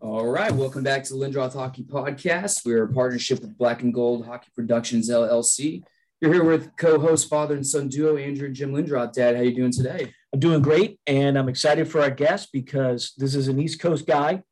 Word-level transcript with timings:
All 0.00 0.28
right, 0.28 0.52
welcome 0.52 0.84
back 0.84 1.02
to 1.04 1.12
the 1.12 1.18
Lindroth 1.18 1.54
Hockey 1.54 1.82
Podcast. 1.82 2.64
We're 2.64 2.84
a 2.84 2.92
partnership 2.92 3.40
with 3.40 3.58
Black 3.58 3.82
and 3.82 3.92
Gold 3.92 4.24
Hockey 4.24 4.46
Productions 4.54 5.10
LLC. 5.10 5.82
You're 6.20 6.32
here 6.32 6.44
with 6.44 6.76
co-host, 6.76 7.28
father 7.28 7.56
and 7.56 7.66
son 7.66 7.88
duo 7.88 8.16
Andrew 8.16 8.46
and 8.46 8.54
Jim 8.54 8.72
Lindroth. 8.72 9.12
Dad, 9.12 9.34
how 9.34 9.40
are 9.40 9.44
you 9.44 9.56
doing 9.56 9.72
today? 9.72 10.14
I'm 10.32 10.38
doing 10.38 10.62
great, 10.62 11.00
and 11.08 11.36
I'm 11.36 11.48
excited 11.48 11.90
for 11.90 12.00
our 12.00 12.12
guest 12.12 12.50
because 12.52 13.12
this 13.16 13.34
is 13.34 13.48
an 13.48 13.58
East 13.58 13.80
Coast 13.80 14.06
guy, 14.06 14.44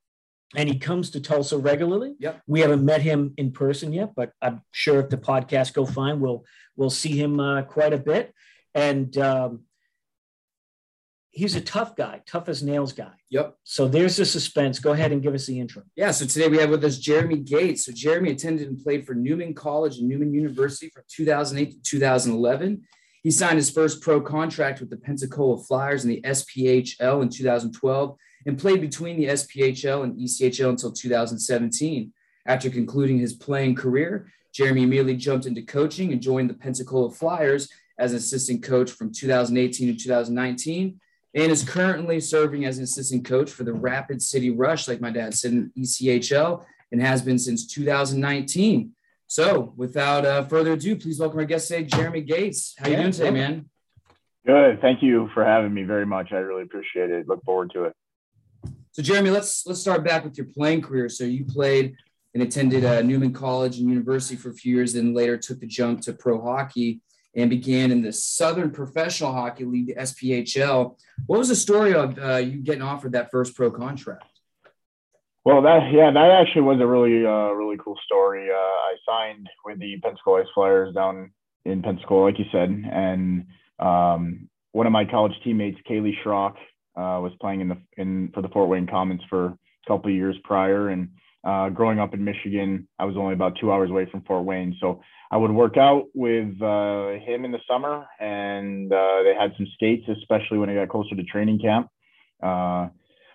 and 0.56 0.68
he 0.68 0.80
comes 0.80 1.10
to 1.10 1.20
Tulsa 1.20 1.58
regularly. 1.58 2.16
Yep. 2.18 2.42
We 2.48 2.58
haven't 2.58 2.84
met 2.84 3.02
him 3.02 3.32
in 3.36 3.52
person 3.52 3.92
yet, 3.92 4.16
but 4.16 4.32
I'm 4.42 4.62
sure 4.72 4.98
if 4.98 5.10
the 5.10 5.16
podcast 5.16 5.74
go 5.74 5.86
fine, 5.86 6.18
we'll 6.18 6.44
we'll 6.74 6.90
see 6.90 7.16
him 7.16 7.38
uh, 7.38 7.62
quite 7.62 7.92
a 7.92 7.98
bit. 7.98 8.34
And 8.74 9.16
um, 9.18 9.60
he's 11.36 11.54
a 11.54 11.60
tough 11.60 11.94
guy, 11.94 12.22
tough 12.26 12.48
as 12.48 12.62
nails 12.62 12.94
guy. 12.94 13.12
Yep. 13.28 13.56
So 13.62 13.86
there's 13.86 14.16
the 14.16 14.24
suspense. 14.24 14.78
Go 14.78 14.92
ahead 14.92 15.12
and 15.12 15.22
give 15.22 15.34
us 15.34 15.46
the 15.46 15.60
intro. 15.60 15.82
Yeah, 15.94 16.10
so 16.10 16.24
today 16.24 16.48
we 16.48 16.56
have 16.58 16.70
with 16.70 16.82
us 16.82 16.98
Jeremy 16.98 17.36
Gates. 17.36 17.84
So 17.84 17.92
Jeremy 17.92 18.30
attended 18.30 18.68
and 18.68 18.82
played 18.82 19.06
for 19.06 19.14
Neumann 19.14 19.52
College 19.52 19.98
and 19.98 20.08
Neumann 20.08 20.32
University 20.32 20.88
from 20.88 21.04
2008 21.08 21.72
to 21.72 21.82
2011. 21.82 22.82
He 23.22 23.30
signed 23.30 23.56
his 23.56 23.70
first 23.70 24.00
pro 24.00 24.20
contract 24.20 24.80
with 24.80 24.88
the 24.88 24.96
Pensacola 24.96 25.62
Flyers 25.62 26.04
in 26.04 26.10
the 26.10 26.22
SPHL 26.22 27.22
in 27.22 27.28
2012 27.28 28.16
and 28.46 28.58
played 28.58 28.80
between 28.80 29.18
the 29.18 29.27
SPHL 29.27 30.05
and 30.05 30.18
ECHL 30.18 30.70
until 30.70 30.92
2017. 30.92 32.12
After 32.46 32.70
concluding 32.70 33.18
his 33.18 33.34
playing 33.34 33.74
career, 33.74 34.32
Jeremy 34.55 34.84
immediately 34.84 35.16
jumped 35.16 35.44
into 35.44 35.62
coaching 35.62 36.12
and 36.12 36.22
joined 36.22 36.48
the 36.48 36.55
Pensacola 36.55 37.10
Flyers 37.10 37.68
as 37.98 38.12
an 38.12 38.18
assistant 38.18 38.62
coach 38.62 38.91
from 38.91 39.12
2018 39.12 39.88
to 39.88 40.02
2019 40.02 40.98
and 41.36 41.52
is 41.52 41.62
currently 41.62 42.18
serving 42.18 42.64
as 42.64 42.78
an 42.78 42.84
assistant 42.84 43.26
coach 43.26 43.50
for 43.50 43.62
the 43.62 43.72
Rapid 43.72 44.22
City 44.22 44.50
Rush, 44.50 44.88
like 44.88 45.02
my 45.02 45.10
dad 45.10 45.34
said, 45.34 45.52
in 45.52 45.70
ECHL, 45.77 46.64
and 46.90 47.00
has 47.02 47.20
been 47.20 47.38
since 47.38 47.66
2019. 47.66 48.92
So, 49.27 49.74
without 49.77 50.24
uh, 50.24 50.44
further 50.44 50.72
ado, 50.72 50.96
please 50.96 51.20
welcome 51.20 51.38
our 51.38 51.44
guest 51.44 51.69
today, 51.69 51.84
Jeremy 51.84 52.22
Gates. 52.22 52.74
How 52.78 52.88
yeah, 52.88 52.96
you 52.96 53.02
doing 53.02 53.12
today, 53.12 53.30
man? 53.30 53.69
Good. 54.46 54.80
Thank 54.80 55.02
you 55.02 55.28
for 55.34 55.44
having 55.44 55.74
me 55.74 55.83
very 55.83 56.06
much. 56.06 56.33
I 56.33 56.36
really 56.36 56.62
appreciate 56.62 57.11
it. 57.11 57.28
Look 57.28 57.44
forward 57.44 57.70
to 57.74 57.84
it. 57.84 57.92
So, 58.92 59.02
Jeremy, 59.02 59.28
let's 59.28 59.66
let's 59.66 59.80
start 59.80 60.05
back 60.05 60.24
with 60.24 60.39
your 60.39 60.46
playing 60.46 60.80
career. 60.80 61.11
So, 61.11 61.24
you 61.24 61.44
played 61.44 61.96
and 62.33 62.42
attended 62.42 62.84
uh, 62.84 63.02
Neumann 63.02 63.34
College 63.34 63.78
and 63.78 63.91
University 63.91 64.36
for 64.36 64.50
a 64.50 64.55
few 64.55 64.74
years, 64.74 64.94
then 64.94 65.12
later 65.12 65.36
took 65.36 65.61
the 65.61 65.66
jump 65.66 66.00
to 66.02 66.14
pro 66.14 66.41
hockey 66.41 67.00
and 67.37 67.51
began 67.51 67.92
in 67.92 68.03
the 68.03 68.12
Southern 68.12 68.70
Professional 68.70 69.33
Hockey 69.33 69.65
League, 69.65 69.89
the 69.89 69.95
SPHL. 69.95 70.98
What 71.27 71.39
was 71.39 71.48
the 71.48 71.56
story 71.56 71.95
of 71.95 72.19
uh, 72.19 72.37
you 72.37 72.59
getting 72.59 72.83
offered 72.83 73.12
that 73.12 73.31
first 73.31 73.55
pro 73.55 73.70
contract? 73.70 74.25
Well, 75.45 75.62
that 75.62 75.92
yeah, 75.92 76.11
that 76.11 76.31
actually 76.31 76.62
was 76.62 76.81
a 76.81 76.87
really 76.87 77.25
uh, 77.25 77.53
really 77.53 77.77
cool 77.77 77.97
story. 78.05 78.48
Uh, 78.51 78.55
I 78.55 78.97
signed 79.07 79.48
with 79.64 79.79
the 79.79 80.01
Pensacola 80.01 80.41
Ice 80.41 80.48
Flyers 80.55 80.95
down 80.95 81.31
in 81.64 81.83
Pensacola, 81.83 82.25
like 82.25 82.39
you 82.39 82.47
said, 82.51 82.69
and 82.70 83.47
um, 83.79 84.48
one 84.73 84.87
of 84.87 84.92
my 84.92 85.05
college 85.05 85.34
teammates, 85.45 85.79
Kaleigh 85.89 86.17
Schrock, 86.25 86.55
uh, 86.97 87.20
was 87.20 87.33
playing 87.41 87.61
in 87.61 87.69
the 87.69 87.79
in 87.97 88.31
for 88.34 88.42
the 88.42 88.48
Fort 88.48 88.69
Wayne 88.69 88.87
Komets 88.87 89.27
for 89.29 89.47
a 89.47 89.59
couple 89.87 90.11
years 90.11 90.37
prior, 90.42 90.89
and 90.89 91.11
uh, 91.47 91.69
growing 91.69 92.00
up 92.00 92.12
in 92.12 92.25
Michigan, 92.25 92.89
I 92.98 93.05
was 93.05 93.16
only 93.16 93.33
about 93.33 93.56
two 93.61 93.70
hours 93.70 93.89
away 93.89 94.08
from 94.11 94.22
Fort 94.22 94.44
Wayne, 94.44 94.77
so 94.80 95.00
I 95.30 95.36
would 95.36 95.52
work 95.52 95.77
out 95.77 96.06
with 96.12 96.61
uh, 96.61 97.12
him 97.25 97.44
in 97.44 97.52
the 97.52 97.61
summer, 97.70 98.05
and 98.19 98.92
uh, 98.92 99.22
they 99.22 99.33
had 99.39 99.52
some 99.56 99.67
skates, 99.74 100.08
especially 100.08 100.58
when 100.58 100.70
I 100.70 100.74
got 100.74 100.89
closer 100.89 101.14
to 101.14 101.22
training 101.22 101.61
camp. 101.61 101.86
Uh, 102.42 102.89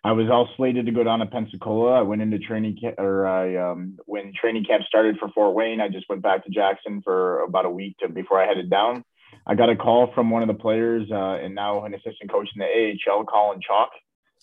I 0.03 0.13
was 0.13 0.29
all 0.29 0.49
slated 0.57 0.87
to 0.87 0.91
go 0.91 1.05
down 1.05 1.19
to 1.19 1.25
Pensacola. 1.25 1.99
I 1.99 2.01
went 2.01 2.21
into 2.21 2.37
training 2.39 2.77
camp, 2.81 2.95
or 2.99 3.27
I 3.27 3.55
um, 3.55 3.97
when 4.05 4.33
training 4.39 4.65
camp 4.65 4.83
started 4.87 5.17
for 5.17 5.29
Fort 5.29 5.55
Wayne, 5.55 5.79
I 5.79 5.87
just 5.87 6.09
went 6.09 6.21
back 6.21 6.43
to 6.43 6.51
Jackson 6.51 7.01
for 7.03 7.41
about 7.43 7.65
a 7.65 7.69
week 7.69 7.95
to, 7.99 8.09
before 8.09 8.43
I 8.43 8.45
headed 8.45 8.69
down. 8.69 9.05
I 9.47 9.55
got 9.55 9.69
a 9.69 9.75
call 9.75 10.11
from 10.13 10.29
one 10.29 10.41
of 10.41 10.49
the 10.49 10.61
players, 10.61 11.07
uh, 11.09 11.37
and 11.41 11.55
now 11.55 11.85
an 11.85 11.93
assistant 11.93 12.29
coach 12.29 12.49
in 12.53 12.59
the 12.59 12.65
AHL, 13.09 13.23
Colin 13.23 13.61
Chaulk, 13.65 13.91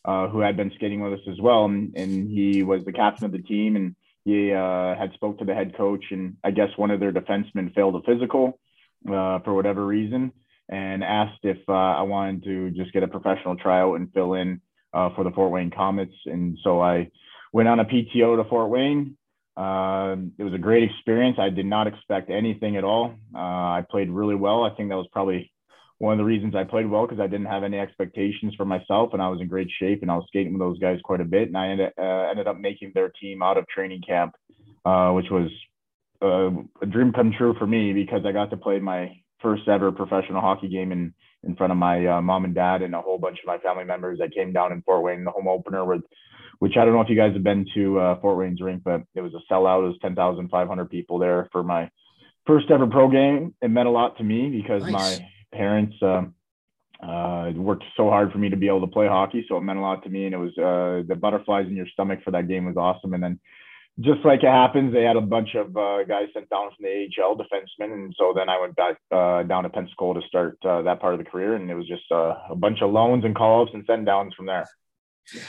uh, 0.05 0.29
who 0.29 0.41
had 0.41 0.57
been 0.57 0.73
skating 0.77 1.01
with 1.01 1.15
us 1.15 1.27
as 1.31 1.41
well, 1.41 1.65
and, 1.65 1.95
and 1.97 2.31
he 2.31 2.63
was 2.63 2.85
the 2.85 2.93
captain 2.93 3.27
of 3.27 3.33
the 3.33 3.43
team 3.43 3.77
and 3.77 3.95
he 4.29 4.53
uh, 4.53 4.95
had 4.95 5.13
spoke 5.15 5.39
to 5.39 5.47
the 5.47 5.55
head 5.55 5.75
coach, 5.75 6.05
and 6.11 6.37
I 6.45 6.51
guess 6.51 6.69
one 6.77 6.91
of 6.91 7.01
their 7.01 7.13
defensemen 7.13 7.75
failed 7.75 7.97
a 7.97 8.03
physical 8.03 8.59
uh, 9.09 9.39
for 9.39 9.55
whatever 9.55 9.87
reason, 9.87 10.33
and 10.69 11.03
asked 11.03 11.41
if 11.45 11.57
uh, 11.67 11.73
I 11.73 12.03
wanted 12.03 12.45
to 12.45 12.71
just 12.73 12.93
get 12.93 13.03
a 13.03 13.09
professional 13.09 13.57
tryout 13.57 13.97
and 13.97 14.13
fill 14.13 14.35
in 14.35 14.61
uh, 14.93 15.11
for 15.15 15.25
the 15.25 15.31
Fort 15.31 15.51
Wayne 15.51 15.71
Komets. 15.71 16.13
And 16.27 16.59
so 16.63 16.79
I 16.79 17.11
went 17.55 17.71
on 17.71 17.81
a 17.81 17.87
PTO 17.87 18.43
to 18.43 18.49
Fort 18.51 18.69
Wayne. 18.69 19.17
Uh, 19.57 20.17
it 20.37 20.45
was 20.45 20.53
a 20.53 20.59
great 20.59 20.83
experience. 20.83 21.39
I 21.41 21.49
did 21.49 21.65
not 21.65 21.87
expect 21.87 22.29
anything 22.29 22.77
at 22.77 22.85
all. 22.85 23.15
Uh, 23.35 23.39
I 23.39 23.85
played 23.91 24.11
really 24.11 24.35
well. 24.35 24.63
I 24.63 24.75
think 24.75 24.91
that 24.91 24.97
was 24.97 25.09
probably 25.11 25.51
one 25.99 26.13
of 26.13 26.19
the 26.19 26.25
reasons 26.25 26.55
I 26.55 26.63
played 26.63 26.89
well 26.89 27.07
because 27.07 27.21
I 27.21 27.27
didn't 27.27 27.47
have 27.47 27.65
any 27.65 27.79
expectations 27.79 28.55
for 28.57 28.65
myself 28.65 29.11
and 29.13 29.21
I 29.21 29.29
was 29.29 29.41
in 29.41 29.49
great 29.49 29.69
shape 29.81 30.03
and 30.03 30.11
I 30.11 30.15
was 30.15 30.25
skating 30.29 30.53
with 30.53 30.61
those 30.61 30.79
guys 30.79 31.01
quite 31.03 31.21
a 31.21 31.25
bit. 31.25 31.49
And 31.49 31.57
I 31.57 31.69
ended, 31.69 31.93
uh, 31.99 32.31
ended 32.31 32.47
up 32.47 32.59
making 32.59 32.93
their 32.95 33.11
team 33.21 33.43
out 33.43 33.59
of 33.59 33.67
training 33.67 34.03
camp, 34.07 34.35
uh, 34.85 35.11
which 35.11 35.27
was 35.31 35.51
uh, 36.23 36.51
a 36.83 36.87
dream 36.87 37.13
come 37.13 37.33
true 37.37 37.55
for 37.59 37.67
me 37.67 37.93
because 37.93 38.23
I 38.25 38.33
got 38.33 38.51
to 38.51 38.57
play 38.57 38.79
my 38.79 39.11
first 39.43 39.67
ever 39.69 39.91
professional 39.91 40.41
hockey 40.41 40.69
game 40.69 40.93
in, 40.93 41.13
in 41.43 41.57
front 41.57 41.73
of 41.73 41.79
my 41.79 42.07
uh, 42.07 42.23
mom 42.23 42.45
and 42.45 42.55
dad 42.55 42.83
and 42.83 42.95
a 42.95 43.01
whole 43.01 43.19
bunch 43.19 43.39
of 43.43 43.47
my 43.47 43.59
family 43.59 43.85
members 43.85 44.19
that 44.21 44.35
came 44.35 44.53
down 44.53 44.73
in 44.73 44.83
Fort 44.83 45.03
Wayne, 45.03 45.25
the 45.25 45.31
home 45.33 45.49
opener 45.49 45.85
with, 45.85 46.03
which 46.61 46.77
I 46.77 46.85
don't 46.85 46.95
know 46.95 47.01
if 47.01 47.09
you 47.09 47.17
guys 47.17 47.33
have 47.35 47.45
been 47.45 47.67
to 47.75 47.99
uh, 47.99 48.21
Fort 48.21 48.39
Wayne's 48.39 48.61
rink, 48.61 48.83
but 48.85 49.03
it 49.17 49.21
was 49.21 49.35
a 49.35 49.53
sellout. 49.53 49.85
It 49.85 49.89
was 49.89 49.99
10,500 50.03 50.91
people 50.91 51.19
there 51.19 51.49
for 51.51 51.65
my 51.65 51.91
first 52.47 52.71
ever 52.71 52.87
pro 52.87 53.11
game. 53.11 53.55
It 53.63 53.69
meant 53.69 53.89
a 53.89 53.93
lot 53.93 54.17
to 54.19 54.25
me 54.25 54.49
because 54.49 54.83
nice. 54.83 54.93
my 54.93 55.29
parents 55.53 55.97
um, 56.03 56.35
uh, 57.03 57.51
worked 57.55 57.85
so 57.97 58.09
hard 58.11 58.33
for 58.33 58.39
me 58.39 58.49
to 58.49 58.57
be 58.57 58.69
able 58.69 58.81
to 58.81 58.87
play 58.87 59.07
hockey, 59.07 59.45
so 59.49 59.57
it 59.57 59.63
meant 59.63 59.79
a 59.79 59.83
lot 59.83 60.03
to 60.03 60.11
me. 60.11 60.27
And 60.27 60.35
it 60.35 60.39
was 60.39 60.57
uh, 60.59 61.07
the 61.07 61.15
butterflies 61.15 61.67
in 61.67 61.77
your 61.77 61.87
stomach 61.89 62.21
for 62.25 62.33
that 62.33 62.49
game 62.49 62.65
was 62.65 62.77
awesome. 62.77 63.15
And 63.15 63.23
then, 63.23 63.41
just 64.01 64.25
like 64.25 64.45
it 64.45 64.51
happens, 64.51 64.93
they 64.93 65.03
had 65.03 65.17
a 65.17 65.21
bunch 65.21 65.57
of 65.57 65.77
uh, 65.77 66.05
guys 66.05 66.29
sent 66.33 66.49
down 66.51 66.71
from 66.71 66.85
the 66.85 67.09
AHL 67.21 67.37
defensemen, 67.37 67.93
and 67.93 68.15
so 68.17 68.33
then 68.35 68.49
I 68.49 68.61
went 68.61 68.77
back 68.77 68.97
uh, 69.11 69.43
down 69.43 69.65
to 69.65 69.71
Pensacola 69.71 70.21
to 70.21 70.27
start 70.27 70.57
uh, 70.65 70.83
that 70.83 71.01
part 71.01 71.15
of 71.15 71.19
the 71.19 71.29
career, 71.29 71.55
and 71.55 71.69
it 71.69 71.75
was 71.75 71.89
just 71.89 72.05
uh, 72.13 72.35
a 72.49 72.55
bunch 72.55 72.81
of 72.81 72.93
loans 72.93 73.25
and 73.25 73.35
call-ups 73.35 73.73
and 73.75 73.85
send 73.87 74.07
downs 74.07 74.35
from 74.35 74.47
there. 74.47 74.67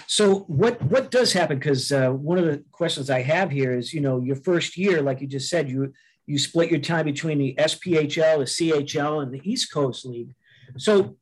So 0.07 0.39
what 0.47 0.81
what 0.81 1.11
does 1.11 1.31
happen? 1.31 1.57
Because 1.57 1.91
uh, 1.91 2.09
one 2.09 2.37
of 2.37 2.45
the 2.45 2.63
questions 2.71 3.09
I 3.09 3.21
have 3.21 3.49
here 3.51 3.77
is, 3.77 3.93
you 3.93 4.01
know, 4.01 4.19
your 4.19 4.35
first 4.35 4.77
year, 4.77 5.01
like 5.01 5.21
you 5.21 5.27
just 5.27 5.49
said, 5.49 5.69
you 5.69 5.93
you 6.29 6.37
split 6.37 6.69
your 6.69 6.79
time 6.79 7.05
between 7.05 7.39
the 7.39 7.55
SPHL, 7.57 8.37
the 8.37 8.45
CHL, 8.45 9.23
and 9.23 9.33
the 9.33 9.41
East 9.43 9.73
Coast 9.73 10.05
League. 10.05 10.35
So, 10.77 11.17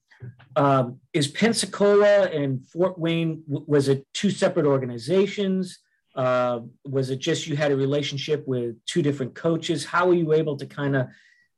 um, 0.57 0.99
is 1.13 1.29
Pensacola 1.29 2.23
and 2.25 2.67
Fort 2.67 2.99
Wayne 2.99 3.41
was 3.47 3.87
it 3.87 4.05
two 4.13 4.29
separate 4.29 4.65
organizations? 4.65 5.79
Uh, 6.13 6.59
was 6.83 7.09
it 7.09 7.19
just 7.19 7.47
you 7.47 7.55
had 7.55 7.71
a 7.71 7.75
relationship 7.77 8.45
with 8.45 8.75
two 8.85 9.01
different 9.01 9.33
coaches? 9.33 9.85
How 9.85 10.07
were 10.07 10.13
you 10.13 10.33
able 10.33 10.57
to 10.57 10.65
kind 10.65 10.97
of 10.97 11.07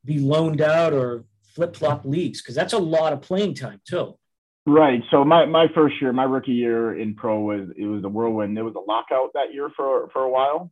be 0.05 0.19
loaned 0.19 0.61
out 0.61 0.93
or 0.93 1.25
flip 1.55 1.75
flop 1.75 2.05
leagues? 2.05 2.43
Because 2.43 2.53
that's 2.53 2.73
a 2.73 2.77
lot 2.77 3.13
of 3.13 3.21
playing 3.21 3.55
time 3.55 3.81
too. 3.83 4.15
Right. 4.67 5.01
So 5.09 5.25
my, 5.25 5.45
my 5.45 5.67
first 5.73 5.95
year, 5.99 6.13
my 6.13 6.25
rookie 6.25 6.51
year 6.51 6.99
in 6.99 7.15
pro 7.15 7.39
was 7.39 7.69
it 7.75 7.85
was 7.85 8.03
a 8.03 8.09
whirlwind. 8.09 8.55
There 8.55 8.65
was 8.65 8.75
a 8.75 8.91
lockout 8.91 9.31
that 9.33 9.55
year 9.55 9.71
for 9.75 10.09
for 10.09 10.21
a 10.21 10.29
while, 10.29 10.71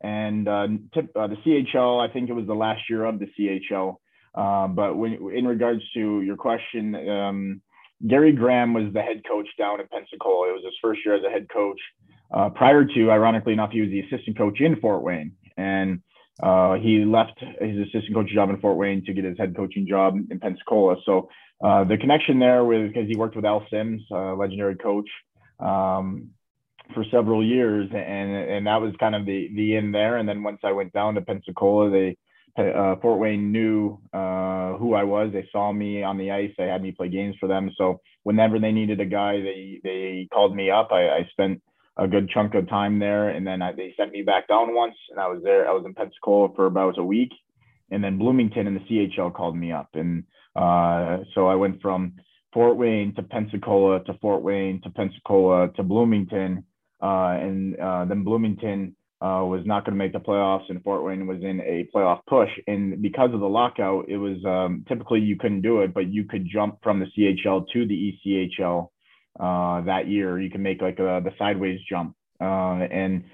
and 0.00 0.48
uh, 0.48 0.68
tip, 0.92 1.10
uh, 1.16 1.26
the 1.26 1.36
CHL, 1.36 2.06
I 2.06 2.12
think 2.12 2.28
it 2.28 2.34
was 2.34 2.46
the 2.46 2.54
last 2.54 2.82
year 2.90 3.04
of 3.04 3.18
the 3.18 3.26
CHL. 3.38 3.96
Uh, 4.34 4.68
but 4.68 4.96
when, 4.96 5.14
in 5.34 5.46
regards 5.46 5.82
to 5.94 6.20
your 6.22 6.36
question, 6.36 6.94
um, 7.08 7.62
Gary 8.06 8.32
Graham 8.32 8.74
was 8.74 8.92
the 8.92 9.00
head 9.00 9.22
coach 9.28 9.48
down 9.58 9.80
in 9.80 9.86
Pensacola. 9.86 10.50
It 10.50 10.52
was 10.52 10.64
his 10.64 10.74
first 10.82 11.00
year 11.04 11.14
as 11.14 11.22
a 11.24 11.30
head 11.30 11.46
coach. 11.52 11.80
Uh, 12.32 12.50
prior 12.50 12.84
to, 12.84 13.10
ironically 13.10 13.52
enough, 13.52 13.70
he 13.70 13.80
was 13.80 13.90
the 13.90 14.00
assistant 14.00 14.36
coach 14.36 14.60
in 14.60 14.76
Fort 14.80 15.02
Wayne, 15.02 15.32
and 15.56 16.02
uh, 16.42 16.74
he 16.74 17.04
left 17.04 17.38
his 17.60 17.78
assistant 17.78 18.14
coach 18.14 18.28
job 18.34 18.50
in 18.50 18.60
Fort 18.60 18.76
Wayne 18.76 19.04
to 19.06 19.12
get 19.12 19.24
his 19.24 19.38
head 19.38 19.54
coaching 19.56 19.86
job 19.86 20.16
in 20.30 20.40
Pensacola. 20.40 20.96
So 21.06 21.28
uh, 21.64 21.84
the 21.84 21.96
connection 21.96 22.40
there 22.40 22.64
with 22.64 22.88
because 22.88 23.08
he 23.08 23.16
worked 23.16 23.36
with 23.36 23.44
Al 23.44 23.64
Sims, 23.70 24.02
legendary 24.10 24.74
coach. 24.74 25.08
Um, 25.60 26.30
for 26.94 27.04
several 27.10 27.44
years, 27.44 27.88
and 27.92 28.30
and 28.32 28.66
that 28.66 28.80
was 28.80 28.94
kind 28.98 29.14
of 29.14 29.26
the 29.26 29.48
the 29.54 29.76
in 29.76 29.92
there. 29.92 30.16
And 30.16 30.28
then 30.28 30.42
once 30.42 30.60
I 30.64 30.72
went 30.72 30.92
down 30.92 31.14
to 31.14 31.20
Pensacola, 31.20 31.90
they 31.90 32.16
uh, 32.56 32.96
Fort 33.02 33.18
Wayne 33.18 33.50
knew 33.52 33.98
uh, 34.12 34.74
who 34.74 34.94
I 34.94 35.04
was. 35.04 35.30
They 35.32 35.48
saw 35.50 35.72
me 35.72 36.02
on 36.02 36.18
the 36.18 36.30
ice. 36.30 36.52
They 36.56 36.68
had 36.68 36.82
me 36.82 36.92
play 36.92 37.08
games 37.08 37.34
for 37.40 37.48
them. 37.48 37.70
So 37.76 38.00
whenever 38.22 38.58
they 38.58 38.72
needed 38.72 39.00
a 39.00 39.06
guy, 39.06 39.40
they 39.40 39.80
they 39.82 40.28
called 40.32 40.54
me 40.54 40.70
up. 40.70 40.90
I, 40.92 41.08
I 41.08 41.28
spent 41.32 41.60
a 41.96 42.08
good 42.08 42.28
chunk 42.30 42.54
of 42.54 42.68
time 42.68 42.98
there, 42.98 43.28
and 43.28 43.46
then 43.46 43.62
I, 43.62 43.72
they 43.72 43.94
sent 43.96 44.12
me 44.12 44.22
back 44.22 44.48
down 44.48 44.74
once, 44.74 44.96
and 45.10 45.20
I 45.20 45.28
was 45.28 45.42
there. 45.42 45.68
I 45.68 45.72
was 45.72 45.84
in 45.84 45.94
Pensacola 45.94 46.48
for 46.54 46.66
about 46.66 46.98
a 46.98 47.04
week, 47.04 47.32
and 47.90 48.02
then 48.02 48.18
Bloomington 48.18 48.66
and 48.66 48.76
the 48.76 48.80
CHL 48.80 49.34
called 49.34 49.56
me 49.56 49.72
up, 49.72 49.90
and 49.94 50.24
uh, 50.56 51.18
so 51.34 51.48
I 51.48 51.56
went 51.56 51.82
from 51.82 52.14
Fort 52.52 52.76
Wayne 52.76 53.14
to 53.16 53.22
Pensacola 53.22 54.02
to 54.04 54.14
Fort 54.14 54.42
Wayne 54.42 54.80
to 54.82 54.90
Pensacola 54.90 55.72
to 55.74 55.82
Bloomington 55.82 56.64
and 57.04 57.78
uh, 57.78 58.04
then 58.06 58.24
Bloomington 58.24 58.96
uh, 59.20 59.44
was 59.44 59.62
not 59.64 59.84
going 59.84 59.96
to 59.96 59.98
make 59.98 60.12
the 60.12 60.18
playoffs, 60.20 60.68
and 60.68 60.82
Fort 60.82 61.04
Wayne 61.04 61.26
was 61.26 61.42
in 61.42 61.60
a 61.60 61.88
playoff 61.94 62.20
push. 62.28 62.50
And 62.66 63.00
because 63.00 63.32
of 63.32 63.40
the 63.40 63.46
lockout, 63.46 64.06
it 64.08 64.16
was 64.16 64.36
um, 64.44 64.84
typically 64.88 65.20
you 65.20 65.36
couldn't 65.36 65.62
do 65.62 65.80
it, 65.82 65.94
but 65.94 66.12
you 66.12 66.24
could 66.24 66.46
jump 66.50 66.78
from 66.82 67.00
the 67.00 67.06
CHL 67.16 67.66
to 67.72 67.86
the 67.86 68.14
ECHL 68.26 68.88
uh, 69.40 69.84
that 69.86 70.08
year. 70.08 70.40
You 70.40 70.50
can 70.50 70.62
make 70.62 70.82
like 70.82 70.98
a, 70.98 71.20
the 71.24 71.32
sideways 71.38 71.80
jump. 71.88 72.16
Uh, 72.40 72.84
and 72.90 73.24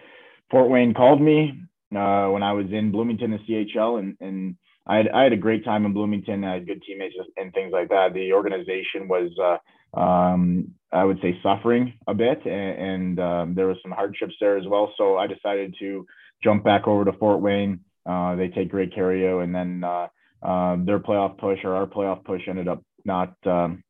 Fort 0.51 0.71
Wayne 0.71 0.95
called 0.95 1.21
me 1.21 1.61
uh, 1.97 2.29
when 2.29 2.43
I 2.43 2.53
was 2.53 2.67
in 2.71 2.93
Bloomington, 2.93 3.33
the 3.33 3.39
CHL, 3.39 3.99
and 3.99 4.17
and 4.21 4.57
I 4.87 4.97
had, 4.97 5.09
I 5.09 5.23
had 5.23 5.33
a 5.33 5.37
great 5.37 5.65
time 5.65 5.87
in 5.87 5.93
Bloomington. 5.93 6.45
I 6.45 6.55
had 6.55 6.67
good 6.67 6.83
teammates 6.83 7.15
and 7.37 7.53
things 7.53 7.73
like 7.73 7.89
that. 7.91 8.13
The 8.13 8.33
organization 8.33 9.09
was, 9.09 9.31
uh, 9.43 9.59
um, 9.95 10.75
I 10.93 11.05
would 11.05 11.21
say, 11.23 11.39
suffering 11.43 11.95
a 12.07 12.15
bit, 12.15 12.45
and, 12.45 12.79
and 12.91 13.21
um, 13.21 13.55
there 13.55 13.67
was 13.67 13.77
some 13.83 13.93
hardships 13.93 14.35
there 14.41 14.57
as 14.59 14.67
well. 14.67 14.93
So 14.97 15.17
I 15.17 15.27
decided 15.27 15.75
to 15.79 16.07
jump 16.43 16.65
back 16.65 16.87
over 16.89 17.05
to 17.05 17.13
Fort 17.13 17.41
Wayne. 17.41 17.81
Uh, 18.07 18.35
they 18.37 18.49
take 18.49 18.71
great 18.71 18.95
care 18.95 19.13
of 19.13 19.19
you, 19.19 19.39
and 19.41 19.55
then 19.55 19.85
uh, 19.85 20.09
uh, 20.43 20.77
their 20.85 20.99
playoff 20.99 21.39
push 21.39 21.59
or 21.65 21.75
our 21.75 21.87
playoff 21.87 22.25
push 22.25 22.43
ended 22.49 22.67
up 22.67 22.83
not 23.05 23.35
um, 23.47 23.83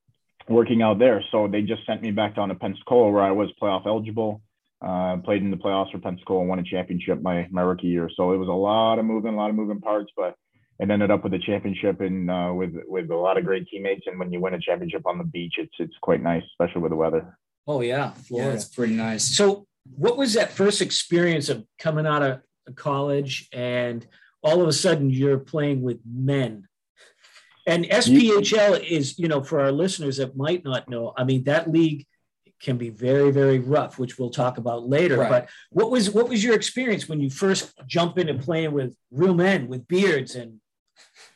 working 0.49 0.83
out 0.83 0.99
there. 0.99 1.23
So 1.31 1.49
they 1.49 1.63
just 1.63 1.87
sent 1.87 2.03
me 2.03 2.11
back 2.11 2.37
down 2.37 2.49
to 2.49 2.55
Pensacola, 2.55 3.11
where 3.11 3.23
I 3.23 3.31
was 3.31 3.49
playoff 3.63 3.87
eligible. 3.87 4.43
Uh, 4.83 5.19
played 5.19 5.43
in 5.43 5.51
the 5.51 5.59
playoffs 5.59 5.93
for 5.93 5.99
Pensacola 5.99 6.41
and 6.41 6.49
won 6.49 6.59
a 6.59 6.63
championship 6.63 7.21
my 7.21 7.47
my 7.51 7.61
rookie 7.61 7.89
year. 7.89 8.09
So 8.17 8.33
it 8.33 8.39
was 8.39 8.49
a 8.49 8.53
lot 8.53 8.99
of 8.99 9.05
moving, 9.05 9.35
a 9.35 9.37
lot 9.37 9.51
of 9.51 9.57
moving 9.57 9.81
parts, 9.81 10.11
but 10.17 10.35
and 10.81 10.91
ended 10.91 11.11
up 11.11 11.23
with 11.23 11.35
a 11.35 11.39
championship 11.39 12.01
and 12.01 12.31
uh, 12.31 12.51
with 12.55 12.75
with 12.87 13.11
a 13.11 13.17
lot 13.17 13.37
of 13.37 13.45
great 13.45 13.69
teammates. 13.69 14.07
And 14.07 14.19
when 14.19 14.33
you 14.33 14.41
win 14.41 14.55
a 14.55 14.61
championship 14.61 15.07
on 15.07 15.19
the 15.19 15.25
beach, 15.25 15.55
it's 15.59 15.75
it's 15.79 15.95
quite 16.01 16.23
nice, 16.23 16.43
especially 16.53 16.81
with 16.81 16.91
the 16.91 16.97
weather. 16.97 17.37
Oh 17.67 17.83
yeah, 17.83 18.13
Florida. 18.13 18.51
yeah, 18.51 18.55
it's 18.55 18.65
pretty 18.65 18.95
nice. 18.95 19.37
So, 19.37 19.67
what 19.95 20.17
was 20.17 20.35
that 20.35 20.53
first 20.53 20.81
experience 20.81 21.51
of 21.51 21.65
coming 21.79 22.07
out 22.07 22.23
of 22.23 22.41
college 22.75 23.49
and 23.53 24.07
all 24.43 24.63
of 24.63 24.69
a 24.69 24.73
sudden 24.73 25.11
you're 25.11 25.39
playing 25.39 25.83
with 25.83 26.01
men? 26.05 26.67
And 27.67 27.85
SPHL 27.85 28.83
is, 28.83 29.19
you 29.19 29.29
know, 29.29 29.43
for 29.43 29.61
our 29.61 29.71
listeners 29.71 30.17
that 30.17 30.37
might 30.37 30.65
not 30.65 30.89
know, 30.89 31.13
I 31.17 31.25
mean, 31.25 31.45
that 31.45 31.71
league 31.71 32.07
can 32.61 32.79
be 32.79 32.89
very, 32.89 33.31
very 33.31 33.59
rough, 33.59 33.99
which 33.99 34.19
we'll 34.19 34.31
talk 34.31 34.59
about 34.59 34.89
later. 34.89 35.19
Right. 35.19 35.31
But 35.31 35.49
what 35.71 35.91
was 35.91 36.11
what 36.11 36.29
was 36.29 36.43
your 36.43 36.55
experience 36.55 37.09
when 37.09 37.21
you 37.21 37.31
first 37.31 37.73
jump 37.87 38.19
into 38.19 38.35
playing 38.35 38.73
with 38.73 38.97
real 39.11 39.35
men 39.35 39.69
with 39.69 39.87
beards 39.87 40.35
and 40.35 40.61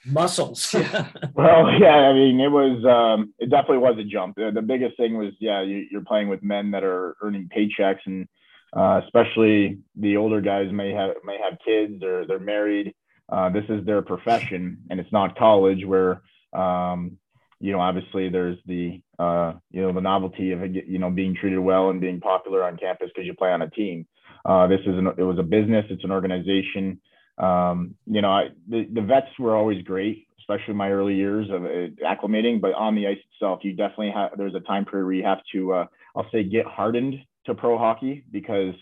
muscles. 0.06 0.74
well, 1.34 1.70
yeah, 1.80 1.96
I 1.96 2.12
mean, 2.12 2.40
it 2.40 2.50
was, 2.50 2.84
um, 2.84 3.32
it 3.38 3.50
definitely 3.50 3.78
was 3.78 3.96
a 3.98 4.04
jump. 4.04 4.36
The, 4.36 4.50
the 4.54 4.62
biggest 4.62 4.96
thing 4.96 5.16
was, 5.16 5.32
yeah, 5.40 5.62
you, 5.62 5.86
are 5.96 6.04
playing 6.04 6.28
with 6.28 6.42
men 6.42 6.70
that 6.72 6.84
are 6.84 7.16
earning 7.22 7.48
paychecks, 7.54 8.00
and 8.06 8.28
uh, 8.76 9.00
especially 9.04 9.78
the 9.96 10.16
older 10.16 10.40
guys 10.40 10.72
may 10.72 10.92
have 10.92 11.10
may 11.24 11.38
have 11.42 11.58
kids 11.64 12.02
or 12.02 12.26
they're 12.26 12.40
married. 12.40 12.94
Uh, 13.28 13.48
this 13.48 13.64
is 13.68 13.84
their 13.86 14.02
profession, 14.02 14.78
and 14.90 15.00
it's 15.00 15.12
not 15.12 15.38
college 15.38 15.84
where, 15.84 16.22
um, 16.52 17.16
you 17.60 17.72
know, 17.72 17.80
obviously 17.80 18.28
there's 18.28 18.58
the, 18.66 19.00
uh, 19.18 19.54
you 19.70 19.80
know, 19.80 19.92
the 19.92 20.00
novelty 20.00 20.52
of 20.52 20.60
you 20.74 20.98
know 20.98 21.10
being 21.10 21.34
treated 21.34 21.58
well 21.58 21.90
and 21.90 22.00
being 22.00 22.20
popular 22.20 22.64
on 22.64 22.76
campus 22.76 23.08
because 23.14 23.26
you 23.26 23.34
play 23.34 23.50
on 23.50 23.62
a 23.62 23.70
team. 23.70 24.06
Uh, 24.44 24.66
this 24.66 24.80
is 24.80 24.98
an, 24.98 25.06
it 25.16 25.22
was 25.22 25.38
a 25.38 25.42
business. 25.42 25.86
It's 25.88 26.04
an 26.04 26.10
organization 26.10 27.00
um, 27.38 27.94
you 28.06 28.22
know, 28.22 28.30
I, 28.30 28.48
the, 28.68 28.88
the 28.92 29.00
vets 29.00 29.26
were 29.38 29.56
always 29.56 29.82
great, 29.82 30.28
especially 30.38 30.74
my 30.74 30.90
early 30.90 31.14
years 31.14 31.48
of 31.50 31.64
uh, 31.64 31.88
acclimating, 32.06 32.60
but 32.60 32.74
on 32.74 32.94
the 32.94 33.06
ice 33.06 33.18
itself, 33.32 33.60
you 33.62 33.72
definitely 33.72 34.12
have, 34.14 34.30
there's 34.36 34.54
a 34.54 34.60
time 34.60 34.84
period 34.84 35.06
where 35.06 35.14
you 35.14 35.24
have 35.24 35.40
to, 35.52 35.72
uh, 35.72 35.86
I'll 36.16 36.30
say 36.30 36.44
get 36.44 36.66
hardened 36.66 37.14
to 37.46 37.54
pro 37.54 37.76
hockey 37.76 38.24
because 38.30 38.74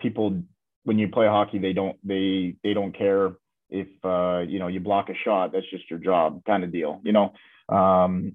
people, 0.00 0.42
when 0.84 0.98
you 0.98 1.08
play 1.08 1.26
hockey, 1.26 1.58
they 1.58 1.72
don't, 1.72 1.96
they, 2.06 2.56
they 2.64 2.74
don't 2.74 2.96
care 2.96 3.32
if, 3.68 3.86
uh, 4.04 4.40
you 4.40 4.58
know, 4.58 4.66
you 4.66 4.80
block 4.80 5.08
a 5.08 5.14
shot, 5.24 5.52
that's 5.52 5.70
just 5.70 5.88
your 5.88 6.00
job 6.00 6.42
kind 6.44 6.64
of 6.64 6.72
deal, 6.72 7.00
you 7.04 7.12
know? 7.12 7.32
Um, 7.68 8.32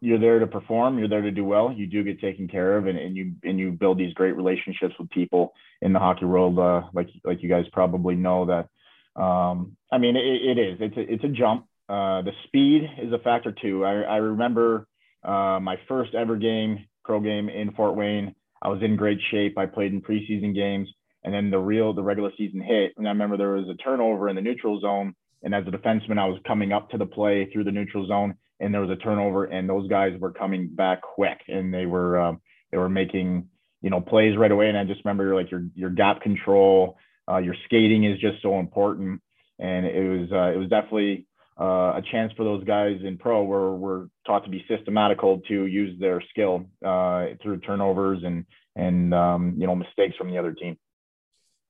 you're 0.00 0.20
there 0.20 0.38
to 0.38 0.46
perform 0.46 0.98
you're 0.98 1.08
there 1.08 1.22
to 1.22 1.30
do 1.30 1.42
well 1.44 1.72
you 1.72 1.86
do 1.86 2.04
get 2.04 2.20
taken 2.20 2.46
care 2.46 2.76
of 2.76 2.86
and, 2.86 2.98
and 2.98 3.16
you 3.16 3.32
and 3.42 3.58
you 3.58 3.72
build 3.72 3.98
these 3.98 4.12
great 4.12 4.36
relationships 4.36 4.94
with 4.98 5.08
people 5.08 5.54
in 5.80 5.92
the 5.94 5.98
hockey 5.98 6.26
world 6.26 6.58
uh, 6.58 6.82
like 6.92 7.08
like 7.24 7.42
you 7.42 7.48
guys 7.48 7.64
probably 7.72 8.14
know 8.14 8.44
that 8.44 8.68
um, 9.16 9.76
I 9.90 9.98
mean, 9.98 10.16
it, 10.16 10.58
it 10.58 10.58
is. 10.58 10.78
It's 10.80 10.96
a, 10.96 11.12
it's 11.14 11.24
a 11.24 11.28
jump. 11.28 11.66
Uh, 11.88 12.22
the 12.22 12.32
speed 12.44 12.82
is 13.02 13.12
a 13.12 13.18
factor 13.18 13.52
too. 13.52 13.84
I, 13.84 14.02
I 14.02 14.16
remember 14.16 14.86
uh, 15.24 15.58
my 15.60 15.76
first 15.88 16.14
ever 16.14 16.36
game, 16.36 16.86
pro 17.04 17.20
game 17.20 17.48
in 17.48 17.72
Fort 17.72 17.96
Wayne. 17.96 18.34
I 18.60 18.68
was 18.68 18.82
in 18.82 18.96
great 18.96 19.18
shape. 19.30 19.56
I 19.56 19.66
played 19.66 19.92
in 19.92 20.02
preseason 20.02 20.54
games, 20.54 20.88
and 21.24 21.32
then 21.32 21.50
the 21.50 21.58
real 21.58 21.92
the 21.92 22.02
regular 22.02 22.30
season 22.36 22.60
hit. 22.60 22.92
And 22.96 23.06
I 23.06 23.10
remember 23.10 23.36
there 23.36 23.52
was 23.52 23.68
a 23.68 23.82
turnover 23.82 24.28
in 24.28 24.36
the 24.36 24.42
neutral 24.42 24.80
zone. 24.80 25.14
And 25.42 25.54
as 25.54 25.64
a 25.66 25.70
defenseman, 25.70 26.18
I 26.18 26.26
was 26.26 26.40
coming 26.46 26.72
up 26.72 26.90
to 26.90 26.98
the 26.98 27.06
play 27.06 27.48
through 27.52 27.64
the 27.64 27.70
neutral 27.70 28.06
zone, 28.08 28.34
and 28.58 28.72
there 28.72 28.80
was 28.80 28.90
a 28.90 28.96
turnover, 28.96 29.44
and 29.44 29.68
those 29.68 29.88
guys 29.88 30.18
were 30.18 30.32
coming 30.32 30.68
back 30.68 31.02
quick, 31.02 31.38
and 31.46 31.72
they 31.72 31.86
were 31.86 32.18
uh, 32.18 32.32
they 32.72 32.78
were 32.78 32.88
making 32.88 33.48
you 33.82 33.90
know 33.90 34.00
plays 34.00 34.36
right 34.36 34.50
away. 34.50 34.68
And 34.68 34.78
I 34.78 34.84
just 34.84 35.04
remember 35.04 35.34
like 35.34 35.50
your 35.50 35.64
your 35.74 35.90
gap 35.90 36.22
control, 36.22 36.96
uh, 37.30 37.38
your 37.38 37.54
skating 37.64 38.04
is 38.04 38.18
just 38.18 38.42
so 38.42 38.58
important, 38.58 39.20
and 39.58 39.86
it 39.86 40.08
was 40.08 40.32
uh, 40.32 40.52
it 40.54 40.58
was 40.58 40.68
definitely 40.68 41.26
uh, 41.60 41.94
a 41.96 42.02
chance 42.10 42.32
for 42.36 42.44
those 42.44 42.64
guys 42.64 42.98
in 43.02 43.16
pro 43.18 43.42
where 43.42 43.70
we're 43.70 44.06
taught 44.26 44.44
to 44.44 44.50
be 44.50 44.64
systematical 44.68 45.40
to 45.48 45.66
use 45.66 45.98
their 45.98 46.22
skill 46.30 46.66
uh, 46.84 47.26
through 47.42 47.58
turnovers 47.60 48.22
and 48.24 48.44
and 48.76 49.14
um, 49.14 49.54
you 49.58 49.66
know 49.66 49.74
mistakes 49.74 50.16
from 50.16 50.30
the 50.30 50.38
other 50.38 50.52
team. 50.52 50.76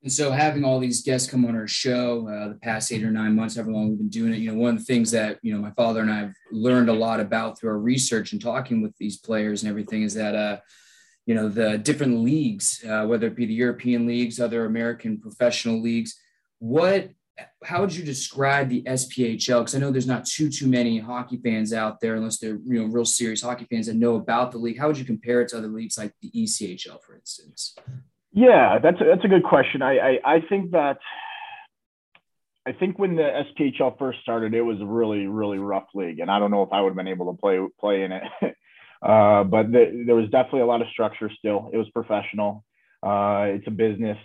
And 0.03 0.11
so, 0.11 0.31
having 0.31 0.63
all 0.63 0.79
these 0.79 1.01
guests 1.01 1.29
come 1.29 1.45
on 1.45 1.55
our 1.55 1.67
show 1.67 2.27
uh, 2.27 2.49
the 2.49 2.59
past 2.61 2.91
eight 2.91 3.03
or 3.03 3.11
nine 3.11 3.35
months, 3.35 3.55
however 3.55 3.71
long 3.71 3.89
we've 3.89 3.97
been 3.97 4.09
doing 4.09 4.33
it, 4.33 4.37
you 4.37 4.51
know, 4.51 4.57
one 4.57 4.75
of 4.75 4.79
the 4.79 4.85
things 4.85 5.09
that 5.11 5.39
you 5.41 5.53
know 5.53 5.59
my 5.59 5.71
father 5.71 6.01
and 6.01 6.11
I 6.11 6.19
have 6.19 6.33
learned 6.51 6.89
a 6.89 6.93
lot 6.93 7.19
about 7.19 7.59
through 7.59 7.71
our 7.71 7.79
research 7.79 8.31
and 8.31 8.41
talking 8.41 8.81
with 8.81 8.95
these 8.97 9.17
players 9.17 9.63
and 9.63 9.69
everything 9.69 10.03
is 10.03 10.13
that 10.13 10.35
uh, 10.35 10.57
you 11.27 11.35
know 11.35 11.49
the 11.49 11.77
different 11.77 12.23
leagues 12.23 12.83
uh, 12.89 13.05
whether 13.05 13.27
it 13.27 13.35
be 13.35 13.45
the 13.45 13.53
european 13.53 14.07
leagues 14.07 14.39
other 14.39 14.65
american 14.65 15.19
professional 15.19 15.79
leagues. 15.79 16.19
What 16.59 17.11
how 17.63 17.81
would 17.81 17.95
you 17.95 18.03
describe 18.03 18.69
the 18.69 18.81
sphl 18.81 19.59
because 19.59 19.75
i 19.75 19.77
know 19.77 19.91
there's 19.91 20.07
not 20.07 20.25
too 20.25 20.49
too 20.49 20.65
many 20.65 20.97
hockey 20.97 21.37
fans 21.37 21.71
out 21.71 22.01
there 22.01 22.15
unless 22.15 22.39
they're 22.39 22.57
you 22.65 22.81
know 22.81 22.85
real 22.85 23.05
serious 23.05 23.43
hockey 23.43 23.67
fans 23.69 23.85
that 23.85 23.95
know 23.95 24.15
about 24.15 24.51
the 24.51 24.57
league. 24.57 24.79
How 24.79 24.87
would 24.87 24.97
you 24.97 25.05
compare 25.05 25.41
it 25.41 25.49
to 25.49 25.57
other 25.59 25.67
leagues 25.67 25.99
like 25.99 26.13
the 26.21 26.31
echl 26.31 26.99
for 27.03 27.13
instance? 27.13 27.75
Yeah 28.31 28.79
that's 28.79 28.99
a, 29.01 29.03
that's 29.03 29.25
a 29.25 29.27
good 29.27 29.43
question. 29.43 29.83
I, 29.83 29.97
I 29.97 30.19
i 30.37 30.41
think 30.49 30.71
that 30.71 30.97
I 32.65 32.73
think 32.73 32.99
when 32.99 33.15
the 33.15 33.45
SPHL 33.57 33.97
first 33.97 34.19
started, 34.19 34.53
it 34.53 34.61
was 34.61 34.81
a 34.81 34.85
really, 34.85 35.25
really 35.25 35.57
rough 35.57 35.87
league, 35.93 36.19
and 36.19 36.29
I 36.29 36.37
don't 36.37 36.51
know 36.51 36.63
if 36.63 36.73
I 36.73 36.81
would 36.81 36.89
have 36.89 36.97
been 36.97 37.07
able 37.07 37.33
to 37.33 37.39
play 37.39 37.65
play 37.79 38.03
in 38.03 38.11
it 38.11 38.23
Uh, 39.01 39.43
but 39.43 39.71
the, 39.71 40.03
there 40.05 40.15
was 40.15 40.29
definitely 40.29 40.61
a 40.61 40.65
lot 40.65 40.81
of 40.81 40.87
structure 40.91 41.29
still. 41.37 41.69
It 41.73 41.77
was 41.77 41.87
professional. 41.89 42.63
Uh, 43.03 43.45
it's 43.49 43.67
a 43.67 43.71
business. 43.71 44.17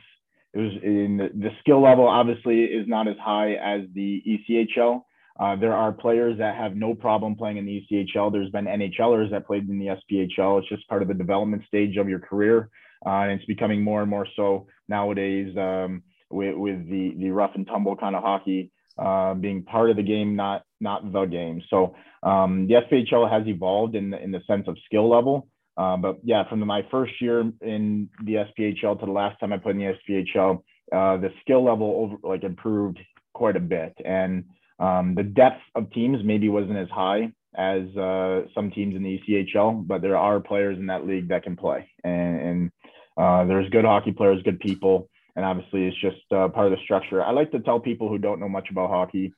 It 0.54 0.58
was 0.58 0.72
in 0.82 1.16
the, 1.18 1.30
the, 1.34 1.50
skill 1.60 1.82
level, 1.82 2.06
obviously, 2.06 2.64
is 2.64 2.86
not 2.86 3.08
as 3.08 3.16
high 3.22 3.52
as 3.54 3.82
the 3.94 4.22
ECHL. 4.26 5.02
Uh, 5.40 5.56
there 5.56 5.74
are 5.74 5.92
players 5.92 6.38
that 6.38 6.56
have 6.56 6.74
no 6.74 6.94
problem 6.94 7.36
playing 7.36 7.56
in 7.56 7.64
the 7.64 7.82
ECHL. 7.90 8.30
There's 8.30 8.50
been 8.50 8.66
NHLers 8.66 9.30
that 9.30 9.46
played 9.46 9.68
in 9.68 9.78
the 9.78 9.86
SPHL. 9.86 10.60
It's 10.60 10.68
just 10.68 10.88
part 10.88 11.02
of 11.02 11.08
the 11.08 11.14
development 11.14 11.62
stage 11.66 11.96
of 11.96 12.08
your 12.08 12.18
career. 12.18 12.70
Uh, 13.04 13.10
and 13.10 13.32
it's 13.32 13.46
becoming 13.46 13.82
more 13.82 14.02
and 14.02 14.10
more 14.10 14.26
so 14.36 14.66
nowadays 14.88 15.54
um, 15.56 16.02
with, 16.30 16.56
with 16.56 16.88
the, 16.88 17.14
the 17.18 17.30
rough 17.30 17.52
and 17.54 17.66
tumble 17.66 17.96
kind 17.96 18.14
of 18.14 18.22
hockey 18.22 18.71
uh, 18.98 19.34
being 19.34 19.62
part 19.62 19.90
of 19.90 19.96
the 19.96 20.02
game, 20.02 20.36
not 20.36 20.64
not 20.80 21.12
the 21.12 21.24
game. 21.24 21.62
So 21.70 21.94
um, 22.22 22.66
the 22.66 22.74
SPHL 22.74 23.30
has 23.30 23.46
evolved 23.46 23.94
in 23.94 24.10
the, 24.10 24.22
in 24.22 24.30
the 24.30 24.40
sense 24.46 24.66
of 24.68 24.76
skill 24.84 25.08
level. 25.08 25.48
Uh, 25.76 25.96
but 25.96 26.18
yeah, 26.22 26.46
from 26.48 26.60
the, 26.60 26.66
my 26.66 26.86
first 26.90 27.12
year 27.20 27.40
in 27.62 28.08
the 28.24 28.34
SPHL 28.34 29.00
to 29.00 29.06
the 29.06 29.12
last 29.12 29.40
time 29.40 29.52
I 29.52 29.58
played 29.58 29.76
in 29.76 29.96
the 30.06 30.24
SPHL, 30.36 30.62
uh, 30.92 31.16
the 31.16 31.30
skill 31.40 31.64
level 31.64 31.94
over, 31.96 32.28
like 32.34 32.44
improved 32.44 32.98
quite 33.32 33.56
a 33.56 33.60
bit, 33.60 33.94
and 34.04 34.44
um, 34.78 35.14
the 35.14 35.22
depth 35.22 35.62
of 35.74 35.90
teams 35.92 36.18
maybe 36.22 36.50
wasn't 36.50 36.76
as 36.76 36.88
high 36.90 37.32
as 37.56 37.84
uh, 37.96 38.42
some 38.54 38.70
teams 38.70 38.94
in 38.96 39.02
the 39.02 39.20
ECHL, 39.20 39.86
but 39.86 40.02
there 40.02 40.16
are 40.16 40.40
players 40.40 40.78
in 40.78 40.86
that 40.86 41.06
league 41.06 41.28
that 41.28 41.42
can 41.42 41.56
play, 41.56 41.88
and, 42.04 42.40
and 42.40 42.70
uh, 43.16 43.44
there's 43.44 43.68
good 43.70 43.84
hockey 43.84 44.12
players, 44.12 44.42
good 44.42 44.60
people, 44.60 45.08
and 45.36 45.44
obviously 45.44 45.86
it's 45.86 46.00
just 46.00 46.20
uh, 46.32 46.48
part 46.48 46.66
of 46.66 46.72
the 46.72 46.84
structure. 46.84 47.22
I 47.22 47.32
like 47.32 47.50
to 47.52 47.60
tell 47.60 47.80
people 47.80 48.08
who 48.08 48.18
don't 48.18 48.40
know 48.40 48.48
much 48.48 48.68
about 48.70 48.90
hockey, 48.90 49.32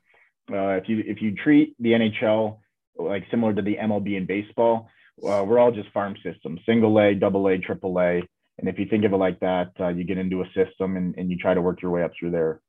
uh, 0.52 0.76
if 0.76 0.88
you 0.88 1.02
if 1.06 1.22
you 1.22 1.34
treat 1.34 1.74
the 1.78 1.90
NHL 1.90 2.58
like 2.96 3.24
similar 3.30 3.54
to 3.54 3.62
the 3.62 3.76
MLB 3.76 4.16
in 4.16 4.26
baseball, 4.26 4.88
uh, 5.22 5.44
we're 5.46 5.58
all 5.58 5.72
just 5.72 5.90
farm 5.92 6.16
systems, 6.22 6.60
single 6.66 6.98
A, 7.00 7.14
double 7.14 7.48
A, 7.48 7.58
triple 7.58 7.98
A. 8.00 8.22
And 8.58 8.68
if 8.68 8.78
you 8.78 8.86
think 8.86 9.04
of 9.04 9.12
it 9.12 9.16
like 9.16 9.40
that, 9.40 9.72
uh, 9.80 9.88
you 9.88 10.04
get 10.04 10.18
into 10.18 10.42
a 10.42 10.46
system 10.54 10.96
and, 10.96 11.14
and 11.16 11.30
you 11.30 11.36
try 11.36 11.54
to 11.54 11.62
work 11.62 11.82
your 11.82 11.90
way 11.90 12.04
up 12.04 12.12
through 12.18 12.30
there. 12.30 12.60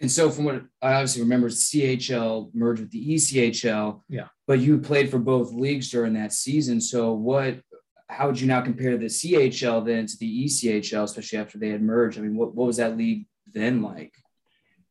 And 0.00 0.10
so, 0.10 0.30
from 0.30 0.44
what 0.44 0.62
I 0.80 0.94
obviously 0.94 1.22
remember, 1.22 1.48
CHL 1.48 2.52
merged 2.54 2.80
with 2.80 2.90
the 2.90 3.14
ECHL. 3.14 4.00
Yeah. 4.08 4.26
But 4.48 4.58
you 4.58 4.78
played 4.78 5.10
for 5.10 5.18
both 5.18 5.52
leagues 5.52 5.90
during 5.90 6.14
that 6.14 6.32
season. 6.32 6.80
So, 6.80 7.12
what 7.12 7.60
how 8.08 8.26
would 8.26 8.40
you 8.40 8.46
now 8.46 8.60
compare 8.60 8.96
the 8.96 9.06
CHL 9.06 9.84
then 9.84 10.06
to 10.06 10.16
the 10.18 10.44
ECHL, 10.44 11.04
especially 11.04 11.38
after 11.38 11.58
they 11.58 11.70
had 11.70 11.82
merged? 11.82 12.18
I 12.18 12.22
mean, 12.22 12.36
what, 12.36 12.54
what 12.54 12.66
was 12.66 12.76
that 12.76 12.96
league 12.96 13.26
then 13.52 13.82
like? 13.82 14.12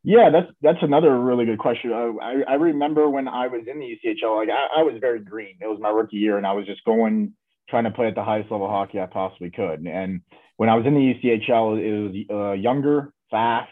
Yeah, 0.03 0.31
that's 0.31 0.51
that's 0.61 0.81
another 0.81 1.19
really 1.19 1.45
good 1.45 1.59
question. 1.59 1.93
I, 1.93 2.41
I 2.47 2.53
remember 2.55 3.07
when 3.07 3.27
I 3.27 3.47
was 3.47 3.61
in 3.67 3.79
the 3.79 3.85
ECHL, 3.85 4.35
like 4.35 4.49
I, 4.49 4.79
I 4.81 4.83
was 4.83 4.95
very 4.99 5.19
green. 5.19 5.57
It 5.61 5.67
was 5.67 5.79
my 5.79 5.89
rookie 5.89 6.17
year, 6.17 6.37
and 6.37 6.47
I 6.47 6.53
was 6.53 6.65
just 6.65 6.83
going 6.85 7.33
trying 7.69 7.83
to 7.83 7.91
play 7.91 8.07
at 8.07 8.15
the 8.15 8.23
highest 8.23 8.51
level 8.51 8.67
hockey 8.67 8.99
I 8.99 9.05
possibly 9.05 9.51
could. 9.51 9.85
And 9.85 10.21
when 10.57 10.69
I 10.69 10.75
was 10.75 10.85
in 10.85 10.95
the 10.95 11.13
ECHL, 11.13 11.79
it 11.79 12.27
was 12.29 12.49
uh, 12.49 12.53
younger, 12.53 13.13
fast, 13.29 13.69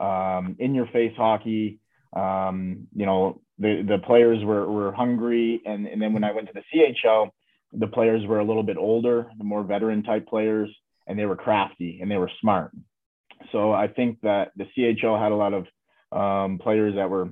um, 0.00 0.56
in 0.58 0.74
your 0.74 0.86
face 0.86 1.14
hockey. 1.16 1.78
Um, 2.12 2.88
you 2.94 3.06
know, 3.06 3.40
the 3.58 3.84
the 3.86 3.98
players 3.98 4.44
were 4.44 4.68
were 4.68 4.92
hungry, 4.92 5.62
and 5.64 5.86
and 5.86 6.02
then 6.02 6.12
when 6.12 6.24
I 6.24 6.32
went 6.32 6.48
to 6.48 6.54
the 6.54 6.64
CHL, 6.74 7.30
the 7.72 7.86
players 7.86 8.26
were 8.26 8.40
a 8.40 8.44
little 8.44 8.62
bit 8.62 8.76
older, 8.76 9.30
the 9.38 9.44
more 9.44 9.62
veteran 9.62 10.02
type 10.02 10.26
players, 10.26 10.70
and 11.06 11.18
they 11.18 11.26
were 11.26 11.36
crafty 11.36 11.98
and 12.00 12.10
they 12.10 12.16
were 12.16 12.30
smart. 12.40 12.72
So 13.52 13.72
I 13.72 13.88
think 13.88 14.18
that 14.22 14.52
the 14.56 14.66
CHL 14.76 15.20
had 15.20 15.32
a 15.32 15.36
lot 15.36 15.54
of 15.54 15.66
um, 16.12 16.58
players 16.58 16.94
that 16.96 17.08
were 17.08 17.30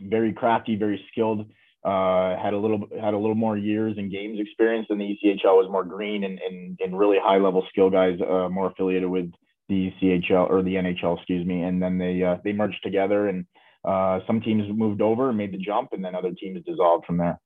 very 0.00 0.32
crafty, 0.32 0.76
very 0.76 1.04
skilled, 1.10 1.50
uh, 1.84 2.36
had 2.36 2.52
a 2.52 2.58
little 2.58 2.86
had 3.00 3.14
a 3.14 3.18
little 3.18 3.34
more 3.34 3.56
years 3.56 3.96
and 3.96 4.10
games 4.10 4.38
experience 4.38 4.86
than 4.88 4.98
the 4.98 5.18
ECHL 5.24 5.56
was 5.56 5.68
more 5.70 5.84
green 5.84 6.24
and, 6.24 6.38
and, 6.38 6.78
and 6.80 6.98
really 6.98 7.18
high 7.22 7.38
level 7.38 7.66
skill 7.70 7.90
guys 7.90 8.18
uh, 8.20 8.48
more 8.48 8.70
affiliated 8.70 9.08
with 9.08 9.30
the 9.68 9.92
CHL 10.00 10.50
or 10.50 10.62
the 10.62 10.74
NHL, 10.74 11.16
excuse 11.16 11.46
me. 11.46 11.62
And 11.62 11.82
then 11.82 11.96
they 11.96 12.22
uh, 12.22 12.36
they 12.44 12.52
merged 12.52 12.82
together 12.82 13.28
and 13.28 13.46
uh, 13.84 14.20
some 14.26 14.40
teams 14.40 14.64
moved 14.70 15.00
over 15.00 15.30
and 15.30 15.38
made 15.38 15.52
the 15.52 15.58
jump, 15.58 15.90
and 15.92 16.04
then 16.04 16.14
other 16.14 16.32
teams 16.32 16.62
dissolved 16.66 17.06
from 17.06 17.16
there. 17.16 17.40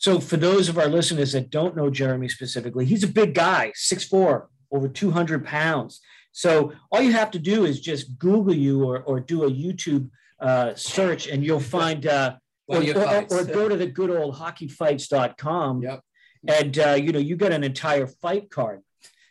So, 0.00 0.18
for 0.18 0.36
those 0.36 0.68
of 0.68 0.78
our 0.78 0.88
listeners 0.88 1.32
that 1.32 1.50
don't 1.50 1.76
know 1.76 1.90
Jeremy 1.90 2.28
specifically, 2.28 2.86
he's 2.86 3.04
a 3.04 3.08
big 3.08 3.34
guy, 3.34 3.72
6'4, 3.76 4.46
over 4.72 4.88
200 4.88 5.44
pounds. 5.44 6.00
So 6.32 6.72
all 6.90 7.02
you 7.02 7.12
have 7.12 7.30
to 7.32 7.38
do 7.38 7.64
is 7.64 7.80
just 7.80 8.18
Google 8.18 8.54
you 8.54 8.84
or, 8.84 9.00
or 9.02 9.20
do 9.20 9.44
a 9.44 9.50
YouTube 9.50 10.08
uh, 10.40 10.74
search 10.74 11.26
and 11.26 11.44
you'll 11.44 11.60
find, 11.60 12.06
uh, 12.06 12.36
or, 12.66 12.78
or, 12.78 13.26
or, 13.30 13.44
go 13.44 13.68
to 13.68 13.76
the 13.76 13.86
good 13.86 14.10
old 14.10 14.36
hockeyfights.com. 14.36 15.82
Yep. 15.82 16.00
And, 16.46 16.78
uh, 16.78 16.92
you 16.92 17.12
know, 17.12 17.18
you 17.18 17.36
got 17.36 17.52
an 17.52 17.64
entire 17.64 18.06
fight 18.06 18.50
card. 18.50 18.80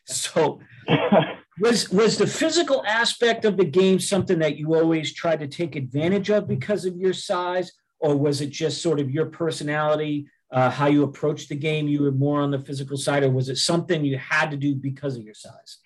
So 0.05 0.59
was, 1.59 1.89
was 1.89 2.17
the 2.17 2.27
physical 2.27 2.83
aspect 2.85 3.45
of 3.45 3.57
the 3.57 3.65
game 3.65 3.99
something 3.99 4.39
that 4.39 4.57
you 4.57 4.75
always 4.75 5.13
tried 5.13 5.39
to 5.39 5.47
take 5.47 5.75
advantage 5.75 6.29
of 6.29 6.47
because 6.47 6.85
of 6.85 6.97
your 6.97 7.13
size? 7.13 7.71
Or 8.01 8.15
was 8.15 8.41
it 8.41 8.49
just 8.49 8.81
sort 8.81 8.99
of 8.99 9.09
your 9.09 9.25
personality, 9.25 10.27
uh, 10.51 10.69
how 10.69 10.87
you 10.87 11.03
approached 11.03 11.49
the 11.49 11.55
game? 11.55 11.87
You 11.87 12.03
were 12.03 12.11
more 12.11 12.41
on 12.41 12.51
the 12.51 12.59
physical 12.59 12.97
side, 12.97 13.23
or 13.23 13.29
was 13.29 13.49
it 13.49 13.57
something 13.57 14.03
you 14.03 14.17
had 14.17 14.51
to 14.51 14.57
do 14.57 14.75
because 14.75 15.17
of 15.17 15.23
your 15.23 15.33
size? 15.33 15.77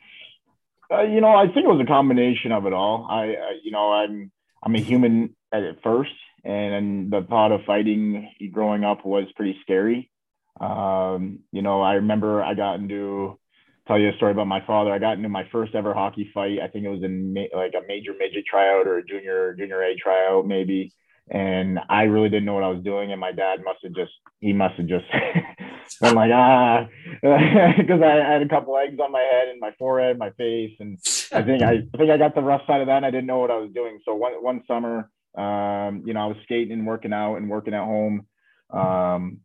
Uh, 0.91 1.03
you 1.03 1.22
know, 1.22 1.36
I 1.36 1.46
think 1.46 1.65
it 1.65 1.67
was 1.67 1.82
a 1.82 1.88
combination 1.88 2.51
of 2.51 2.65
it 2.65 2.74
all. 2.74 3.08
I, 3.10 3.24
I 3.24 3.60
you 3.63 3.72
know, 3.72 3.91
I'm 3.91 4.32
I'm 4.62 4.75
a 4.75 4.79
human 4.79 5.36
at 5.51 5.82
first, 5.84 6.12
and 6.43 7.12
the 7.12 7.25
thought 7.29 7.51
of 7.51 7.62
fighting 7.65 8.29
growing 8.51 8.84
up 8.84 9.05
was 9.05 9.25
pretty 9.36 9.58
scary. 9.62 10.12
Um, 10.60 11.39
you 11.51 11.62
know, 11.62 11.82
I 11.82 11.96
remember 11.96 12.43
I 12.43 12.53
got 12.53 12.75
into 12.75 13.39
tell 13.88 14.00
you 14.00 14.10
a 14.10 14.15
story 14.15 14.32
about 14.32 14.48
my 14.48 14.65
father. 14.65 14.91
I 14.91 15.00
got 15.00 15.17
into 15.17 15.29
my 15.29 15.48
first 15.51 15.75
ever 15.75 15.93
hockey 15.93 16.29
fight. 16.34 16.60
I 16.62 16.67
think 16.67 16.86
it 16.86 16.89
was 16.89 17.03
in 17.03 17.34
ma- 17.34 17.58
like 17.58 17.74
a 17.74 17.86
major 17.88 18.13
midget 18.17 18.46
tryout 18.50 18.88
or 18.88 19.00
a 19.00 19.05
junior 19.05 19.55
junior 19.55 19.82
A 19.82 19.96
tryout 19.96 20.48
maybe 20.48 20.93
and 21.30 21.80
I 21.89 22.03
really 22.03 22.30
didn't 22.30 22.46
know 22.46 22.53
what 22.53 22.63
I 22.63 22.70
was 22.70 22.84
doing. 22.84 23.12
And 23.12 23.22
my 23.22 23.32
dad 23.32 23.60
must 23.63 23.80
have 23.84 23.94
just 23.94 24.12
he 24.39 24.53
must 24.53 24.75
have 24.75 24.88
just 24.88 25.06
been 26.01 26.15
like 26.15 26.32
ah 26.34 26.86
because 27.22 28.01
I, 28.01 28.32
had 28.32 28.42
a 28.42 28.50
couple 28.50 28.77
eggs 28.77 29.00
on 29.00 29.12
my 29.12 29.22
head 29.22 29.48
and 29.50 29.60
my 29.60 29.72
forehead, 29.80 30.18
my 30.18 30.32
face, 30.32 30.75
and 30.80 30.98
I 31.32 31.42
think 31.42 31.63
I, 31.63 31.84
I 31.94 31.98
think 31.98 32.12
I 32.12 32.18
got 32.18 32.36
the 32.36 32.42
rough 32.42 32.62
side 32.68 32.82
of 32.82 32.88
that. 32.88 32.98
and 32.98 33.06
I 33.06 33.12
didn't 33.12 33.27
know 33.27 33.39
what 33.39 33.51
I 33.51 33.58
was 33.58 33.72
doing. 33.74 34.00
So 34.06 34.15
one 34.15 34.34
one 34.44 34.63
summer, 34.68 35.10
um, 35.38 36.03
you 36.06 36.13
know, 36.13 36.22
I 36.22 36.27
was 36.27 36.38
skating 36.44 36.74
and 36.74 36.88
working 36.88 37.13
out 37.13 37.36
and 37.36 37.50
working 37.50 37.74
at 37.74 37.84
home. 37.84 38.27
Um, 38.72 39.39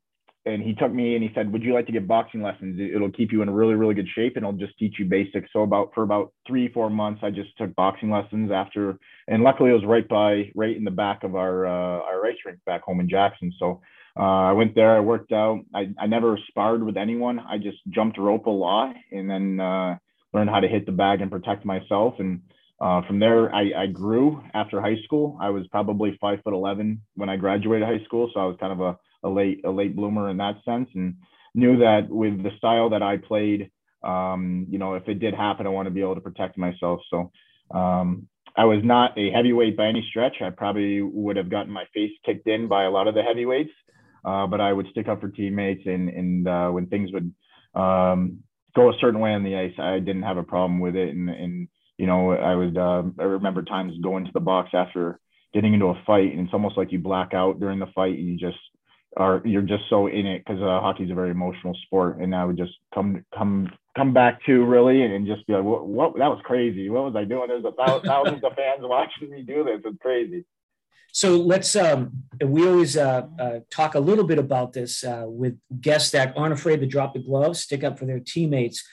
and 0.48 0.62
he 0.62 0.74
took 0.74 0.92
me 0.92 1.14
and 1.14 1.22
he 1.22 1.30
said, 1.34 1.52
"Would 1.52 1.62
you 1.62 1.74
like 1.74 1.86
to 1.86 1.92
get 1.92 2.08
boxing 2.08 2.42
lessons? 2.42 2.80
It'll 2.80 3.10
keep 3.10 3.30
you 3.32 3.42
in 3.42 3.50
really, 3.50 3.74
really 3.74 3.94
good 3.94 4.08
shape, 4.14 4.36
and 4.36 4.44
it'll 4.44 4.58
just 4.58 4.78
teach 4.78 4.94
you 4.98 5.04
basics." 5.04 5.48
So 5.52 5.62
about 5.62 5.90
for 5.94 6.02
about 6.02 6.32
three, 6.46 6.68
four 6.72 6.90
months, 6.90 7.20
I 7.22 7.30
just 7.30 7.56
took 7.58 7.74
boxing 7.74 8.10
lessons 8.10 8.50
after, 8.50 8.98
and 9.28 9.42
luckily 9.42 9.70
it 9.70 9.74
was 9.74 9.84
right 9.84 10.08
by, 10.08 10.50
right 10.54 10.76
in 10.76 10.84
the 10.84 10.90
back 10.90 11.24
of 11.24 11.34
our 11.36 11.66
uh, 11.66 12.00
our 12.08 12.22
race 12.22 12.38
rink 12.44 12.58
back 12.66 12.82
home 12.82 13.00
in 13.00 13.08
Jackson. 13.08 13.52
So 13.58 13.80
uh, 14.18 14.50
I 14.50 14.52
went 14.52 14.74
there, 14.74 14.96
I 14.96 15.00
worked 15.00 15.32
out. 15.32 15.60
I, 15.74 15.94
I 16.00 16.06
never 16.06 16.38
sparred 16.48 16.82
with 16.82 16.96
anyone. 16.96 17.38
I 17.38 17.58
just 17.58 17.78
jumped 17.90 18.18
rope 18.18 18.46
a 18.46 18.50
lot, 18.50 18.94
and 19.12 19.30
then 19.30 19.60
uh, 19.60 19.96
learned 20.32 20.50
how 20.50 20.60
to 20.60 20.68
hit 20.68 20.86
the 20.86 20.92
bag 20.92 21.20
and 21.20 21.30
protect 21.30 21.64
myself. 21.64 22.14
And 22.18 22.40
uh, 22.80 23.02
from 23.06 23.18
there, 23.18 23.54
I, 23.54 23.82
I 23.82 23.86
grew 23.86 24.42
after 24.54 24.80
high 24.80 24.96
school. 25.04 25.36
I 25.40 25.50
was 25.50 25.66
probably 25.68 26.16
five 26.20 26.40
foot 26.42 26.54
eleven 26.54 27.02
when 27.14 27.28
I 27.28 27.36
graduated 27.36 27.86
high 27.86 28.04
school, 28.04 28.30
so 28.32 28.40
I 28.40 28.44
was 28.46 28.56
kind 28.58 28.72
of 28.72 28.80
a 28.80 28.98
a 29.22 29.28
late 29.28 29.60
a 29.64 29.70
late 29.70 29.96
bloomer 29.96 30.30
in 30.30 30.36
that 30.38 30.56
sense, 30.64 30.88
and 30.94 31.16
knew 31.54 31.78
that 31.78 32.08
with 32.08 32.42
the 32.42 32.50
style 32.56 32.90
that 32.90 33.02
I 33.02 33.16
played, 33.16 33.70
um, 34.02 34.66
you 34.70 34.78
know, 34.78 34.94
if 34.94 35.08
it 35.08 35.18
did 35.18 35.34
happen, 35.34 35.66
I 35.66 35.70
want 35.70 35.86
to 35.86 35.94
be 35.94 36.00
able 36.00 36.14
to 36.14 36.20
protect 36.20 36.56
myself. 36.58 37.00
So 37.10 37.30
um, 37.70 38.28
I 38.56 38.64
was 38.64 38.80
not 38.82 39.18
a 39.18 39.30
heavyweight 39.30 39.76
by 39.76 39.86
any 39.86 40.06
stretch. 40.08 40.36
I 40.40 40.50
probably 40.50 41.02
would 41.02 41.36
have 41.36 41.50
gotten 41.50 41.72
my 41.72 41.84
face 41.94 42.12
kicked 42.24 42.46
in 42.46 42.68
by 42.68 42.84
a 42.84 42.90
lot 42.90 43.08
of 43.08 43.14
the 43.14 43.22
heavyweights, 43.22 43.72
uh, 44.24 44.46
but 44.46 44.60
I 44.60 44.72
would 44.72 44.88
stick 44.90 45.08
up 45.08 45.20
for 45.20 45.28
teammates, 45.28 45.82
and 45.86 46.08
and 46.08 46.48
uh, 46.48 46.68
when 46.70 46.86
things 46.86 47.10
would 47.12 47.32
um, 47.74 48.40
go 48.74 48.90
a 48.90 48.98
certain 49.00 49.20
way 49.20 49.32
on 49.32 49.44
the 49.44 49.56
ice, 49.56 49.74
I 49.78 49.98
didn't 49.98 50.22
have 50.22 50.38
a 50.38 50.42
problem 50.42 50.80
with 50.80 50.96
it, 50.96 51.10
and 51.10 51.28
and 51.28 51.68
you 51.98 52.06
know, 52.06 52.32
I 52.32 52.54
would 52.54 52.78
uh, 52.78 53.02
I 53.18 53.24
remember 53.24 53.62
times 53.62 53.94
going 54.02 54.24
to 54.24 54.32
the 54.32 54.40
box 54.40 54.70
after 54.72 55.18
getting 55.52 55.74
into 55.74 55.86
a 55.86 56.02
fight, 56.06 56.32
and 56.32 56.46
it's 56.46 56.54
almost 56.54 56.76
like 56.76 56.92
you 56.92 56.98
black 56.98 57.34
out 57.34 57.60
during 57.60 57.80
the 57.80 57.92
fight, 57.94 58.16
and 58.16 58.26
you 58.28 58.36
just 58.36 58.58
are 59.16 59.42
you're 59.44 59.62
just 59.62 59.84
so 59.88 60.06
in 60.06 60.26
it 60.26 60.44
because 60.44 60.62
uh, 60.62 60.80
hockey 60.80 61.04
is 61.04 61.10
a 61.10 61.14
very 61.14 61.30
emotional 61.30 61.74
sport, 61.86 62.18
and 62.18 62.34
I 62.34 62.44
would 62.44 62.56
just 62.56 62.72
come 62.94 63.24
come 63.36 63.70
come 63.96 64.12
back 64.12 64.44
to 64.46 64.64
really 64.64 65.02
and, 65.02 65.12
and 65.12 65.26
just 65.26 65.46
be 65.46 65.54
like, 65.54 65.64
what, 65.64 65.86
what 65.86 66.16
that 66.18 66.28
was 66.28 66.40
crazy. 66.44 66.88
What 66.88 67.04
was 67.04 67.16
I 67.16 67.24
doing? 67.24 67.48
There's 67.48 67.64
a 67.64 67.72
thousand, 67.72 68.06
thousands 68.06 68.44
of 68.44 68.54
fans 68.54 68.80
watching 68.82 69.30
me 69.30 69.42
do 69.42 69.64
this. 69.64 69.80
It's 69.84 69.98
crazy. 70.00 70.44
So 71.12 71.36
let's 71.36 71.74
um, 71.74 72.24
we 72.44 72.66
always 72.68 72.96
uh, 72.96 73.26
uh, 73.38 73.58
talk 73.70 73.94
a 73.94 74.00
little 74.00 74.24
bit 74.24 74.38
about 74.38 74.72
this 74.72 75.02
uh, 75.02 75.24
with 75.26 75.58
guests 75.80 76.10
that 76.10 76.34
aren't 76.36 76.52
afraid 76.52 76.80
to 76.80 76.86
drop 76.86 77.14
the 77.14 77.20
gloves, 77.20 77.60
stick 77.60 77.82
up 77.82 77.98
for 77.98 78.04
their 78.04 78.20
teammates. 78.20 78.86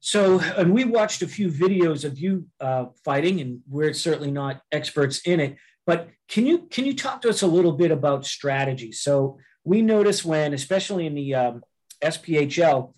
So, 0.00 0.40
and 0.40 0.74
we 0.74 0.84
watched 0.84 1.22
a 1.22 1.28
few 1.28 1.48
videos 1.48 2.04
of 2.04 2.18
you 2.18 2.46
uh, 2.60 2.86
fighting, 3.04 3.40
and 3.40 3.60
we're 3.68 3.94
certainly 3.94 4.32
not 4.32 4.60
experts 4.72 5.20
in 5.24 5.38
it. 5.38 5.56
But 5.86 6.08
can 6.28 6.44
you 6.44 6.66
can 6.70 6.84
you 6.84 6.94
talk 6.94 7.22
to 7.22 7.28
us 7.28 7.42
a 7.42 7.46
little 7.46 7.72
bit 7.72 7.92
about 7.92 8.26
strategy? 8.26 8.90
So, 8.90 9.38
we 9.64 9.82
notice 9.82 10.24
when, 10.24 10.54
especially 10.54 11.06
in 11.06 11.14
the 11.14 11.34
um, 11.34 11.64
SPHL, 12.02 12.92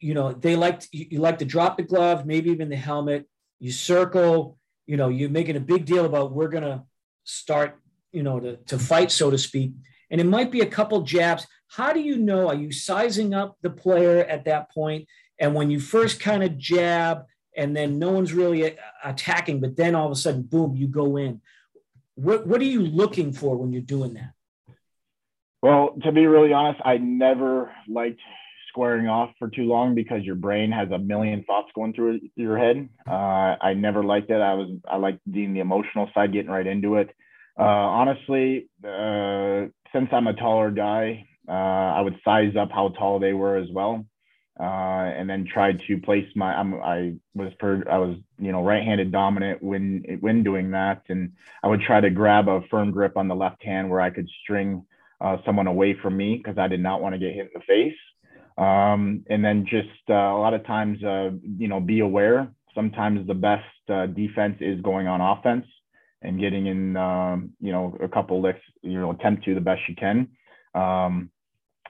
you 0.00 0.14
know, 0.14 0.32
they 0.32 0.56
like 0.56 0.80
to, 0.80 0.88
you 0.92 1.20
like 1.20 1.38
to 1.38 1.44
drop 1.44 1.76
the 1.76 1.82
glove, 1.82 2.26
maybe 2.26 2.50
even 2.50 2.68
the 2.68 2.76
helmet. 2.76 3.26
You 3.58 3.72
circle, 3.72 4.58
you 4.86 4.96
know, 4.96 5.08
you're 5.08 5.30
making 5.30 5.56
a 5.56 5.60
big 5.60 5.84
deal 5.84 6.04
about 6.04 6.32
we're 6.32 6.48
gonna 6.48 6.84
start, 7.24 7.80
you 8.12 8.22
know, 8.22 8.38
to, 8.38 8.56
to 8.56 8.78
fight, 8.78 9.10
so 9.10 9.30
to 9.30 9.38
speak. 9.38 9.72
And 10.10 10.20
it 10.20 10.26
might 10.26 10.50
be 10.50 10.60
a 10.60 10.66
couple 10.66 11.02
jabs. 11.02 11.46
How 11.68 11.92
do 11.92 12.00
you 12.00 12.16
know? 12.16 12.48
Are 12.48 12.54
you 12.54 12.72
sizing 12.72 13.34
up 13.34 13.56
the 13.62 13.70
player 13.70 14.24
at 14.24 14.44
that 14.44 14.70
point? 14.70 15.06
And 15.38 15.54
when 15.54 15.70
you 15.70 15.80
first 15.80 16.20
kind 16.20 16.42
of 16.42 16.56
jab, 16.58 17.24
and 17.56 17.76
then 17.76 17.98
no 17.98 18.10
one's 18.10 18.32
really 18.32 18.76
attacking, 19.02 19.60
but 19.60 19.76
then 19.76 19.96
all 19.96 20.06
of 20.06 20.12
a 20.12 20.16
sudden, 20.16 20.42
boom, 20.42 20.76
you 20.76 20.86
go 20.86 21.16
in. 21.16 21.40
What, 22.14 22.46
what 22.46 22.60
are 22.60 22.64
you 22.64 22.82
looking 22.82 23.32
for 23.32 23.56
when 23.56 23.72
you're 23.72 23.82
doing 23.82 24.14
that? 24.14 24.32
Well, 25.68 25.96
to 26.02 26.12
be 26.12 26.26
really 26.26 26.54
honest, 26.54 26.80
I 26.82 26.96
never 26.96 27.70
liked 27.86 28.20
squaring 28.70 29.06
off 29.06 29.32
for 29.38 29.50
too 29.50 29.64
long 29.64 29.94
because 29.94 30.22
your 30.22 30.34
brain 30.34 30.72
has 30.72 30.90
a 30.90 30.98
million 30.98 31.44
thoughts 31.44 31.68
going 31.74 31.92
through 31.92 32.20
your 32.36 32.56
head. 32.56 32.88
Uh, 33.06 33.54
I 33.60 33.74
never 33.74 34.02
liked 34.02 34.30
it. 34.30 34.40
I 34.40 34.54
was 34.54 34.70
I 34.90 34.96
liked 34.96 35.20
being 35.30 35.52
the 35.52 35.60
emotional 35.60 36.08
side, 36.14 36.32
getting 36.32 36.50
right 36.50 36.66
into 36.66 36.96
it. 36.96 37.10
Uh, 37.60 37.64
honestly, 37.64 38.70
uh, 38.82 39.66
since 39.92 40.08
I'm 40.10 40.26
a 40.26 40.32
taller 40.32 40.70
guy, 40.70 41.26
uh, 41.46 41.52
I 41.52 42.00
would 42.00 42.16
size 42.24 42.56
up 42.58 42.70
how 42.72 42.88
tall 42.88 43.18
they 43.18 43.34
were 43.34 43.58
as 43.58 43.68
well, 43.70 44.06
uh, 44.58 44.62
and 44.62 45.28
then 45.28 45.44
try 45.44 45.72
to 45.74 45.98
place 45.98 46.28
my. 46.34 46.54
I'm, 46.54 46.76
I 46.76 47.16
was 47.34 47.52
per, 47.58 47.84
I 47.90 47.98
was 47.98 48.16
you 48.38 48.52
know 48.52 48.64
right-handed 48.64 49.12
dominant 49.12 49.62
when 49.62 50.02
when 50.20 50.42
doing 50.42 50.70
that, 50.70 51.02
and 51.10 51.32
I 51.62 51.68
would 51.68 51.82
try 51.82 52.00
to 52.00 52.08
grab 52.08 52.48
a 52.48 52.62
firm 52.70 52.90
grip 52.90 53.18
on 53.18 53.28
the 53.28 53.36
left 53.36 53.62
hand 53.62 53.90
where 53.90 54.00
I 54.00 54.08
could 54.08 54.30
string 54.42 54.86
uh, 55.20 55.36
someone 55.44 55.66
away 55.66 55.96
from 56.00 56.16
me 56.16 56.36
because 56.36 56.58
I 56.58 56.68
did 56.68 56.80
not 56.80 57.00
want 57.00 57.14
to 57.14 57.18
get 57.18 57.34
hit 57.34 57.46
in 57.46 57.50
the 57.54 57.60
face. 57.60 57.98
Um, 58.56 59.24
and 59.30 59.44
then 59.44 59.66
just 59.68 59.88
uh, 60.10 60.14
a 60.14 60.38
lot 60.38 60.54
of 60.54 60.66
times, 60.66 61.02
uh, 61.04 61.30
you 61.42 61.68
know, 61.68 61.80
be 61.80 62.00
aware. 62.00 62.52
Sometimes 62.74 63.26
the 63.26 63.34
best 63.34 63.64
uh, 63.88 64.06
defense 64.06 64.56
is 64.60 64.80
going 64.80 65.06
on 65.06 65.20
offense 65.20 65.66
and 66.22 66.40
getting 66.40 66.66
in, 66.66 66.96
um, 66.96 67.50
you 67.60 67.70
know, 67.70 67.96
a 68.02 68.08
couple 68.08 68.42
licks, 68.42 68.60
you 68.82 69.00
know, 69.00 69.12
attempt 69.12 69.44
to 69.44 69.54
the 69.54 69.60
best 69.60 69.82
you 69.88 69.94
can. 69.94 70.28
Um, 70.74 71.30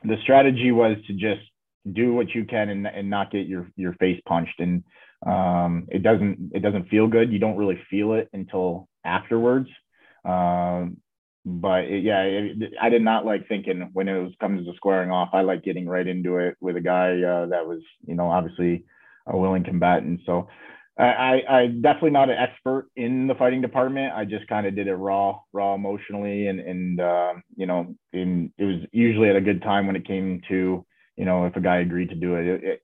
the 0.04 0.16
strategy 0.22 0.70
was 0.72 0.96
to 1.06 1.14
just 1.14 1.40
do 1.92 2.14
what 2.14 2.34
you 2.34 2.44
can 2.44 2.68
and, 2.68 2.86
and 2.86 3.08
not 3.08 3.30
get 3.30 3.46
your 3.46 3.70
your 3.76 3.94
face 3.94 4.20
punched 4.26 4.60
and 4.60 4.84
um, 5.26 5.86
it 5.88 6.02
doesn't 6.02 6.52
it 6.54 6.60
doesn't 6.60 6.88
feel 6.88 7.06
good 7.06 7.32
you 7.32 7.38
don't 7.38 7.56
really 7.56 7.80
feel 7.90 8.12
it 8.14 8.28
until 8.32 8.88
afterwards 9.04 9.68
um, 10.24 10.98
but 11.48 11.84
it, 11.84 12.04
yeah 12.04 12.22
it, 12.22 12.72
i 12.80 12.88
did 12.88 13.02
not 13.02 13.24
like 13.24 13.46
thinking 13.48 13.90
when 13.92 14.08
it 14.08 14.18
was 14.18 14.32
comes 14.40 14.66
to 14.66 14.72
squaring 14.76 15.10
off 15.10 15.30
i 15.32 15.40
like 15.40 15.64
getting 15.64 15.88
right 15.88 16.06
into 16.06 16.36
it 16.38 16.56
with 16.60 16.76
a 16.76 16.80
guy 16.80 17.20
uh, 17.22 17.46
that 17.46 17.66
was 17.66 17.80
you 18.06 18.14
know 18.14 18.30
obviously 18.30 18.84
a 19.26 19.36
willing 19.36 19.64
combatant 19.64 20.20
so 20.26 20.48
I, 21.00 21.42
I 21.48 21.66
definitely 21.68 22.10
not 22.10 22.28
an 22.28 22.38
expert 22.38 22.88
in 22.96 23.28
the 23.28 23.36
fighting 23.36 23.60
department. 23.60 24.14
I 24.14 24.24
just 24.24 24.48
kind 24.48 24.66
of 24.66 24.74
did 24.74 24.88
it 24.88 24.96
raw, 24.96 25.38
raw 25.52 25.76
emotionally, 25.76 26.48
and 26.48 26.58
and 26.58 27.00
uh, 27.00 27.34
you 27.56 27.66
know, 27.66 27.94
in 28.12 28.52
it 28.58 28.64
was 28.64 28.80
usually 28.90 29.28
at 29.28 29.36
a 29.36 29.40
good 29.40 29.62
time 29.62 29.86
when 29.86 29.94
it 29.94 30.04
came 30.04 30.42
to 30.48 30.84
you 31.16 31.24
know 31.24 31.46
if 31.46 31.54
a 31.54 31.60
guy 31.60 31.76
agreed 31.76 32.08
to 32.08 32.16
do 32.16 32.34
it. 32.34 32.46
it, 32.48 32.64
it 32.64 32.82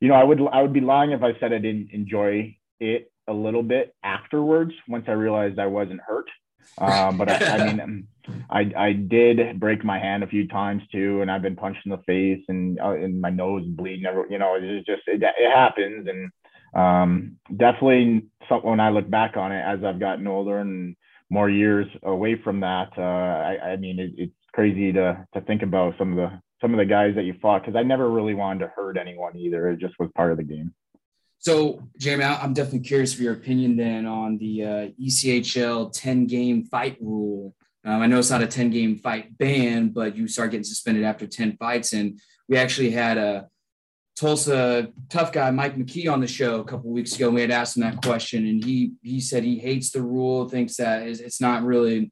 you 0.00 0.08
know, 0.08 0.14
I 0.14 0.24
would 0.24 0.40
I 0.52 0.60
would 0.60 0.74
be 0.74 0.82
lying 0.82 1.12
if 1.12 1.22
I 1.22 1.32
said 1.40 1.54
I 1.54 1.58
didn't 1.58 1.88
enjoy 1.92 2.54
it 2.80 3.10
a 3.28 3.32
little 3.32 3.62
bit 3.62 3.94
afterwards 4.02 4.72
once 4.86 5.06
I 5.08 5.12
realized 5.12 5.58
I 5.58 5.66
wasn't 5.66 6.00
hurt. 6.06 6.28
Um, 6.78 7.18
but 7.18 7.30
I, 7.30 7.36
I, 7.36 7.72
mean, 7.72 8.08
I 8.50 8.72
I 8.76 8.92
did 8.92 9.60
break 9.60 9.84
my 9.84 9.98
hand 9.98 10.22
a 10.22 10.28
few 10.28 10.48
times 10.48 10.82
too, 10.90 11.22
and 11.22 11.30
I've 11.30 11.42
been 11.42 11.56
punched 11.56 11.84
in 11.84 11.90
the 11.90 12.02
face 12.06 12.42
and 12.48 12.78
uh, 12.80 12.90
and 12.90 13.20
my 13.20 13.30
nose 13.30 13.64
bleeding. 13.66 14.04
You 14.30 14.38
know, 14.38 14.56
it's 14.60 14.86
just 14.86 15.02
it, 15.06 15.22
it 15.22 15.52
happens 15.52 16.08
and 16.08 16.30
um, 16.74 17.36
definitely 17.56 18.26
something 18.48 18.68
when 18.68 18.80
I 18.80 18.90
look 18.90 19.08
back 19.08 19.36
on 19.36 19.52
it 19.52 19.62
as 19.62 19.84
I've 19.84 20.00
gotten 20.00 20.26
older 20.26 20.58
and 20.58 20.96
more 21.30 21.48
years 21.48 21.86
away 22.02 22.40
from 22.42 22.60
that. 22.60 22.90
Uh, 22.98 23.00
I, 23.00 23.72
I, 23.72 23.76
mean, 23.76 23.98
it, 23.98 24.12
it's 24.16 24.32
crazy 24.52 24.92
to 24.92 25.26
to 25.34 25.40
think 25.42 25.62
about 25.62 25.94
some 25.98 26.12
of 26.12 26.16
the 26.16 26.40
some 26.60 26.72
of 26.72 26.78
the 26.78 26.84
guys 26.84 27.14
that 27.14 27.24
you 27.24 27.34
fought 27.40 27.62
because 27.62 27.76
I 27.76 27.82
never 27.82 28.10
really 28.10 28.34
wanted 28.34 28.60
to 28.60 28.72
hurt 28.74 28.96
anyone 28.96 29.36
either. 29.36 29.70
It 29.70 29.80
just 29.80 29.94
was 29.98 30.10
part 30.14 30.32
of 30.32 30.38
the 30.38 30.44
game. 30.44 30.74
So, 31.44 31.86
Jamie, 31.98 32.24
I'm 32.24 32.54
definitely 32.54 32.88
curious 32.88 33.12
for 33.12 33.20
your 33.22 33.34
opinion 33.34 33.76
then 33.76 34.06
on 34.06 34.38
the 34.38 34.64
uh, 34.64 34.88
ECHL 34.98 35.92
10 35.92 36.26
game 36.26 36.64
fight 36.64 36.96
rule. 37.02 37.54
Um, 37.84 38.00
I 38.00 38.06
know 38.06 38.18
it's 38.18 38.30
not 38.30 38.40
a 38.40 38.46
10 38.46 38.70
game 38.70 38.96
fight 38.96 39.36
ban, 39.36 39.90
but 39.90 40.16
you 40.16 40.26
start 40.26 40.52
getting 40.52 40.64
suspended 40.64 41.04
after 41.04 41.26
10 41.26 41.58
fights. 41.58 41.92
And 41.92 42.18
we 42.48 42.56
actually 42.56 42.92
had 42.92 43.18
a 43.18 43.48
Tulsa 44.18 44.88
tough 45.10 45.32
guy 45.32 45.50
Mike 45.50 45.76
McKee 45.76 46.10
on 46.10 46.22
the 46.22 46.26
show 46.26 46.60
a 46.60 46.64
couple 46.64 46.90
weeks 46.90 47.14
ago. 47.14 47.28
We 47.28 47.42
had 47.42 47.50
asked 47.50 47.76
him 47.76 47.82
that 47.82 48.02
question, 48.02 48.46
and 48.46 48.64
he 48.64 48.92
he 49.02 49.20
said 49.20 49.44
he 49.44 49.58
hates 49.58 49.90
the 49.90 50.00
rule, 50.00 50.48
thinks 50.48 50.76
that 50.76 51.02
it's 51.02 51.42
not 51.42 51.62
really 51.62 52.10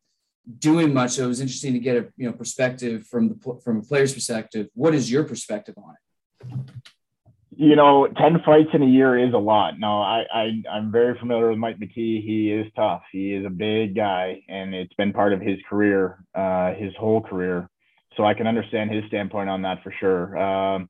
doing 0.58 0.92
much. 0.92 1.12
So 1.12 1.24
it 1.24 1.28
was 1.28 1.40
interesting 1.40 1.72
to 1.72 1.78
get 1.78 1.96
a 1.96 2.08
you 2.18 2.26
know 2.26 2.34
perspective 2.34 3.06
from 3.06 3.28
the 3.28 3.60
from 3.64 3.78
a 3.78 3.82
player's 3.82 4.12
perspective. 4.12 4.66
What 4.74 4.94
is 4.94 5.10
your 5.10 5.24
perspective 5.24 5.76
on 5.78 5.94
it? 5.94 6.82
You 7.62 7.76
know, 7.76 8.08
ten 8.08 8.42
fights 8.44 8.70
in 8.74 8.82
a 8.82 8.86
year 8.86 9.16
is 9.16 9.32
a 9.34 9.38
lot. 9.38 9.78
No, 9.78 10.02
I, 10.02 10.24
I 10.34 10.62
I'm 10.68 10.90
very 10.90 11.16
familiar 11.16 11.50
with 11.50 11.58
Mike 11.58 11.78
McKee. 11.78 12.20
He 12.20 12.50
is 12.52 12.66
tough. 12.74 13.02
He 13.12 13.34
is 13.34 13.46
a 13.46 13.50
big 13.50 13.94
guy, 13.94 14.42
and 14.48 14.74
it's 14.74 14.92
been 14.94 15.12
part 15.12 15.32
of 15.32 15.40
his 15.40 15.58
career, 15.70 16.24
uh, 16.34 16.74
his 16.74 16.92
whole 16.98 17.20
career. 17.20 17.70
So 18.16 18.24
I 18.24 18.34
can 18.34 18.48
understand 18.48 18.90
his 18.90 19.04
standpoint 19.06 19.48
on 19.48 19.62
that 19.62 19.80
for 19.84 19.94
sure. 20.00 20.36
Um, 20.36 20.88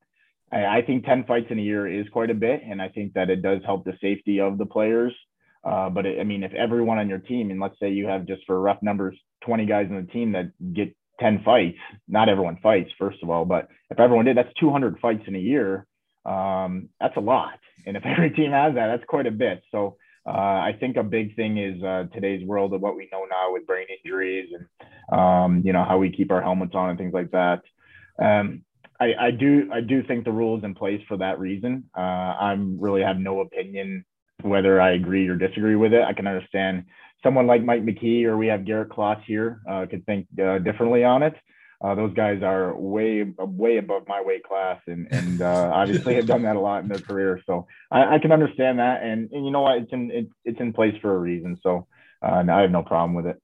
I, 0.50 0.78
I 0.78 0.82
think 0.86 1.04
10 1.04 1.24
fights 1.24 1.48
in 1.50 1.58
a 1.58 1.62
year 1.62 1.86
is 1.86 2.08
quite 2.08 2.30
a 2.30 2.34
bit. 2.34 2.62
And 2.66 2.80
I 2.80 2.88
think 2.88 3.12
that 3.12 3.28
it 3.28 3.42
does 3.42 3.60
help 3.66 3.84
the 3.84 3.92
safety 4.00 4.40
of 4.40 4.56
the 4.56 4.64
players. 4.64 5.14
Uh, 5.62 5.90
but 5.90 6.06
it, 6.06 6.20
I 6.20 6.24
mean, 6.24 6.42
if 6.42 6.54
everyone 6.54 6.96
on 6.96 7.06
your 7.06 7.18
team, 7.18 7.50
and 7.50 7.60
let's 7.60 7.78
say 7.80 7.90
you 7.90 8.06
have 8.06 8.26
just 8.26 8.46
for 8.46 8.58
rough 8.58 8.82
numbers, 8.82 9.14
20 9.44 9.66
guys 9.66 9.88
in 9.90 9.96
the 9.96 10.10
team 10.10 10.32
that 10.32 10.52
get 10.72 10.96
10 11.20 11.42
fights, 11.44 11.76
not 12.08 12.30
everyone 12.30 12.56
fights, 12.62 12.90
first 12.98 13.18
of 13.22 13.28
all, 13.28 13.44
but 13.44 13.68
if 13.90 14.00
everyone 14.00 14.24
did, 14.24 14.38
that's 14.38 14.52
200 14.58 14.98
fights 15.00 15.24
in 15.26 15.36
a 15.36 15.38
year. 15.38 15.86
Um, 16.24 16.88
that's 17.00 17.16
a 17.16 17.20
lot. 17.20 17.58
And 17.86 17.96
if 17.96 18.04
every 18.06 18.30
team 18.30 18.52
has 18.52 18.74
that, 18.74 18.88
that's 18.88 19.04
quite 19.08 19.26
a 19.26 19.30
bit. 19.30 19.62
So 19.70 19.96
uh, 20.26 20.30
I 20.30 20.76
think 20.78 20.96
a 20.96 21.02
big 21.02 21.34
thing 21.34 21.58
is 21.58 21.82
uh, 21.82 22.04
today's 22.14 22.46
world 22.46 22.74
of 22.74 22.80
what 22.80 22.96
we 22.96 23.08
know 23.10 23.24
now 23.28 23.52
with 23.52 23.66
brain 23.66 23.86
injuries 24.04 24.50
and, 24.52 25.18
um, 25.18 25.62
you 25.64 25.72
know, 25.72 25.84
how 25.84 25.98
we 25.98 26.12
keep 26.12 26.30
our 26.30 26.42
helmets 26.42 26.74
on 26.74 26.90
and 26.90 26.98
things 26.98 27.12
like 27.12 27.30
that. 27.32 27.62
Um, 28.22 28.62
I, 29.00 29.14
I 29.18 29.30
do 29.32 29.68
I 29.72 29.80
do 29.80 30.04
think 30.04 30.24
the 30.24 30.30
rule 30.30 30.56
is 30.56 30.64
in 30.64 30.74
place 30.74 31.00
for 31.08 31.16
that 31.16 31.40
reason. 31.40 31.84
Uh, 31.96 32.00
I'm 32.00 32.80
really 32.80 33.02
have 33.02 33.18
no 33.18 33.40
opinion 33.40 34.04
whether 34.42 34.80
I 34.80 34.92
agree 34.92 35.28
or 35.28 35.36
disagree 35.36 35.76
with 35.76 35.92
it. 35.92 36.02
I 36.02 36.12
can 36.12 36.26
understand 36.26 36.84
someone 37.22 37.46
like 37.46 37.64
Mike 37.64 37.84
McKee 37.84 38.24
or 38.24 38.36
we 38.36 38.46
have 38.48 38.64
Garrett 38.64 38.90
Klotz 38.90 39.22
here 39.26 39.60
uh, 39.68 39.86
could 39.90 40.04
think 40.06 40.26
uh, 40.40 40.58
differently 40.58 41.04
on 41.04 41.22
it. 41.22 41.34
Uh, 41.82 41.96
those 41.96 42.14
guys 42.14 42.42
are 42.42 42.76
way 42.76 43.24
way 43.38 43.78
above 43.78 44.06
my 44.06 44.22
weight 44.22 44.44
class 44.44 44.80
and 44.86 45.08
and 45.10 45.42
uh, 45.42 45.70
obviously 45.74 46.14
have 46.14 46.26
done 46.26 46.42
that 46.42 46.54
a 46.54 46.60
lot 46.60 46.82
in 46.82 46.88
their 46.88 47.00
career. 47.00 47.40
So 47.44 47.66
I, 47.90 48.14
I 48.14 48.18
can 48.18 48.30
understand 48.30 48.78
that 48.78 49.02
and, 49.02 49.30
and 49.32 49.44
you 49.44 49.50
know 49.50 49.62
what 49.62 49.78
it's 49.78 49.92
in 49.92 50.10
it, 50.10 50.28
it's 50.44 50.60
in 50.60 50.72
place 50.72 50.94
for 51.02 51.14
a 51.14 51.18
reason. 51.18 51.58
So 51.62 51.88
uh, 52.22 52.44
I 52.48 52.60
have 52.60 52.70
no 52.70 52.82
problem 52.82 53.14
with 53.14 53.26
it. 53.26 53.42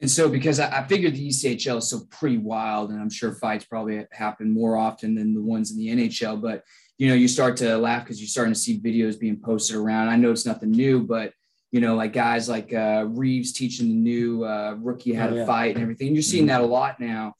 And 0.00 0.10
so, 0.10 0.28
because 0.28 0.60
I, 0.60 0.80
I 0.80 0.86
figured 0.86 1.14
the 1.14 1.28
ECHL 1.28 1.78
is 1.78 1.88
so 1.88 2.00
pretty 2.10 2.36
wild, 2.36 2.90
and 2.90 3.00
I'm 3.00 3.10
sure 3.10 3.32
fights 3.32 3.64
probably 3.64 4.06
happen 4.12 4.52
more 4.52 4.76
often 4.76 5.14
than 5.14 5.34
the 5.34 5.40
ones 5.40 5.70
in 5.70 5.78
the 5.78 5.88
NHL. 5.88 6.42
But 6.42 6.62
you 6.98 7.08
know, 7.08 7.14
you 7.14 7.28
start 7.28 7.56
to 7.58 7.76
laugh 7.76 8.04
because 8.04 8.20
you're 8.20 8.28
starting 8.28 8.52
to 8.54 8.58
see 8.58 8.78
videos 8.78 9.18
being 9.18 9.40
posted 9.40 9.76
around. 9.76 10.08
I 10.08 10.16
know 10.16 10.30
it's 10.30 10.46
nothing 10.46 10.72
new, 10.72 11.02
but 11.02 11.32
you 11.72 11.80
know, 11.80 11.94
like 11.94 12.12
guys 12.12 12.48
like 12.48 12.72
uh, 12.72 13.06
Reaves 13.08 13.52
teaching 13.52 13.88
the 13.88 13.94
new 13.94 14.44
uh, 14.44 14.76
rookie 14.78 15.14
how 15.14 15.28
oh, 15.28 15.30
to 15.30 15.36
yeah. 15.36 15.46
fight 15.46 15.74
and 15.74 15.82
everything. 15.82 16.12
You're 16.12 16.22
seeing 16.22 16.46
that 16.46 16.60
a 16.60 16.66
lot 16.66 17.00
now. 17.00 17.34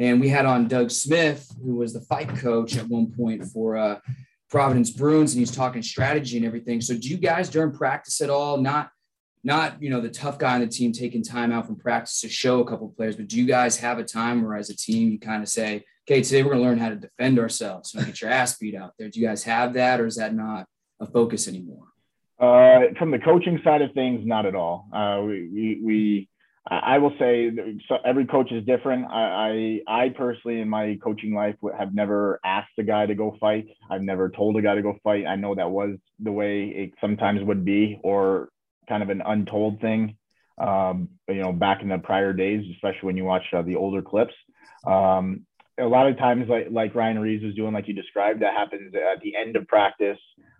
And 0.00 0.18
we 0.18 0.30
had 0.30 0.46
on 0.46 0.66
Doug 0.66 0.90
Smith, 0.90 1.46
who 1.62 1.76
was 1.76 1.92
the 1.92 2.00
fight 2.00 2.34
coach 2.36 2.76
at 2.78 2.88
one 2.88 3.12
point 3.12 3.44
for 3.44 3.76
uh, 3.76 4.00
Providence 4.48 4.90
Bruins, 4.90 5.34
and 5.34 5.40
he's 5.40 5.54
talking 5.54 5.82
strategy 5.82 6.38
and 6.38 6.46
everything. 6.46 6.80
So, 6.80 6.94
do 6.94 7.06
you 7.06 7.18
guys 7.18 7.50
during 7.50 7.72
practice 7.72 8.22
at 8.22 8.30
all 8.30 8.56
not 8.56 8.90
not 9.44 9.80
you 9.82 9.90
know 9.90 10.00
the 10.00 10.08
tough 10.08 10.38
guy 10.38 10.54
on 10.54 10.62
the 10.62 10.66
team 10.66 10.92
taking 10.92 11.22
time 11.22 11.52
out 11.52 11.66
from 11.66 11.76
practice 11.76 12.20
to 12.22 12.30
show 12.30 12.60
a 12.60 12.64
couple 12.64 12.88
players, 12.88 13.14
but 13.14 13.28
do 13.28 13.38
you 13.38 13.46
guys 13.46 13.76
have 13.76 13.98
a 13.98 14.04
time 14.04 14.42
where 14.42 14.56
as 14.56 14.70
a 14.70 14.76
team 14.76 15.12
you 15.12 15.18
kind 15.18 15.42
of 15.42 15.50
say, 15.50 15.84
okay, 16.08 16.22
today 16.22 16.42
we're 16.42 16.52
going 16.52 16.62
to 16.62 16.68
learn 16.68 16.78
how 16.78 16.88
to 16.88 16.96
defend 16.96 17.38
ourselves, 17.38 17.94
not 17.94 18.06
get 18.06 18.22
your 18.22 18.30
ass 18.30 18.56
beat 18.56 18.74
out 18.74 18.94
there. 18.98 19.10
Do 19.10 19.20
you 19.20 19.26
guys 19.26 19.44
have 19.44 19.74
that, 19.74 20.00
or 20.00 20.06
is 20.06 20.16
that 20.16 20.34
not 20.34 20.66
a 20.98 21.06
focus 21.06 21.46
anymore? 21.46 21.84
Uh, 22.38 22.94
from 22.98 23.10
the 23.10 23.18
coaching 23.18 23.60
side 23.62 23.82
of 23.82 23.92
things, 23.92 24.26
not 24.26 24.46
at 24.46 24.54
all. 24.54 24.88
Uh, 24.92 25.20
we, 25.22 25.48
we, 25.52 25.80
we, 25.82 26.28
I 26.66 26.98
will 26.98 27.14
say 27.18 27.50
so 27.88 27.96
every 28.04 28.26
coach 28.26 28.52
is 28.52 28.64
different. 28.64 29.06
I, 29.10 29.80
I, 29.88 30.04
I 30.04 30.08
personally 30.10 30.60
in 30.60 30.68
my 30.68 30.98
coaching 31.02 31.34
life 31.34 31.56
have 31.76 31.94
never 31.94 32.38
asked 32.44 32.72
a 32.78 32.82
guy 32.82 33.06
to 33.06 33.14
go 33.14 33.36
fight. 33.40 33.68
I've 33.90 34.02
never 34.02 34.28
told 34.28 34.56
a 34.56 34.62
guy 34.62 34.74
to 34.74 34.82
go 34.82 34.96
fight. 35.02 35.26
I 35.26 35.36
know 35.36 35.54
that 35.54 35.70
was 35.70 35.96
the 36.18 36.32
way 36.32 36.64
it 36.64 36.92
sometimes 37.00 37.42
would 37.42 37.64
be, 37.64 37.98
or 38.04 38.50
kind 38.88 39.02
of 39.02 39.08
an 39.08 39.22
untold 39.24 39.80
thing. 39.80 40.16
Um, 40.58 41.08
you 41.28 41.36
know, 41.36 41.52
back 41.52 41.80
in 41.80 41.88
the 41.88 41.98
prior 41.98 42.34
days, 42.34 42.66
especially 42.74 43.06
when 43.06 43.16
you 43.16 43.24
watch 43.24 43.44
uh, 43.54 43.62
the 43.62 43.76
older 43.76 44.02
clips. 44.02 44.34
Um, 44.86 45.46
a 45.80 45.86
lot 45.86 46.08
of 46.08 46.18
times, 46.18 46.46
like 46.48 46.68
like 46.70 46.94
Ryan 46.94 47.18
Reaves 47.18 47.44
was 47.44 47.54
doing, 47.54 47.72
like 47.72 47.88
you 47.88 47.94
described, 47.94 48.42
that 48.42 48.54
happens 48.54 48.94
at 48.94 49.20
the 49.22 49.34
end 49.36 49.56
of 49.56 49.66
practice 49.66 50.18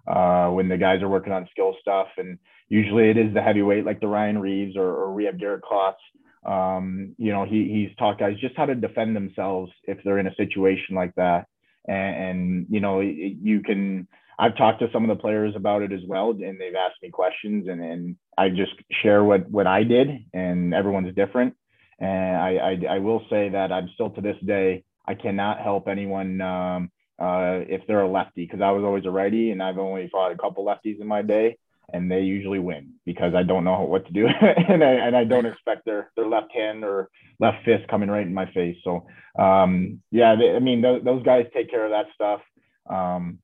uh, 0.09 0.49
when 0.49 0.69
the 0.69 0.77
guys 0.77 1.03
are 1.03 1.09
working 1.09 1.33
on 1.33 1.49
skill 1.51 1.77
stuff, 1.81 2.09
and 2.17 2.39
usually 2.69 3.11
it 3.11 3.17
is 3.17 3.35
the 3.35 3.43
heavyweight, 3.43 3.85
like 3.85 4.01
the 4.01 4.09
Ryan 4.09 4.39
Reaves 4.39 4.77
or, 4.77 4.87
or 4.87 5.13
we 5.13 5.25
have 5.25 5.39
Garrett 5.39 5.63
Klotz. 5.63 6.01
Um, 6.45 7.15
you 7.19 7.33
know, 7.33 7.45
he 7.45 7.87
he's 7.89 7.97
taught 7.99 8.19
guys 8.19 8.37
just 8.41 8.57
how 8.57 8.67
to 8.67 8.75
defend 8.75 9.15
themselves 9.15 9.71
if 9.85 9.99
they're 10.05 10.19
in 10.19 10.27
a 10.27 10.35
situation 10.37 10.95
like 10.95 11.15
that, 11.17 11.47
and, 11.87 12.25
and 12.25 12.67
you 12.71 12.81
know, 12.81 13.01
you 13.01 13.61
can 13.61 14.09
I've 14.41 14.57
talked 14.57 14.81
to 14.81 14.89
some 14.91 15.09
of 15.09 15.15
the 15.15 15.21
players 15.21 15.55
about 15.55 15.83
it 15.83 15.93
as 15.93 16.01
well, 16.09 16.31
and 16.31 16.59
they've 16.59 16.75
asked 16.75 17.03
me 17.03 17.11
questions, 17.11 17.69
and, 17.69 17.83
and 17.83 18.17
I 18.39 18.49
just 18.49 18.73
share 19.03 19.23
what 19.23 19.51
what 19.51 19.67
I 19.67 19.83
did, 19.83 20.09
and 20.33 20.73
everyone's 20.73 21.15
different. 21.15 21.55
And 21.99 22.37
I, 22.37 22.57
I, 22.57 22.95
I 22.95 22.99
will 23.01 23.21
say 23.29 23.51
that 23.51 23.71
I'm 23.71 23.91
still 23.93 24.09
to 24.11 24.23
this 24.23 24.39
day 24.47 24.85
I 25.07 25.15
cannot 25.15 25.61
help 25.61 25.89
anyone 25.89 26.41
um, 26.41 26.91
uh, 27.21 27.61
if 27.69 27.83
they're 27.87 28.03
a 28.03 28.11
lefty 28.11 28.47
because 28.47 28.61
I 28.61 28.71
was 28.71 28.85
always 28.85 29.05
a 29.07 29.11
righty, 29.11 29.51
and 29.51 29.63
I've 29.63 29.79
only 29.79 30.09
fought 30.11 30.33
a 30.33 30.39
couple 30.39 30.65
lefties 30.65 31.01
in 31.01 31.07
my 31.07 31.23
day, 31.23 31.59
and 31.93 32.11
they 32.11 32.21
usually 32.21 32.59
win 32.59 32.95
because 33.05 33.35
I 33.35 33.43
don't 33.43 33.65
know 33.65 33.83
what 33.89 34.07
to 34.07 34.13
do, 34.13 34.27
and 34.27 34.83
I 34.83 34.93
and 34.93 35.17
I 35.17 35.25
don't 35.25 35.47
expect 35.47 35.85
their 35.85 36.11
their 36.17 36.27
left 36.27 36.53
hand 36.55 36.85
or 36.85 37.11
left 37.39 37.65
fist 37.65 37.89
coming 37.89 38.09
right 38.11 38.27
in 38.27 38.35
my 38.35 38.51
face. 38.53 38.77
So 38.85 39.07
um, 39.39 40.01
yeah, 40.11 40.37
they, 40.37 40.55
I 40.55 40.59
mean 40.61 40.83
th- 40.83 41.05
those 41.05 41.23
guys 41.23 41.47
take 41.53 41.71
care 41.71 41.85
of 41.85 41.91
that 41.91 42.07
stuff. 42.15 42.41
Um, 42.89 43.39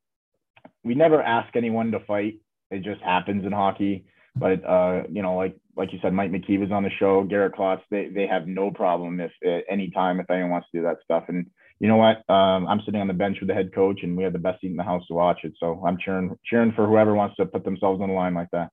we 0.84 0.94
never 0.94 1.22
ask 1.22 1.54
anyone 1.56 1.90
to 1.92 2.00
fight. 2.00 2.40
It 2.70 2.82
just 2.82 3.00
happens 3.02 3.44
in 3.44 3.52
hockey. 3.52 4.06
But 4.36 4.64
uh, 4.64 5.04
you 5.10 5.22
know, 5.22 5.36
like 5.36 5.56
like 5.76 5.92
you 5.92 5.98
said, 6.02 6.12
Mike 6.12 6.30
McKee 6.30 6.60
was 6.60 6.70
on 6.70 6.82
the 6.82 6.90
show, 6.98 7.24
Garrett 7.24 7.54
Klotz. 7.54 7.82
They 7.90 8.08
they 8.08 8.26
have 8.26 8.46
no 8.46 8.70
problem 8.70 9.20
if 9.20 9.32
at 9.44 9.64
any 9.68 9.90
time 9.90 10.20
if 10.20 10.30
anyone 10.30 10.50
wants 10.50 10.68
to 10.72 10.78
do 10.78 10.84
that 10.84 10.98
stuff. 11.04 11.24
And 11.28 11.46
you 11.80 11.88
know 11.88 11.96
what? 11.96 12.28
Um, 12.30 12.66
I'm 12.66 12.80
sitting 12.84 13.00
on 13.00 13.08
the 13.08 13.14
bench 13.14 13.38
with 13.40 13.48
the 13.48 13.54
head 13.54 13.74
coach, 13.74 14.00
and 14.02 14.16
we 14.16 14.24
have 14.24 14.32
the 14.32 14.38
best 14.38 14.60
seat 14.60 14.70
in 14.70 14.76
the 14.76 14.82
house 14.82 15.06
to 15.08 15.14
watch 15.14 15.40
it. 15.44 15.54
So 15.58 15.82
I'm 15.86 15.98
cheering 15.98 16.36
cheering 16.44 16.72
for 16.72 16.86
whoever 16.86 17.14
wants 17.14 17.36
to 17.36 17.46
put 17.46 17.64
themselves 17.64 18.00
on 18.02 18.08
the 18.08 18.14
line 18.14 18.34
like 18.34 18.50
that. 18.52 18.70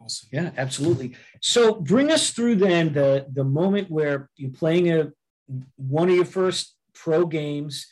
Awesome. 0.00 0.28
Yeah, 0.32 0.50
absolutely. 0.56 1.16
So 1.40 1.74
bring 1.74 2.10
us 2.10 2.30
through 2.30 2.56
then 2.56 2.92
the 2.92 3.26
the 3.32 3.44
moment 3.44 3.90
where 3.90 4.28
you're 4.36 4.50
playing 4.50 4.90
a 4.90 5.12
one 5.76 6.08
of 6.08 6.16
your 6.16 6.24
first 6.24 6.74
pro 6.94 7.26
games 7.26 7.86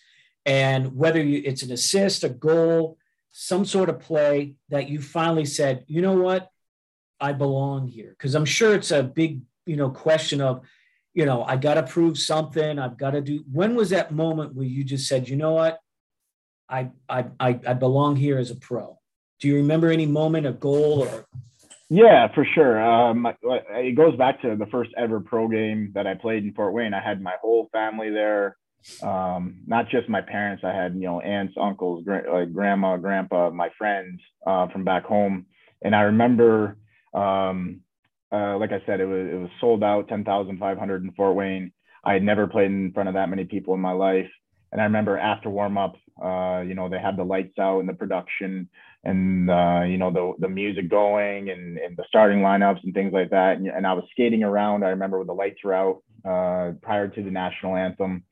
and 0.47 0.97
whether 0.97 1.23
you, 1.23 1.43
it's 1.45 1.63
an 1.63 1.73
assist, 1.73 2.25
a 2.25 2.29
goal, 2.29 2.99
some 3.31 3.65
sort 3.65 3.89
of 3.89 4.01
play 4.01 4.55
that 4.69 4.89
you 4.89 5.01
finally 5.01 5.45
said, 5.45 5.85
you 5.87 6.03
know 6.03 6.15
what, 6.15 6.51
I 7.21 7.33
belong 7.33 7.89
here? 7.89 8.11
Because 8.11 8.35
I'm 8.35 8.45
sure 8.45 8.75
it's 8.75 8.91
a 8.91 9.03
big, 9.03 9.43
you 9.67 9.77
know, 9.77 9.91
question 9.91 10.41
of, 10.41 10.63
you 11.15 11.25
know, 11.25 11.45
I 11.45 11.57
got 11.57 11.75
to 11.75 11.83
prove 11.83 12.19
something. 12.19 12.79
I've 12.79 12.99
got 12.99 13.13
to 13.13 13.21
do. 13.21 13.45
When 13.51 13.75
was 13.75 13.91
that 13.91 14.13
moment 14.13 14.55
where 14.55 14.67
you 14.67 14.85
just 14.85 15.07
said, 15.09 15.29
you 15.29 15.37
know 15.37 15.53
what, 15.53 15.79
I 16.69 16.91
I 17.09 17.27
I, 17.39 17.61
I 17.67 17.75
belong 17.75 18.17
here 18.17 18.39
as 18.39 18.51
a 18.51 18.57
pro? 18.57 18.99
Do 19.41 19.49
you 19.49 19.57
remember 19.57 19.91
any 19.91 20.07
moment, 20.07 20.47
a 20.47 20.53
goal, 20.53 21.03
or? 21.03 21.27
Yeah, 21.91 22.33
for 22.35 22.47
sure. 22.55 22.83
Um, 22.83 23.27
it 23.43 23.95
goes 23.95 24.17
back 24.17 24.41
to 24.43 24.57
the 24.57 24.67
first 24.67 24.91
ever 24.97 25.21
pro 25.21 25.49
game 25.49 25.93
that 25.95 26.07
I 26.07 26.15
played 26.15 26.45
in 26.45 26.55
Fort 26.55 26.73
Wayne. 26.73 26.95
I 26.95 27.01
had 27.01 27.21
my 27.21 27.35
whole 27.43 27.69
family 27.73 28.11
there 28.11 28.57
um, 29.03 29.57
not 29.67 29.89
just 29.89 30.09
my 30.09 30.21
parents. 30.21 30.63
I 30.65 30.73
had 30.73 30.95
you 30.95 31.03
know 31.03 31.21
aunts, 31.21 31.55
uncles, 31.61 32.05
like 32.07 32.53
grandma, 32.53 32.97
grandpa, 32.97 33.51
my 33.51 33.71
friends 33.79 34.21
uh, 34.47 34.69
from 34.69 34.85
back 34.85 35.05
home, 35.05 35.47
and 35.83 35.95
I 35.95 36.03
remember, 36.03 36.77
um, 37.15 37.81
uh, 38.33 38.59
like 38.59 38.73
I 38.73 38.83
said, 38.87 39.01
it 39.01 39.07
was 39.07 39.29
it 39.33 39.37
was 39.37 39.51
sold 39.61 39.85
out, 39.85 40.09
ten 40.09 40.25
thousand 40.25 40.59
five 40.59 40.79
hundred 40.79 41.05
in 41.05 41.13
Fort 41.13 41.37
Wayne. 41.37 41.73
I 42.05 42.13
had 42.15 42.23
never 42.23 42.47
played 42.47 42.67
in 42.71 42.93
front 42.93 43.09
of 43.09 43.15
that 43.15 43.31
many 43.31 43.45
people 43.45 43.75
in 43.75 43.81
my 43.81 43.93
life, 43.93 44.31
and 44.73 44.81
I 44.81 44.85
remember 44.85 45.17
after 45.17 45.49
warm 45.49 45.79
up, 45.79 45.95
uh, 46.23 46.63
you 46.67 46.75
know, 46.75 46.89
they 46.89 46.99
had 46.99 47.17
the 47.17 47.25
lights 47.25 47.59
out 47.59 47.81
and 47.81 47.89
the 47.89 47.95
production, 47.95 48.69
and 49.05 49.51
uh, 49.51 49.83
you 49.87 49.99
know 49.99 50.11
the 50.11 50.33
the 50.41 50.49
music 50.49 50.91
going 50.91 51.51
and 51.51 51.79
and 51.79 51.97
the 51.97 52.05
starting 52.09 52.41
lineups 52.41 52.83
and 52.83 52.93
things 52.93 53.13
like 53.13 53.31
that, 53.31 53.57
and, 53.59 53.69
and 53.69 53.87
I 53.87 53.93
was 53.93 54.05
skating 54.11 54.43
around. 54.43 54.85
I 54.85 54.91
remember 54.91 55.19
with 55.19 55.29
the 55.29 55.35
lights 55.35 55.63
were 55.63 55.75
out 55.75 56.03
uh, 56.25 56.73
prior 56.83 57.09
to 57.09 57.23
the 57.23 57.31
national 57.31 57.77
anthem 57.77 58.25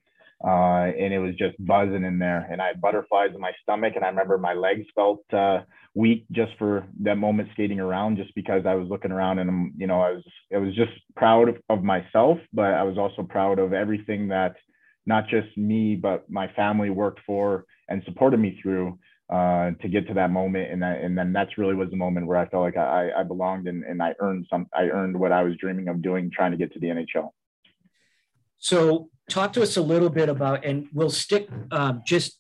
uh, 0.45 0.91
and 0.99 1.13
it 1.13 1.19
was 1.19 1.35
just 1.37 1.55
buzzing 1.65 2.05
in 2.05 2.19
there. 2.19 2.47
And 2.51 2.61
I 2.61 2.69
had 2.69 2.81
butterflies 2.81 3.31
in 3.35 3.41
my 3.41 3.53
stomach, 3.63 3.95
and 3.97 4.05
I 4.05 4.09
remember 4.09 4.39
my 4.39 4.55
legs 4.55 4.87
felt 4.95 5.23
uh, 5.33 5.61
weak 5.95 6.25
just 6.33 6.53
for 6.59 6.87
that 7.03 7.17
moment 7.17 7.49
skating 7.53 7.81
around, 7.81 8.17
just 8.17 8.35
because 8.35 8.63
I 8.67 8.75
was 8.75 8.89
looking 8.89 9.13
around 9.13 9.39
and 9.39 9.73
you 9.77 9.87
know 9.87 10.01
I 10.01 10.13
was 10.13 10.25
I 10.55 10.59
was 10.59 10.75
just 10.75 10.93
proud 11.17 11.49
of, 11.49 11.57
of 11.69 11.83
myself, 11.83 12.39
but 12.53 12.75
I 12.75 12.83
was 12.83 12.99
also 12.99 13.23
proud 13.23 13.59
of 13.59 13.73
everything 13.73 14.29
that 14.29 14.57
not 15.05 15.29
just 15.29 15.57
me 15.57 15.97
but 15.97 16.31
my 16.31 16.49
family 16.55 16.91
worked 16.91 17.21
for 17.27 17.65
and 17.89 18.03
supported 18.05 18.39
me 18.39 18.59
through 18.63 18.99
uh, 19.33 19.71
to 19.81 19.89
get 19.89 20.07
to 20.09 20.15
that 20.15 20.31
moment. 20.31 20.71
And 20.71 20.83
that, 20.83 21.01
and 21.01 21.17
then 21.17 21.33
that's 21.33 21.57
really 21.57 21.75
was 21.75 21.91
the 21.91 21.97
moment 21.97 22.27
where 22.27 22.39
I 22.39 22.49
felt 22.49 22.63
like 22.63 22.77
I, 22.77 23.11
I 23.17 23.23
belonged 23.23 23.67
and, 23.67 23.83
and 23.85 24.03
I 24.03 24.15
earned 24.21 24.47
some 24.51 24.67
I 24.75 24.85
earned 24.85 25.19
what 25.19 25.33
I 25.33 25.43
was 25.43 25.57
dreaming 25.57 25.89
of 25.89 26.03
doing, 26.03 26.31
trying 26.31 26.53
to 26.53 26.59
get 26.59 26.73
to 26.75 26.81
the 26.81 26.89
NHL. 26.89 27.31
So 28.63 29.11
talk 29.29 29.53
to 29.55 29.63
us 29.63 29.77
a 29.77 29.83
little 29.83 30.09
bit 30.09 30.29
about, 30.29 30.65
and 30.65 30.87
we'll 30.93 31.11
stick 31.11 31.49
um, 31.73 32.03
just 32.07 32.39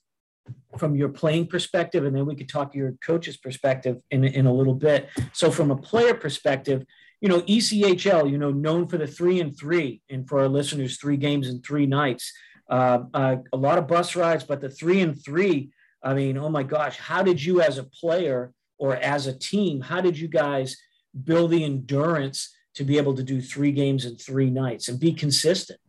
from 0.78 0.94
your 0.94 1.08
playing 1.08 1.48
perspective, 1.48 2.04
and 2.04 2.14
then 2.14 2.26
we 2.26 2.36
could 2.36 2.48
talk 2.48 2.76
your 2.76 2.92
coach's 3.04 3.36
perspective 3.36 4.00
in, 4.12 4.24
in 4.24 4.46
a 4.46 4.52
little 4.52 4.74
bit. 4.74 5.08
So 5.32 5.50
from 5.50 5.72
a 5.72 5.76
player 5.76 6.14
perspective, 6.14 6.84
you 7.20 7.28
know, 7.28 7.40
ECHL, 7.40 8.30
you 8.30 8.38
know, 8.38 8.52
known 8.52 8.86
for 8.86 8.98
the 8.98 9.06
three 9.06 9.40
and 9.40 9.56
three, 9.58 10.00
and 10.08 10.28
for 10.28 10.38
our 10.38 10.48
listeners, 10.48 10.96
three 10.96 11.16
games 11.16 11.48
and 11.48 11.64
three 11.64 11.86
nights. 11.86 12.32
Uh, 12.70 13.00
uh, 13.12 13.36
a 13.52 13.56
lot 13.56 13.78
of 13.78 13.88
bus 13.88 14.14
rides, 14.14 14.44
but 14.44 14.60
the 14.60 14.70
three 14.70 15.00
and 15.00 15.22
three, 15.24 15.70
I 16.04 16.14
mean, 16.14 16.38
oh 16.38 16.48
my 16.48 16.62
gosh, 16.62 16.98
how 16.98 17.24
did 17.24 17.42
you 17.42 17.60
as 17.60 17.78
a 17.78 17.84
player 17.84 18.52
or 18.78 18.94
as 18.94 19.26
a 19.26 19.36
team, 19.36 19.80
how 19.80 20.00
did 20.00 20.16
you 20.16 20.28
guys 20.28 20.76
build 21.24 21.50
the 21.50 21.64
endurance 21.64 22.54
to 22.74 22.84
be 22.84 22.96
able 22.96 23.14
to 23.16 23.24
do 23.24 23.40
three 23.40 23.72
games 23.72 24.04
and 24.04 24.20
three 24.20 24.50
nights 24.50 24.88
and 24.88 25.00
be 25.00 25.12
consistent? 25.12 25.80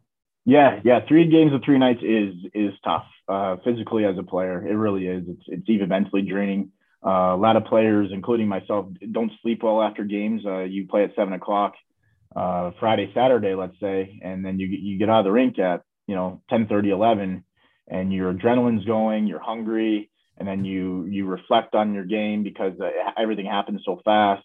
Yeah, 0.46 0.80
yeah, 0.84 1.00
three 1.08 1.30
games 1.30 1.54
of 1.54 1.62
three 1.64 1.80
nights 1.80 2.02
is 2.04 2.34
is 2.54 2.74
tough 2.84 3.06
uh, 3.30 3.58
physically 3.64 4.06
as 4.06 4.18
a 4.18 4.24
player. 4.24 4.66
It 4.66 4.74
really 4.76 5.08
is. 5.08 5.24
It's 5.28 5.44
it's 5.48 5.70
even 5.70 5.90
mentally 5.90 6.22
draining. 6.22 6.72
Uh, 7.06 7.36
a 7.36 7.38
lot 7.38 7.56
of 7.56 7.66
players, 7.66 8.10
including 8.14 8.48
myself, 8.48 8.88
don't 9.12 9.32
sleep 9.42 9.64
well 9.64 9.82
after 9.82 10.04
games. 10.04 10.42
Uh, 10.46 10.60
you 10.64 10.88
play 10.88 11.04
at 11.06 11.16
seven 11.16 11.34
o'clock 11.34 11.74
uh, 12.36 12.72
Friday, 12.80 13.12
Saturday, 13.14 13.56
let's 13.56 13.80
say, 13.80 14.20
and 14.22 14.44
then 14.46 14.60
you 14.60 14.68
you 14.68 15.00
get 15.00 15.10
out 15.10 15.20
of 15.20 15.26
the 15.26 15.32
rink 15.32 15.60
at 15.60 15.84
you 16.08 16.16
know 16.16 16.42
10, 16.50 16.68
30, 16.68 16.90
11, 16.90 17.44
and 17.88 18.12
your 18.12 18.34
adrenaline's 18.34 18.86
going, 18.86 19.28
you're 19.28 19.40
hungry, 19.40 20.10
and 20.38 20.46
then 20.48 20.66
you 20.66 21.06
you 21.06 21.26
reflect 21.26 21.74
on 21.74 21.94
your 21.94 22.06
game 22.06 22.44
because 22.44 22.74
uh, 22.82 22.90
everything 23.18 23.46
happens 23.46 23.82
so 23.86 24.02
fast 24.04 24.44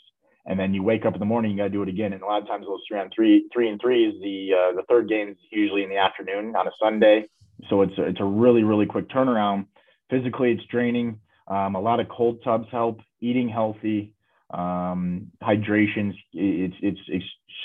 and 0.48 0.58
then 0.58 0.72
you 0.72 0.82
wake 0.82 1.04
up 1.04 1.12
in 1.12 1.20
the 1.20 1.26
morning, 1.26 1.52
you 1.52 1.58
got 1.58 1.64
to 1.64 1.68
do 1.70 1.82
it 1.82 1.88
again. 1.88 2.14
And 2.14 2.22
a 2.22 2.26
lot 2.26 2.40
of 2.40 2.48
times 2.48 2.66
those 2.66 2.80
three 2.88 2.98
on 2.98 3.10
three, 3.14 3.46
three 3.52 3.68
and 3.68 3.78
three 3.80 4.06
is 4.06 4.14
the 4.20 4.50
uh, 4.54 4.76
the 4.76 4.82
third 4.88 5.08
game 5.08 5.28
is 5.28 5.36
usually 5.52 5.84
in 5.84 5.90
the 5.90 5.98
afternoon 5.98 6.56
on 6.56 6.66
a 6.66 6.70
Sunday, 6.82 7.28
so 7.68 7.82
it's 7.82 7.96
a, 7.98 8.04
it's 8.04 8.20
a 8.20 8.24
really 8.24 8.64
really 8.64 8.86
quick 8.86 9.08
turnaround. 9.10 9.66
Physically, 10.10 10.52
it's 10.52 10.64
draining. 10.70 11.20
Um, 11.46 11.76
a 11.76 11.80
lot 11.80 12.00
of 12.00 12.08
cold 12.08 12.42
tubs 12.42 12.66
help. 12.72 13.00
Eating 13.20 13.48
healthy, 13.48 14.14
um, 14.50 15.30
hydration, 15.42 16.14
it's, 16.32 16.76
it's 16.80 17.00
it's 17.08 17.24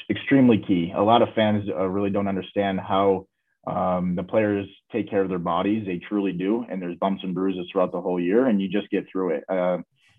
extremely 0.10 0.58
key. 0.58 0.92
A 0.96 1.02
lot 1.02 1.22
of 1.22 1.30
fans 1.36 1.70
uh, 1.70 1.88
really 1.88 2.10
don't 2.10 2.28
understand 2.28 2.80
how 2.82 3.28
um, 3.66 4.16
the 4.16 4.24
players 4.24 4.68
take 4.92 5.10
care 5.10 5.22
of 5.22 5.30
their 5.30 5.40
bodies. 5.40 5.86
They 5.86 6.00
truly 6.10 6.34
do, 6.34 6.66
and 6.70 6.82
there's 6.82 6.98
bumps 6.98 7.24
and 7.24 7.34
bruises 7.34 7.66
throughout 7.72 7.94
the 7.94 8.02
whole 8.02 8.20
year, 8.20 8.48
and 8.48 8.62
you 8.62 8.68
just 8.68 8.90
get 8.90 9.06
through 9.10 9.36
it. 9.36 9.44
Uh, 9.48 9.78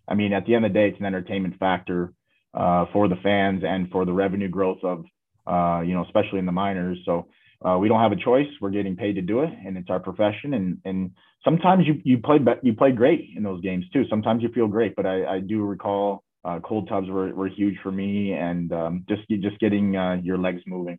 I 0.09 0.15
mean, 0.15 0.33
at 0.33 0.47
the 0.47 0.55
end 0.55 0.65
of 0.65 0.73
the 0.73 0.79
day, 0.79 0.89
it's 0.89 1.01
an 1.01 1.07
entertainment 1.07 1.59
factor 1.59 2.13
uh, 2.55 2.87
for 2.93 3.09
the 3.09 3.17
fans 3.17 3.63
and 3.67 3.91
for 3.91 4.05
the 4.05 4.13
revenue 4.13 4.49
growth 4.49 4.79
of, 4.83 5.05
uh, 5.47 5.83
you 5.83 5.95
know, 5.95 6.05
especially 6.05 6.39
in 6.39 6.47
the 6.47 6.53
minors. 6.53 6.99
So 7.05 7.29
uh, 7.65 7.79
we 7.79 7.89
don't 7.89 8.01
have 8.01 8.13
a 8.13 8.17
choice. 8.17 8.47
We're 8.61 8.71
getting 8.71 8.97
paid 8.97 9.15
to 9.15 9.23
do 9.23 9.41
it, 9.41 9.51
and 9.65 9.77
it's 9.77 9.91
our 9.91 10.01
profession. 10.01 10.55
And 10.55 10.79
and 10.85 11.11
sometimes 11.45 11.87
you 11.87 12.01
you 12.05 12.19
play 12.19 12.39
you 12.63 12.75
play 12.75 12.93
great 12.93 13.31
in 13.37 13.43
those 13.43 13.61
games 13.61 13.85
too. 13.93 14.05
Sometimes 14.09 14.43
you 14.43 14.51
feel 14.51 14.69
great, 14.69 14.95
but 14.97 15.07
I, 15.07 15.37
I 15.37 15.41
do 15.41 15.63
recall 15.63 16.25
uh, 16.45 16.61
cold 16.61 16.89
tubs 16.89 17.09
were, 17.09 17.35
were 17.35 17.49
huge 17.49 17.77
for 17.83 17.91
me, 17.91 18.33
and 18.33 18.73
um, 18.73 19.05
just 19.09 19.29
just 19.29 19.59
getting 19.61 19.97
uh, 19.97 20.19
your 20.23 20.39
legs 20.39 20.63
moving. 20.67 20.99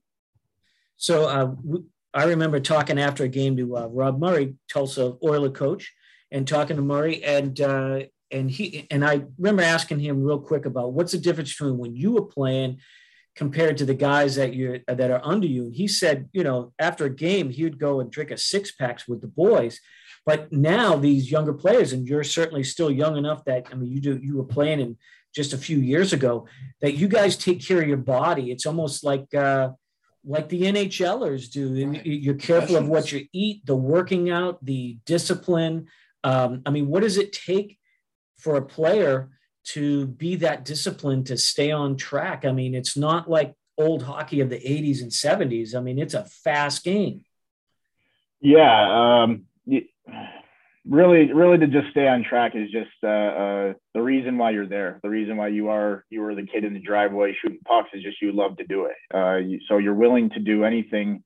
So 0.97 1.25
uh, 1.27 1.79
I 2.13 2.25
remember 2.25 2.59
talking 2.59 2.99
after 2.99 3.23
a 3.23 3.27
game 3.27 3.57
to 3.57 3.65
Rob 3.65 4.19
Murray, 4.19 4.55
Tulsa 4.71 5.17
Oiler 5.23 5.51
coach, 5.51 5.93
and 6.31 6.47
talking 6.47 6.77
to 6.77 6.81
Murray, 6.81 7.23
and 7.23 7.59
and 8.35 8.51
he 8.51 8.85
and 8.91 9.05
I 9.05 9.23
remember 9.37 9.63
asking 9.63 9.99
him 9.99 10.21
real 10.21 10.39
quick 10.39 10.65
about 10.65 10.93
what's 10.93 11.13
the 11.13 11.17
difference 11.17 11.53
between 11.53 11.77
when 11.77 11.95
you 11.95 12.11
were 12.11 12.25
playing 12.25 12.79
compared 13.35 13.77
to 13.77 13.85
the 13.85 13.93
guys 13.93 14.35
that 14.35 14.53
you 14.53 14.81
that 14.87 15.11
are 15.11 15.21
under 15.23 15.47
you. 15.47 15.65
And 15.65 15.75
he 15.75 15.87
said, 15.87 16.29
you 16.33 16.43
know, 16.43 16.73
after 16.77 17.05
a 17.05 17.09
game, 17.09 17.49
he 17.49 17.63
would 17.63 17.79
go 17.79 17.99
and 17.99 18.11
drink 18.11 18.31
a 18.31 18.37
six 18.37 18.71
packs 18.71 19.07
with 19.07 19.21
the 19.21 19.27
boys. 19.27 19.79
But 20.25 20.51
now 20.51 20.95
these 20.95 21.31
younger 21.31 21.53
players, 21.53 21.93
and 21.93 22.07
you're 22.07 22.23
certainly 22.23 22.63
still 22.63 22.91
young 22.91 23.15
enough 23.17 23.45
that 23.45 23.67
I 23.71 23.75
mean, 23.75 23.91
you 23.91 24.01
do 24.01 24.19
you 24.21 24.37
were 24.37 24.43
playing 24.43 24.79
in 24.81 24.97
just 25.33 25.53
a 25.53 25.57
few 25.57 25.79
years 25.79 26.13
ago 26.13 26.47
that 26.81 26.95
you 26.95 27.07
guys 27.07 27.35
take 27.37 27.65
care 27.65 27.81
of 27.81 27.87
your 27.87 27.97
body. 27.97 28.51
It's 28.51 28.65
almost 28.65 29.03
like 29.03 29.33
uh, 29.33 29.69
like 30.25 30.49
the 30.49 30.63
NHLers 30.63 31.49
do. 31.51 31.87
Right. 31.87 32.05
You're 32.05 32.35
careful 32.35 32.75
of 32.75 32.87
what 32.87 33.11
you 33.11 33.27
eat, 33.31 33.65
the 33.65 33.75
working 33.75 34.29
out, 34.29 34.63
the 34.65 34.97
discipline. 35.05 35.87
Um, 36.23 36.63
I 36.65 36.71
mean, 36.71 36.87
what 36.87 37.03
does 37.03 37.17
it 37.17 37.31
take 37.31 37.77
for 38.37 38.57
a 38.57 38.65
player 38.65 39.29
to 39.65 40.07
be 40.07 40.35
that 40.37 40.65
disciplined 40.65 41.27
to 41.27 41.37
stay 41.37 41.71
on 41.71 41.97
track. 41.97 42.45
I 42.45 42.51
mean, 42.51 42.75
it's 42.75 42.95
not 42.95 43.29
like 43.29 43.55
old 43.77 44.03
hockey 44.03 44.41
of 44.41 44.49
the 44.49 44.59
80s 44.59 45.01
and 45.01 45.11
70s. 45.11 45.75
I 45.75 45.79
mean, 45.79 45.99
it's 45.99 46.13
a 46.13 46.25
fast 46.25 46.83
game. 46.83 47.23
Yeah. 48.41 49.23
Um, 49.23 49.45
really, 50.87 51.33
really 51.33 51.57
to 51.57 51.67
just 51.67 51.89
stay 51.91 52.07
on 52.07 52.23
track 52.23 52.53
is 52.55 52.69
just 52.71 52.91
uh, 53.03 53.07
uh, 53.07 53.73
the 53.93 54.01
reason 54.01 54.37
why 54.37 54.51
you're 54.51 54.67
there. 54.67 54.99
The 55.03 55.09
reason 55.09 55.37
why 55.37 55.47
you 55.47 55.69
are 55.69 56.05
you 56.09 56.21
were 56.21 56.35
the 56.35 56.45
kid 56.45 56.63
in 56.63 56.73
the 56.73 56.79
driveway 56.79 57.35
shooting 57.41 57.59
pucks 57.65 57.89
is 57.93 58.03
just 58.03 58.21
you 58.21 58.31
love 58.31 58.57
to 58.57 58.65
do 58.65 58.85
it. 58.85 58.95
Uh, 59.13 59.37
you, 59.37 59.59
so 59.67 59.77
you're 59.77 59.93
willing 59.93 60.29
to 60.31 60.39
do 60.39 60.63
anything 60.63 61.23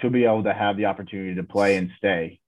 to 0.00 0.10
be 0.10 0.24
able 0.24 0.44
to 0.44 0.52
have 0.52 0.76
the 0.76 0.86
opportunity 0.86 1.34
to 1.36 1.42
play 1.42 1.76
and 1.76 1.90
stay. 1.96 2.40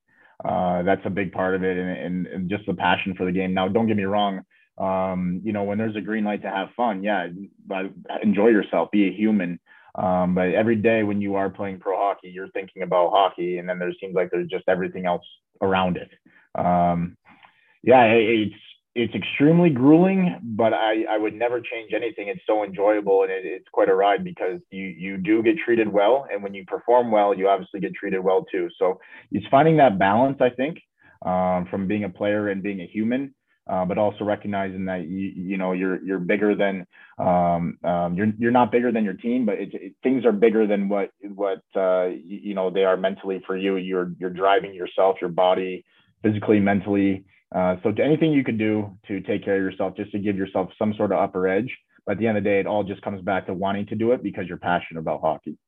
Uh, 0.44 0.82
that's 0.82 1.04
a 1.04 1.10
big 1.10 1.32
part 1.32 1.54
of 1.54 1.64
it, 1.64 1.76
and, 1.76 1.90
and, 1.90 2.26
and, 2.28 2.50
just 2.50 2.64
the 2.66 2.74
passion 2.74 3.14
for 3.16 3.26
the 3.26 3.32
game. 3.32 3.52
Now, 3.52 3.66
don't 3.66 3.88
get 3.88 3.96
me 3.96 4.04
wrong. 4.04 4.42
Um, 4.78 5.40
you 5.44 5.52
know, 5.52 5.64
when 5.64 5.78
there's 5.78 5.96
a 5.96 6.00
green 6.00 6.22
light 6.22 6.42
to 6.42 6.50
have 6.50 6.68
fun, 6.76 7.02
yeah, 7.02 7.26
enjoy 8.22 8.48
yourself, 8.48 8.90
be 8.92 9.08
a 9.08 9.12
human. 9.12 9.58
Um, 9.96 10.36
but 10.36 10.54
every 10.54 10.76
day 10.76 11.02
when 11.02 11.20
you 11.20 11.34
are 11.34 11.50
playing 11.50 11.80
pro 11.80 11.96
hockey, 11.96 12.28
you're 12.28 12.50
thinking 12.50 12.82
about 12.82 13.10
hockey, 13.10 13.58
and 13.58 13.68
then 13.68 13.80
there 13.80 13.92
seems 14.00 14.14
like 14.14 14.30
there's 14.30 14.48
just 14.48 14.64
everything 14.68 15.06
else 15.06 15.24
around 15.60 15.96
it. 15.96 16.10
Um, 16.54 17.16
yeah, 17.82 18.04
it's 18.04 18.54
it's 18.98 19.14
extremely 19.14 19.70
grueling, 19.70 20.40
but 20.42 20.74
I, 20.74 21.04
I 21.08 21.18
would 21.18 21.34
never 21.34 21.60
change 21.60 21.92
anything. 21.94 22.26
It's 22.26 22.40
so 22.46 22.64
enjoyable 22.64 23.22
and 23.22 23.30
it, 23.30 23.44
it's 23.44 23.68
quite 23.72 23.88
a 23.88 23.94
ride 23.94 24.24
because 24.24 24.60
you 24.70 24.86
you 24.86 25.16
do 25.16 25.40
get 25.40 25.56
treated 25.64 25.92
well, 25.92 26.26
and 26.32 26.42
when 26.42 26.52
you 26.52 26.64
perform 26.66 27.12
well, 27.12 27.32
you 27.32 27.48
obviously 27.48 27.78
get 27.78 27.94
treated 27.94 28.18
well 28.18 28.44
too. 28.50 28.68
So 28.76 28.98
it's 29.30 29.46
finding 29.52 29.76
that 29.76 30.00
balance, 30.00 30.38
I 30.40 30.50
think, 30.50 30.78
um, 31.24 31.66
from 31.70 31.86
being 31.86 32.04
a 32.04 32.08
player 32.08 32.48
and 32.48 32.60
being 32.60 32.80
a 32.80 32.86
human, 32.86 33.32
uh, 33.70 33.84
but 33.84 33.98
also 33.98 34.24
recognizing 34.24 34.86
that 34.86 35.06
you 35.06 35.32
you 35.36 35.56
know 35.56 35.70
you're 35.72 36.02
you're 36.04 36.18
bigger 36.18 36.56
than 36.56 36.84
um, 37.20 37.78
um, 37.84 38.14
you're 38.16 38.32
you're 38.36 38.50
not 38.50 38.72
bigger 38.72 38.90
than 38.90 39.04
your 39.04 39.14
team, 39.14 39.46
but 39.46 39.60
it, 39.60 39.68
it, 39.74 39.94
things 40.02 40.24
are 40.24 40.32
bigger 40.32 40.66
than 40.66 40.88
what 40.88 41.10
what 41.22 41.62
uh, 41.76 42.06
you, 42.06 42.40
you 42.48 42.54
know 42.54 42.68
they 42.68 42.82
are 42.82 42.96
mentally 42.96 43.40
for 43.46 43.56
you. 43.56 43.76
You're 43.76 44.12
you're 44.18 44.30
driving 44.30 44.74
yourself, 44.74 45.18
your 45.20 45.30
body 45.30 45.84
physically, 46.20 46.58
mentally. 46.58 47.24
Uh, 47.54 47.76
so 47.82 47.92
anything 48.02 48.32
you 48.32 48.44
could 48.44 48.58
do 48.58 48.98
to 49.06 49.20
take 49.20 49.44
care 49.44 49.56
of 49.56 49.62
yourself, 49.62 49.96
just 49.96 50.12
to 50.12 50.18
give 50.18 50.36
yourself 50.36 50.70
some 50.78 50.94
sort 50.94 51.12
of 51.12 51.18
upper 51.18 51.48
edge. 51.48 51.76
But 52.04 52.12
at 52.12 52.18
the 52.18 52.26
end 52.26 52.38
of 52.38 52.44
the 52.44 52.50
day, 52.50 52.60
it 52.60 52.66
all 52.66 52.84
just 52.84 53.02
comes 53.02 53.22
back 53.22 53.46
to 53.46 53.54
wanting 53.54 53.86
to 53.86 53.94
do 53.94 54.12
it 54.12 54.22
because 54.22 54.48
you're 54.48 54.58
passionate 54.58 55.00
about 55.00 55.20
hockey. 55.20 55.58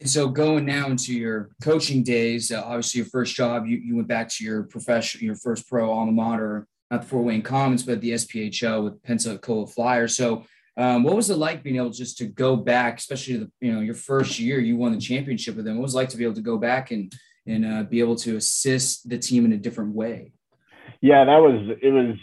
And 0.00 0.10
so 0.10 0.28
going 0.28 0.66
now 0.66 0.88
into 0.88 1.14
your 1.14 1.50
coaching 1.62 2.02
days, 2.02 2.52
uh, 2.52 2.62
obviously 2.62 2.98
your 2.98 3.08
first 3.08 3.34
job, 3.34 3.66
you, 3.66 3.78
you 3.78 3.96
went 3.96 4.08
back 4.08 4.28
to 4.30 4.44
your 4.44 4.64
profession, 4.64 5.24
your 5.24 5.36
first 5.36 5.66
pro 5.68 5.90
alma 5.90 6.12
mater, 6.12 6.66
not 6.90 7.02
the 7.02 7.08
Fort 7.08 7.24
Wayne 7.24 7.42
Komets, 7.42 7.86
but 7.86 8.00
the 8.00 8.10
SPHL 8.10 8.84
with 8.84 9.02
Pensacola 9.02 9.66
Flyers. 9.66 10.14
So 10.14 10.44
um, 10.76 11.02
what 11.02 11.16
was 11.16 11.30
it 11.30 11.38
like 11.38 11.62
being 11.62 11.76
able 11.76 11.90
just 11.90 12.18
to 12.18 12.26
go 12.26 12.56
back, 12.56 12.98
especially 12.98 13.38
the, 13.38 13.50
you 13.60 13.72
know, 13.72 13.80
your 13.80 13.94
first 13.94 14.38
year, 14.38 14.60
you 14.60 14.76
won 14.76 14.92
the 14.92 15.00
championship 15.00 15.56
with 15.56 15.64
them. 15.64 15.76
What 15.76 15.84
was 15.84 15.94
it 15.94 15.96
like 15.96 16.10
to 16.10 16.18
be 16.18 16.24
able 16.24 16.34
to 16.34 16.42
go 16.42 16.58
back 16.58 16.90
and, 16.90 17.10
and 17.46 17.64
uh, 17.64 17.82
be 17.84 18.00
able 18.00 18.16
to 18.16 18.36
assist 18.36 19.08
the 19.08 19.18
team 19.18 19.46
in 19.46 19.54
a 19.54 19.56
different 19.56 19.94
way? 19.94 20.32
Yeah, 21.00 21.24
that 21.24 21.38
was, 21.38 21.76
it 21.82 21.92
was, 21.92 22.16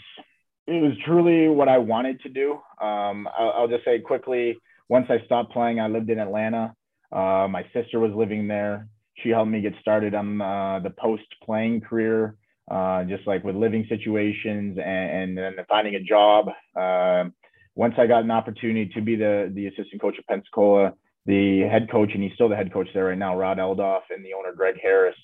it 0.66 0.82
was 0.82 0.92
truly 1.04 1.48
what 1.48 1.68
I 1.68 1.78
wanted 1.78 2.20
to 2.22 2.28
do. 2.28 2.52
Um, 2.80 3.28
I'll, 3.38 3.52
I'll 3.56 3.68
just 3.68 3.84
say 3.84 4.00
quickly, 4.00 4.56
once 4.88 5.06
I 5.08 5.24
stopped 5.26 5.52
playing, 5.52 5.80
I 5.80 5.88
lived 5.88 6.10
in 6.10 6.18
Atlanta. 6.18 6.74
Uh, 7.12 7.46
my 7.48 7.64
sister 7.72 8.00
was 8.00 8.12
living 8.14 8.48
there. 8.48 8.88
She 9.22 9.28
helped 9.28 9.50
me 9.50 9.60
get 9.60 9.74
started 9.80 10.14
on 10.14 10.40
uh, 10.40 10.80
the 10.82 10.90
post 10.90 11.22
playing 11.44 11.82
career, 11.82 12.36
uh, 12.70 13.04
just 13.04 13.26
like 13.26 13.44
with 13.44 13.54
living 13.56 13.86
situations 13.88 14.78
and, 14.78 15.38
and 15.38 15.38
then 15.38 15.56
finding 15.68 15.94
a 15.94 16.02
job. 16.02 16.48
Um, 16.76 17.32
once 17.76 17.94
I 17.98 18.06
got 18.06 18.24
an 18.24 18.30
opportunity 18.30 18.90
to 18.94 19.00
be 19.00 19.16
the, 19.16 19.52
the 19.54 19.66
assistant 19.66 20.00
coach 20.00 20.18
of 20.18 20.26
Pensacola, 20.26 20.94
the 21.26 21.62
head 21.70 21.90
coach, 21.90 22.10
and 22.14 22.22
he's 22.22 22.32
still 22.34 22.48
the 22.48 22.56
head 22.56 22.72
coach 22.72 22.88
there 22.92 23.06
right 23.06 23.18
now, 23.18 23.36
Rod 23.38 23.58
Aldoff, 23.58 24.02
and 24.10 24.24
the 24.24 24.34
owner, 24.34 24.52
Greg 24.54 24.76
Harris, 24.82 25.16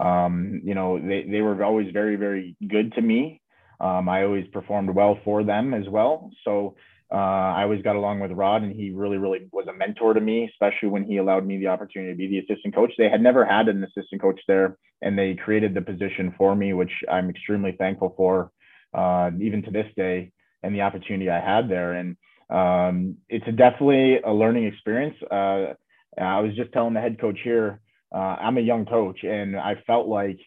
um, 0.00 0.60
you 0.64 0.74
know, 0.74 0.98
they, 0.98 1.26
they 1.30 1.40
were 1.40 1.62
always 1.64 1.92
very, 1.92 2.16
very 2.16 2.56
good 2.68 2.92
to 2.94 3.00
me. 3.00 3.40
Um, 3.80 4.08
I 4.08 4.24
always 4.24 4.46
performed 4.52 4.90
well 4.90 5.18
for 5.24 5.44
them 5.44 5.74
as 5.74 5.88
well. 5.88 6.30
So 6.44 6.76
uh, 7.12 7.16
I 7.16 7.62
always 7.62 7.82
got 7.82 7.96
along 7.96 8.20
with 8.20 8.32
Rod, 8.32 8.62
and 8.62 8.74
he 8.74 8.90
really, 8.90 9.18
really 9.18 9.46
was 9.52 9.66
a 9.68 9.72
mentor 9.72 10.14
to 10.14 10.20
me, 10.20 10.48
especially 10.50 10.88
when 10.88 11.04
he 11.04 11.18
allowed 11.18 11.46
me 11.46 11.58
the 11.58 11.68
opportunity 11.68 12.12
to 12.12 12.16
be 12.16 12.28
the 12.28 12.38
assistant 12.38 12.74
coach. 12.74 12.92
They 12.96 13.08
had 13.08 13.22
never 13.22 13.44
had 13.44 13.68
an 13.68 13.84
assistant 13.84 14.22
coach 14.22 14.40
there, 14.48 14.78
and 15.02 15.18
they 15.18 15.34
created 15.34 15.74
the 15.74 15.82
position 15.82 16.34
for 16.36 16.56
me, 16.56 16.72
which 16.72 16.92
I'm 17.10 17.30
extremely 17.30 17.72
thankful 17.72 18.14
for, 18.16 18.50
uh, 18.94 19.30
even 19.40 19.62
to 19.62 19.70
this 19.70 19.86
day, 19.96 20.32
and 20.62 20.74
the 20.74 20.80
opportunity 20.80 21.30
I 21.30 21.40
had 21.40 21.68
there. 21.68 21.92
And 21.92 22.16
um, 22.50 23.16
it's 23.28 23.46
a 23.46 23.52
definitely 23.52 24.20
a 24.20 24.32
learning 24.32 24.64
experience. 24.64 25.16
Uh, 25.30 25.74
I 26.18 26.40
was 26.40 26.54
just 26.56 26.72
telling 26.72 26.94
the 26.94 27.00
head 27.00 27.20
coach 27.20 27.38
here, 27.44 27.80
uh, 28.14 28.36
I'm 28.40 28.58
a 28.58 28.62
young 28.62 28.86
coach, 28.86 29.24
and 29.24 29.56
I 29.56 29.74
felt 29.86 30.06
like 30.06 30.38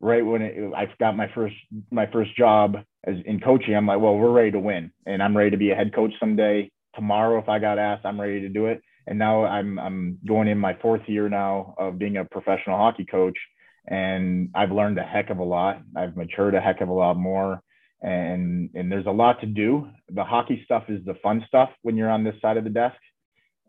right 0.00 0.24
when 0.24 0.42
it, 0.42 0.72
I 0.76 0.86
got 1.00 1.16
my 1.16 1.28
first 1.34 1.56
my 1.90 2.06
first 2.12 2.36
job 2.36 2.76
as 3.06 3.16
in 3.24 3.40
coaching, 3.40 3.74
I'm 3.74 3.86
like, 3.86 4.00
well, 4.00 4.16
we're 4.16 4.30
ready 4.30 4.50
to 4.50 4.58
win, 4.58 4.90
and 5.06 5.22
I'm 5.22 5.36
ready 5.36 5.50
to 5.50 5.56
be 5.56 5.70
a 5.70 5.74
head 5.74 5.94
coach 5.94 6.12
someday. 6.18 6.70
Tomorrow, 6.94 7.40
if 7.40 7.48
I 7.48 7.58
got 7.58 7.78
asked, 7.78 8.04
I'm 8.04 8.20
ready 8.20 8.40
to 8.40 8.48
do 8.48 8.66
it. 8.66 8.80
And 9.06 9.18
now 9.18 9.44
I'm 9.44 9.78
I'm 9.78 10.18
going 10.26 10.48
in 10.48 10.58
my 10.58 10.76
fourth 10.82 11.02
year 11.06 11.28
now 11.28 11.74
of 11.78 11.98
being 11.98 12.16
a 12.16 12.24
professional 12.24 12.76
hockey 12.76 13.04
coach, 13.04 13.38
and 13.86 14.50
I've 14.54 14.72
learned 14.72 14.98
a 14.98 15.02
heck 15.02 15.30
of 15.30 15.38
a 15.38 15.44
lot. 15.44 15.82
I've 15.96 16.16
matured 16.16 16.54
a 16.54 16.60
heck 16.60 16.80
of 16.80 16.88
a 16.88 16.92
lot 16.92 17.16
more, 17.16 17.60
and 18.02 18.70
and 18.74 18.90
there's 18.90 19.06
a 19.06 19.10
lot 19.10 19.40
to 19.40 19.46
do. 19.46 19.88
The 20.08 20.24
hockey 20.24 20.62
stuff 20.64 20.84
is 20.88 21.04
the 21.04 21.14
fun 21.22 21.44
stuff 21.46 21.70
when 21.82 21.96
you're 21.96 22.10
on 22.10 22.24
this 22.24 22.34
side 22.42 22.56
of 22.56 22.64
the 22.64 22.70
desk. 22.70 22.96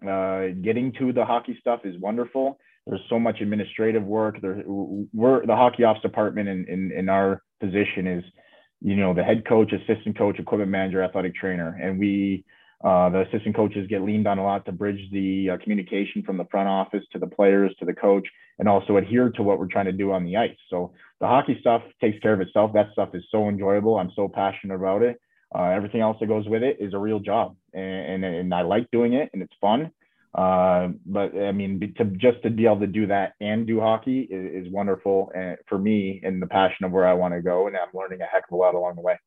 Uh, 0.01 0.47
getting 0.63 0.93
to 0.99 1.13
the 1.13 1.25
hockey 1.25 1.57
stuff 1.59 1.81
is 1.83 1.99
wonderful. 1.99 2.57
There's 2.87 3.01
so 3.09 3.19
much 3.19 3.41
administrative 3.41 4.03
work. 4.03 4.41
There, 4.41 4.63
we're 4.65 5.45
the 5.45 5.55
hockey 5.55 5.83
ops 5.83 6.01
department 6.01 6.47
in, 6.49 6.65
in 6.67 6.91
in 6.91 7.09
our 7.09 7.43
position 7.59 8.07
is 8.07 8.23
you 8.81 8.95
know, 8.95 9.13
the 9.13 9.23
head 9.23 9.47
coach, 9.47 9.71
assistant 9.73 10.17
coach, 10.17 10.39
equipment 10.39 10.71
manager, 10.71 11.01
athletic 11.01 11.35
trainer. 11.35 11.77
And 11.81 11.97
we, 11.99 12.45
uh, 12.83 13.09
the 13.09 13.21
assistant 13.21 13.55
coaches 13.55 13.87
get 13.89 14.03
leaned 14.03 14.27
on 14.27 14.37
a 14.37 14.43
lot 14.43 14.65
to 14.65 14.71
bridge 14.71 15.01
the 15.11 15.51
uh, 15.51 15.57
communication 15.63 16.21
from 16.23 16.37
the 16.37 16.45
front 16.51 16.69
office 16.69 17.03
to 17.11 17.19
the 17.19 17.27
players 17.27 17.73
to 17.79 17.85
the 17.85 17.93
coach 17.93 18.27
and 18.59 18.69
also 18.69 18.97
adhere 18.97 19.29
to 19.31 19.43
what 19.43 19.59
we're 19.59 19.67
trying 19.67 19.85
to 19.85 19.91
do 19.91 20.11
on 20.11 20.23
the 20.25 20.37
ice. 20.37 20.55
So 20.69 20.93
the 21.19 21.27
hockey 21.27 21.57
stuff 21.59 21.81
takes 21.99 22.19
care 22.19 22.33
of 22.33 22.41
itself. 22.41 22.71
That 22.73 22.91
stuff 22.91 23.09
is 23.13 23.23
so 23.31 23.49
enjoyable. 23.49 23.97
I'm 23.97 24.11
so 24.15 24.27
passionate 24.27 24.75
about 24.75 25.01
it. 25.01 25.19
Uh, 25.55 25.69
everything 25.69 26.01
else 26.01 26.17
that 26.19 26.27
goes 26.27 26.47
with 26.47 26.61
it 26.61 26.77
is 26.79 26.93
a 26.93 26.97
real 26.99 27.19
job 27.19 27.55
and, 27.73 28.23
and, 28.23 28.25
and 28.25 28.53
I 28.53 28.63
like 28.63 28.91
doing 28.91 29.13
it 29.13 29.29
and 29.33 29.41
it's 29.41 29.53
fun. 29.61 29.91
Uh, 30.33 30.89
but 31.05 31.35
I 31.35 31.51
mean, 31.51 31.93
to 31.97 32.05
just 32.05 32.43
to 32.43 32.49
be 32.49 32.65
able 32.65 32.81
to 32.81 32.87
do 32.87 33.07
that 33.07 33.33
and 33.41 33.65
do 33.65 33.79
hockey 33.79 34.21
is, 34.21 34.65
is 34.67 34.71
wonderful 34.71 35.31
and 35.35 35.57
for 35.67 35.79
me 35.79 36.21
and 36.23 36.41
the 36.41 36.47
passion 36.47 36.85
of 36.85 36.91
where 36.91 37.07
I 37.07 37.13
want 37.13 37.33
to 37.33 37.41
go. 37.41 37.67
And 37.67 37.75
I'm 37.75 37.87
learning 37.93 38.21
a 38.21 38.25
heck 38.25 38.43
of 38.49 38.53
a 38.53 38.55
lot 38.55 38.75
along 38.75 38.95
the 38.95 39.01
way. 39.01 39.17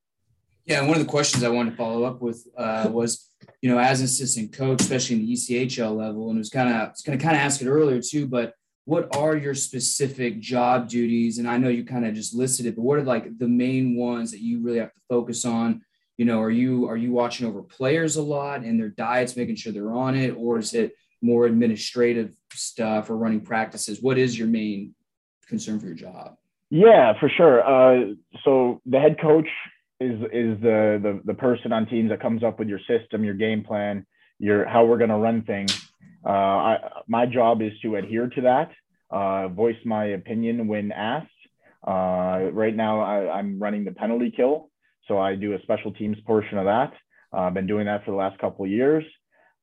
Yeah, 0.65 0.79
and 0.79 0.87
one 0.87 0.97
of 0.97 1.03
the 1.03 1.09
questions 1.09 1.43
I 1.43 1.49
wanted 1.49 1.71
to 1.71 1.77
follow 1.77 2.03
up 2.03 2.21
with 2.21 2.47
uh, 2.55 2.87
was, 2.91 3.29
you 3.61 3.69
know, 3.69 3.79
as 3.79 3.99
an 3.99 4.05
assistant 4.05 4.53
coach, 4.53 4.81
especially 4.81 5.15
in 5.15 5.25
the 5.25 5.33
ECHL 5.33 5.97
level, 5.97 6.29
and 6.29 6.37
it 6.37 6.39
was 6.39 6.49
kind 6.49 6.69
of, 6.69 6.75
I 6.75 6.87
was 6.89 7.01
going 7.01 7.17
to 7.17 7.23
kind 7.23 7.35
of 7.35 7.41
ask 7.41 7.61
it 7.61 7.67
earlier 7.67 7.99
too, 7.99 8.27
but 8.27 8.53
what 8.85 9.15
are 9.15 9.35
your 9.35 9.55
specific 9.55 10.39
job 10.39 10.87
duties? 10.87 11.37
And 11.39 11.47
I 11.47 11.57
know 11.57 11.69
you 11.69 11.83
kind 11.83 12.05
of 12.05 12.13
just 12.13 12.35
listed 12.35 12.65
it, 12.67 12.75
but 12.75 12.83
what 12.83 12.99
are 12.99 13.03
like 13.03 13.37
the 13.37 13.47
main 13.47 13.95
ones 13.95 14.31
that 14.31 14.41
you 14.41 14.61
really 14.61 14.79
have 14.79 14.93
to 14.93 14.99
focus 15.09 15.45
on? 15.45 15.81
You 16.21 16.25
know, 16.25 16.39
are 16.39 16.51
you 16.51 16.87
are 16.87 16.97
you 16.97 17.11
watching 17.11 17.47
over 17.47 17.63
players 17.63 18.15
a 18.15 18.21
lot 18.21 18.61
and 18.61 18.79
their 18.79 18.89
diets, 18.89 19.35
making 19.35 19.55
sure 19.55 19.73
they're 19.73 19.91
on 19.91 20.13
it, 20.13 20.35
or 20.37 20.59
is 20.59 20.75
it 20.75 20.95
more 21.19 21.47
administrative 21.47 22.35
stuff 22.53 23.09
or 23.09 23.17
running 23.17 23.41
practices? 23.41 24.03
What 24.03 24.19
is 24.19 24.37
your 24.37 24.47
main 24.47 24.93
concern 25.47 25.79
for 25.79 25.87
your 25.87 25.95
job? 25.95 26.37
Yeah, 26.69 27.19
for 27.19 27.27
sure. 27.27 27.63
Uh, 27.65 28.13
so 28.43 28.81
the 28.85 28.99
head 28.99 29.19
coach 29.19 29.47
is 29.99 30.21
is 30.31 30.61
the, 30.61 30.99
the 31.01 31.21
the 31.25 31.33
person 31.33 31.73
on 31.73 31.87
teams 31.87 32.11
that 32.11 32.21
comes 32.21 32.43
up 32.43 32.59
with 32.59 32.67
your 32.67 32.81
system, 32.87 33.23
your 33.23 33.33
game 33.33 33.63
plan, 33.63 34.05
your 34.37 34.67
how 34.67 34.85
we're 34.85 34.99
going 34.99 35.09
to 35.09 35.17
run 35.17 35.41
things. 35.41 35.91
Uh, 36.23 36.29
I, 36.29 36.77
my 37.07 37.25
job 37.25 37.63
is 37.63 37.71
to 37.81 37.95
adhere 37.95 38.27
to 38.27 38.41
that, 38.41 38.69
uh, 39.09 39.47
voice 39.47 39.81
my 39.85 40.05
opinion 40.05 40.67
when 40.67 40.91
asked. 40.91 41.29
Uh, 41.83 42.51
right 42.53 42.75
now, 42.75 42.99
I, 42.99 43.39
am 43.39 43.57
running 43.57 43.85
the 43.85 43.91
penalty 43.91 44.29
kill, 44.29 44.70
so 45.11 45.19
I 45.19 45.35
do 45.35 45.53
a 45.53 45.61
special 45.63 45.91
teams 45.91 46.17
portion 46.25 46.57
of 46.57 46.65
that. 46.65 46.93
Uh, 47.33 47.41
I've 47.41 47.53
been 47.53 47.67
doing 47.67 47.85
that 47.85 48.05
for 48.05 48.11
the 48.11 48.17
last 48.17 48.39
couple 48.39 48.63
of 48.63 48.71
years. 48.71 49.03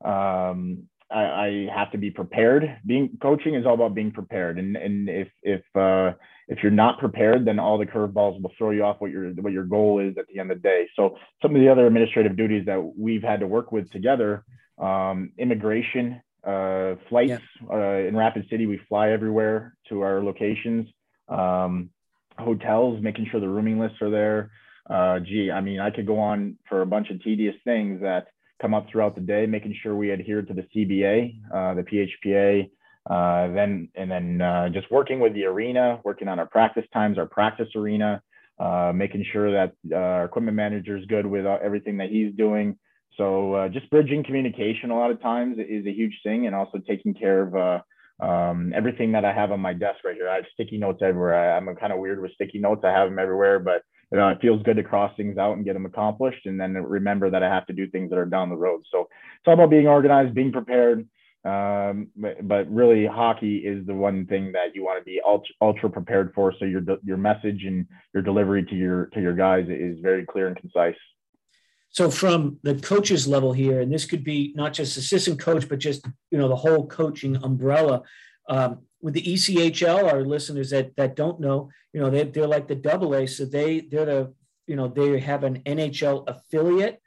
Um, 0.05 0.89
I, 1.11 1.23
I, 1.23 1.69
have 1.75 1.91
to 1.93 1.99
be 1.99 2.11
prepared. 2.11 2.65
Being 2.85 3.17
coaching 3.23 3.55
is 3.55 3.65
all 3.65 3.73
about 3.73 3.95
being 3.95 4.11
prepared, 4.11 4.59
and 4.59 4.77
and 4.77 5.09
if 5.09 5.29
if 5.43 5.63
uh, 5.75 6.13
if 6.49 6.59
you're 6.63 6.71
not 6.71 6.99
prepared, 6.99 7.47
then 7.47 7.59
all 7.59 7.79
the 7.79 7.87
curveballs 7.87 8.41
will 8.43 8.53
throw 8.59 8.73
you 8.73 8.85
off 8.85 8.97
what 8.99 9.11
your 9.11 9.31
what 9.31 9.55
your 9.55 9.65
goal 9.65 10.01
is 10.01 10.19
at 10.19 10.27
the 10.29 10.39
end 10.39 10.51
of 10.51 10.59
the 10.59 10.69
day. 10.69 10.87
So 10.97 11.17
some 11.41 11.57
of 11.57 11.63
the 11.63 11.69
other 11.71 11.87
administrative 11.87 12.37
duties 12.37 12.67
that 12.67 12.93
we've 12.95 13.23
had 13.23 13.41
to 13.41 13.47
work 13.47 13.73
with 13.73 13.91
together, 13.91 14.45
um, 14.77 15.33
immigration, 15.39 16.21
uh, 16.47 16.97
flights 17.09 17.43
yeah. 17.63 17.73
uh, 17.73 18.07
in 18.07 18.15
Rapid 18.15 18.47
City, 18.51 18.67
we 18.67 18.79
fly 18.87 19.13
everywhere 19.13 19.75
to 19.89 20.03
our 20.03 20.23
locations, 20.23 20.89
um, 21.31 21.89
hotels, 22.39 23.03
making 23.03 23.29
sure 23.31 23.41
the 23.41 23.49
rooming 23.49 23.79
lists 23.79 24.03
are 24.03 24.11
there. 24.11 24.51
Uh, 24.88 25.20
gee, 25.20 25.51
I 25.51 25.61
mean, 25.61 25.81
I 25.81 25.90
could 25.90 26.07
go 26.07 26.18
on 26.18 26.57
for 26.68 26.83
a 26.83 26.87
bunch 26.87 27.11
of 27.11 27.22
tedious 27.22 27.57
things 27.64 28.01
that 28.01 28.29
come 28.61 28.74
up 28.74 28.87
throughout 28.90 29.14
the 29.14 29.20
day, 29.20 29.46
making 29.46 29.74
sure 29.83 29.94
we 29.94 30.11
adhere 30.11 30.42
to 30.42 30.55
the 30.55 30.66
CBA, 30.74 31.40
uh, 31.55 31.74
the 31.74 31.83
PHPA, 31.83 32.70
uh, 33.09 33.53
then 33.55 33.88
and 33.94 34.11
then 34.11 34.40
uh, 34.40 34.68
just 34.70 34.90
working 34.90 35.20
with 35.20 35.35
the 35.35 35.44
arena, 35.44 36.01
working 36.05 36.29
on 36.29 36.38
our 36.38 36.46
practice 36.46 36.85
times, 36.92 37.18
our 37.18 37.27
practice 37.27 37.68
arena, 37.77 38.22
uh, 38.59 38.92
making 38.94 39.24
sure 39.33 39.51
that 39.53 39.72
uh, 39.92 39.96
our 39.96 40.24
equipment 40.24 40.57
manager 40.57 40.96
is 40.96 41.05
good 41.07 41.27
with 41.27 41.46
uh, 41.46 41.59
everything 41.62 41.96
that 41.98 42.11
he's 42.11 42.35
doing. 42.35 42.77
So 43.16 43.68
just 43.72 43.90
bridging 43.90 44.22
communication 44.22 44.90
a 44.90 44.96
lot 44.96 45.11
of 45.11 45.20
times 45.20 45.59
is 45.59 45.85
a 45.87 45.92
huge 45.92 46.20
thing, 46.22 46.46
and 46.46 46.55
also 46.55 46.79
taking 46.87 47.14
care 47.14 47.42
of 47.42 47.83
um, 48.20 48.72
everything 48.77 49.12
that 49.12 49.24
I 49.24 49.33
have 49.33 49.51
on 49.51 49.61
my 49.61 49.72
desk 49.72 50.05
right 50.05 50.14
here. 50.14 50.29
I 50.29 50.37
have 50.37 50.44
sticky 50.55 50.79
notes 50.79 51.01
everywhere. 51.03 51.55
I, 51.55 51.57
am 51.57 51.74
kind 51.77 51.92
of 51.92 51.98
weird 51.98 52.20
with 52.20 52.33
sticky 52.35 52.59
notes. 52.59 52.83
I 52.85 52.90
have 52.90 53.09
them 53.09 53.18
everywhere, 53.18 53.59
but 53.59 53.83
it 54.11 54.40
feels 54.40 54.62
good 54.62 54.77
to 54.77 54.83
cross 54.83 55.14
things 55.16 55.38
out 55.38 55.57
and 55.57 55.64
get 55.64 55.75
them 55.75 55.87
accomplished, 55.87 56.47
and 56.47 56.59
then 56.61 56.75
remember 56.75 57.31
that 57.31 57.42
I 57.42 57.49
have 57.49 57.66
to 57.66 57.73
do 57.73 57.88
things 57.88 58.11
that 58.11 58.18
are 58.18 58.25
down 58.25 58.49
the 58.49 58.57
road. 58.57 58.83
So 58.90 59.03
it's 59.03 59.47
all 59.47 59.55
about 59.55 59.71
being 59.71 59.87
organized, 59.87 60.35
being 60.35 60.53
prepared. 60.53 61.07
Um, 61.44 62.09
but, 62.16 62.47
but 62.47 62.71
really, 62.71 63.07
hockey 63.07 63.59
is 63.59 63.87
the 63.87 63.94
one 63.94 64.27
thing 64.27 64.53
that 64.53 64.75
you 64.75 64.83
want 64.83 64.99
to 64.99 65.05
be 65.05 65.21
ultra, 65.25 65.55
ultra 65.61 65.90
prepared 65.90 66.33
for. 66.35 66.53
So 66.59 66.64
your 66.64 66.83
your 67.05 67.16
message 67.16 67.64
and 67.64 67.87
your 68.12 68.23
delivery 68.23 68.64
to 68.64 68.75
your 68.75 69.07
to 69.07 69.21
your 69.21 69.35
guys 69.35 69.66
is 69.68 69.99
very 70.01 70.27
clear 70.27 70.49
and 70.49 70.57
concise. 70.57 70.97
So 71.90 72.11
from 72.11 72.59
the 72.62 72.75
coaches 72.75 73.27
level 73.27 73.53
here, 73.53 73.81
and 73.81 73.92
this 73.92 74.05
could 74.05 74.25
be 74.25 74.53
not 74.57 74.73
just 74.73 74.97
assistant 74.97 75.38
coach, 75.38 75.68
but 75.68 75.79
just 75.79 76.07
you 76.31 76.38
know 76.38 76.49
the 76.49 76.57
whole 76.57 76.87
coaching 76.87 77.37
umbrella. 77.37 78.03
Um, 78.49 78.81
with 79.01 79.15
the 79.15 79.23
ECHL, 79.23 80.13
our 80.13 80.25
listeners 80.25 80.71
that 80.71 80.97
that 80.97 81.17
don't 81.17 81.41
know, 81.41 81.71
you 81.93 82.01
know, 82.01 82.11
they, 82.11 82.25
they're 82.25 82.47
like 82.47 82.69
the 82.69 82.75
double 82.75 83.15
A. 83.15 83.27
So 83.27 83.45
they 83.45 83.81
they're 83.81 84.07
the 84.07 84.35
you 84.67 84.77
know 84.77 84.89
they 84.89 85.19
have 85.21 85.45
an 85.45 85.61
NHL 85.65 86.25
affiliate, 86.29 87.01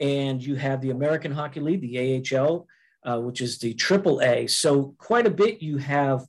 and 0.00 0.42
you 0.42 0.56
have 0.56 0.80
the 0.80 0.90
American 0.90 1.32
Hockey 1.32 1.60
League, 1.60 1.80
the 1.80 2.36
AHL, 2.36 2.66
uh, 3.04 3.20
which 3.20 3.40
is 3.40 3.58
the 3.58 3.74
triple 3.74 4.20
A. 4.22 4.46
So 4.46 4.94
quite 4.98 5.26
a 5.26 5.30
bit 5.30 5.62
you 5.62 5.78
have 5.78 6.26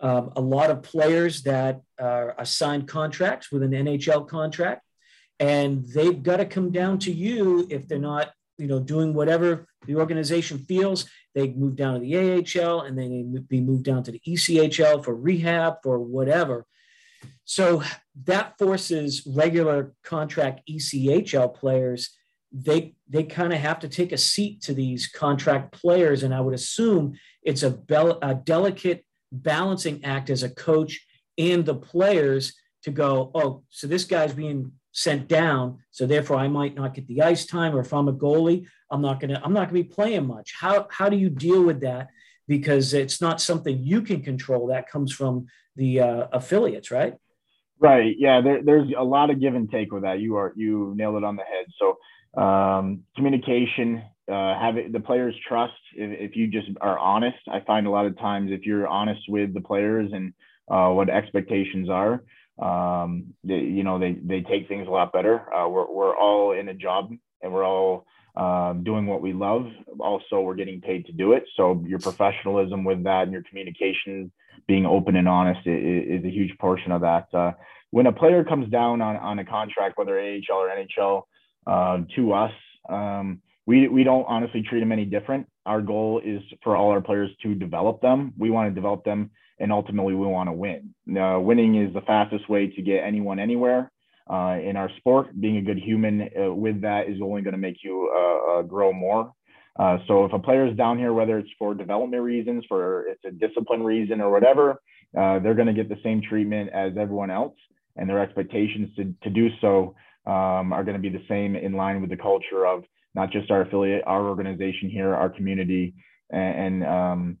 um, 0.00 0.32
a 0.36 0.40
lot 0.40 0.70
of 0.70 0.82
players 0.82 1.42
that 1.42 1.80
are 2.00 2.34
assigned 2.38 2.88
contracts 2.88 3.52
with 3.52 3.62
an 3.62 3.72
NHL 3.72 4.26
contract, 4.28 4.82
and 5.38 5.84
they've 5.94 6.22
got 6.22 6.38
to 6.38 6.46
come 6.46 6.70
down 6.70 6.98
to 7.00 7.12
you 7.12 7.66
if 7.70 7.86
they're 7.86 7.98
not, 7.98 8.32
you 8.58 8.66
know, 8.66 8.80
doing 8.80 9.14
whatever 9.14 9.66
the 9.86 9.96
organization 9.96 10.58
feels. 10.58 11.06
They 11.34 11.48
move 11.52 11.76
down 11.76 11.94
to 11.94 12.00
the 12.00 12.16
AHL 12.16 12.82
and 12.82 12.98
they 12.98 13.24
be 13.48 13.60
moved 13.60 13.84
down 13.84 14.02
to 14.04 14.12
the 14.12 14.20
ECHL 14.26 15.04
for 15.04 15.14
rehab 15.14 15.76
for 15.82 15.98
whatever. 15.98 16.66
So 17.44 17.82
that 18.24 18.56
forces 18.58 19.26
regular 19.26 19.92
contract 20.02 20.62
ECHL 20.70 21.54
players. 21.54 22.10
They 22.52 22.94
they 23.08 23.24
kind 23.24 23.52
of 23.52 23.58
have 23.58 23.80
to 23.80 23.88
take 23.88 24.12
a 24.12 24.18
seat 24.18 24.62
to 24.62 24.74
these 24.74 25.08
contract 25.08 25.72
players, 25.72 26.22
and 26.22 26.32
I 26.32 26.40
would 26.40 26.54
assume 26.54 27.18
it's 27.42 27.64
a, 27.64 27.70
bel- 27.70 28.18
a 28.22 28.34
delicate 28.34 29.04
balancing 29.32 30.04
act 30.04 30.30
as 30.30 30.42
a 30.42 30.48
coach 30.48 31.04
and 31.36 31.64
the 31.64 31.74
players 31.74 32.54
to 32.84 32.90
go, 32.90 33.30
oh, 33.34 33.62
so 33.70 33.86
this 33.86 34.04
guy's 34.04 34.32
being 34.32 34.72
sent 34.94 35.28
down, 35.28 35.78
so 35.90 36.06
therefore 36.06 36.36
I 36.36 36.48
might 36.48 36.74
not 36.74 36.94
get 36.94 37.06
the 37.08 37.20
ice 37.20 37.44
time, 37.44 37.74
or 37.74 37.80
if 37.80 37.92
I'm 37.92 38.08
a 38.08 38.12
goalie, 38.12 38.66
I'm 38.90 39.02
not 39.02 39.20
gonna 39.20 39.40
I'm 39.44 39.52
not 39.52 39.68
gonna 39.68 39.82
be 39.82 39.84
playing 39.84 40.26
much. 40.26 40.54
How 40.58 40.86
how 40.90 41.08
do 41.08 41.16
you 41.16 41.28
deal 41.28 41.62
with 41.62 41.80
that? 41.80 42.08
Because 42.46 42.94
it's 42.94 43.20
not 43.20 43.40
something 43.40 43.82
you 43.82 44.02
can 44.02 44.22
control. 44.22 44.68
That 44.68 44.88
comes 44.88 45.12
from 45.12 45.46
the 45.76 46.00
uh, 46.00 46.26
affiliates, 46.32 46.90
right? 46.90 47.14
Right. 47.80 48.14
Yeah. 48.18 48.40
There, 48.40 48.62
there's 48.62 48.88
a 48.96 49.02
lot 49.02 49.30
of 49.30 49.40
give 49.40 49.54
and 49.54 49.70
take 49.70 49.92
with 49.92 50.04
that. 50.04 50.20
You 50.20 50.36
are 50.36 50.52
you 50.56 50.94
nailed 50.96 51.16
it 51.16 51.24
on 51.24 51.36
the 51.36 51.42
head. 51.42 51.66
So 51.78 52.40
um, 52.40 53.02
communication, 53.16 54.02
uh, 54.30 54.58
have 54.58 54.76
it, 54.76 54.92
the 54.92 55.00
players 55.00 55.34
trust. 55.46 55.74
If, 55.96 56.30
if 56.30 56.36
you 56.36 56.46
just 56.46 56.68
are 56.80 56.98
honest, 56.98 57.38
I 57.50 57.60
find 57.60 57.86
a 57.86 57.90
lot 57.90 58.06
of 58.06 58.16
times 58.18 58.52
if 58.52 58.64
you're 58.64 58.86
honest 58.86 59.22
with 59.28 59.54
the 59.54 59.60
players 59.60 60.12
and 60.12 60.32
uh, 60.70 60.90
what 60.90 61.10
expectations 61.10 61.90
are, 61.90 62.22
um, 62.58 63.34
they, 63.42 63.58
you 63.58 63.82
know, 63.82 63.98
they 63.98 64.12
they 64.12 64.42
take 64.42 64.68
things 64.68 64.86
a 64.86 64.90
lot 64.90 65.12
better. 65.12 65.52
Uh, 65.52 65.68
we're 65.68 65.90
we're 65.90 66.16
all 66.16 66.52
in 66.52 66.68
a 66.68 66.74
job 66.74 67.10
and 67.42 67.52
we're 67.52 67.66
all 67.66 68.06
um, 68.36 68.82
doing 68.84 69.06
what 69.06 69.22
we 69.22 69.32
love. 69.32 69.66
Also, 70.00 70.40
we're 70.40 70.54
getting 70.54 70.80
paid 70.80 71.06
to 71.06 71.12
do 71.12 71.32
it. 71.32 71.44
So 71.56 71.82
your 71.86 71.98
professionalism 71.98 72.84
with 72.84 73.04
that 73.04 73.24
and 73.24 73.32
your 73.32 73.42
communication 73.48 74.32
being 74.66 74.86
open 74.86 75.16
and 75.16 75.28
honest 75.28 75.66
is, 75.66 76.20
is 76.20 76.24
a 76.24 76.30
huge 76.30 76.56
portion 76.58 76.90
of 76.90 77.02
that. 77.02 77.32
Uh, 77.32 77.52
when 77.90 78.06
a 78.06 78.12
player 78.12 78.42
comes 78.42 78.68
down 78.70 79.00
on, 79.00 79.16
on 79.16 79.38
a 79.38 79.44
contract, 79.44 79.96
whether 79.96 80.18
AHL 80.18 80.56
or 80.56 80.68
NHL, 80.68 81.22
uh, 81.66 82.04
to 82.16 82.32
us, 82.32 82.52
um, 82.88 83.40
we, 83.66 83.88
we 83.88 84.02
don't 84.04 84.24
honestly 84.28 84.62
treat 84.68 84.80
them 84.80 84.92
any 84.92 85.04
different. 85.04 85.46
Our 85.64 85.80
goal 85.80 86.20
is 86.24 86.42
for 86.62 86.76
all 86.76 86.90
our 86.90 87.00
players 87.00 87.30
to 87.42 87.54
develop 87.54 88.02
them. 88.02 88.32
We 88.36 88.50
want 88.50 88.68
to 88.68 88.74
develop 88.74 89.04
them, 89.04 89.30
and 89.58 89.72
ultimately, 89.72 90.14
we 90.14 90.26
want 90.26 90.48
to 90.48 90.52
win. 90.52 90.94
Uh, 91.08 91.38
winning 91.40 91.76
is 91.76 91.92
the 91.94 92.00
fastest 92.02 92.48
way 92.48 92.68
to 92.68 92.82
get 92.82 93.04
anyone 93.04 93.38
anywhere. 93.38 93.90
Uh, 94.30 94.56
in 94.64 94.74
our 94.76 94.88
sport, 94.96 95.28
being 95.38 95.58
a 95.58 95.62
good 95.62 95.78
human 95.78 96.30
uh, 96.40 96.50
with 96.52 96.80
that 96.80 97.10
is 97.10 97.20
only 97.22 97.42
going 97.42 97.52
to 97.52 97.58
make 97.58 97.76
you 97.84 98.10
uh, 98.16 98.52
uh, 98.58 98.62
grow 98.62 98.90
more 98.90 99.30
uh, 99.76 99.98
so 100.06 100.24
if 100.24 100.32
a 100.32 100.38
player 100.38 100.66
is 100.66 100.76
down 100.76 100.98
here, 100.98 101.12
whether 101.12 101.38
it's 101.38 101.50
for 101.58 101.74
development 101.74 102.22
reasons, 102.22 102.64
for 102.68 103.06
it's 103.08 103.24
a 103.24 103.30
discipline 103.30 103.82
reason 103.82 104.20
or 104.20 104.30
whatever, 104.30 104.80
uh, 105.18 105.38
they're 105.40 105.54
going 105.54 105.66
to 105.66 105.72
get 105.72 105.88
the 105.88 105.98
same 106.02 106.22
treatment 106.22 106.70
as 106.72 106.92
everyone 106.98 107.30
else, 107.30 107.56
and 107.96 108.08
their 108.08 108.20
expectations 108.20 108.88
to, 108.96 109.14
to 109.22 109.30
do 109.30 109.48
so 109.60 109.94
um, 110.26 110.72
are 110.72 110.84
going 110.84 110.96
to 110.96 111.02
be 111.02 111.08
the 111.08 111.24
same 111.28 111.56
in 111.56 111.72
line 111.72 112.00
with 112.00 112.10
the 112.10 112.16
culture 112.16 112.66
of 112.66 112.84
not 113.14 113.30
just 113.30 113.50
our 113.50 113.62
affiliate, 113.62 114.02
our 114.06 114.28
organization 114.28 114.88
here, 114.90 115.14
our 115.14 115.28
community, 115.28 115.94
and, 116.30 116.82
and 116.82 116.84
um, 116.84 117.38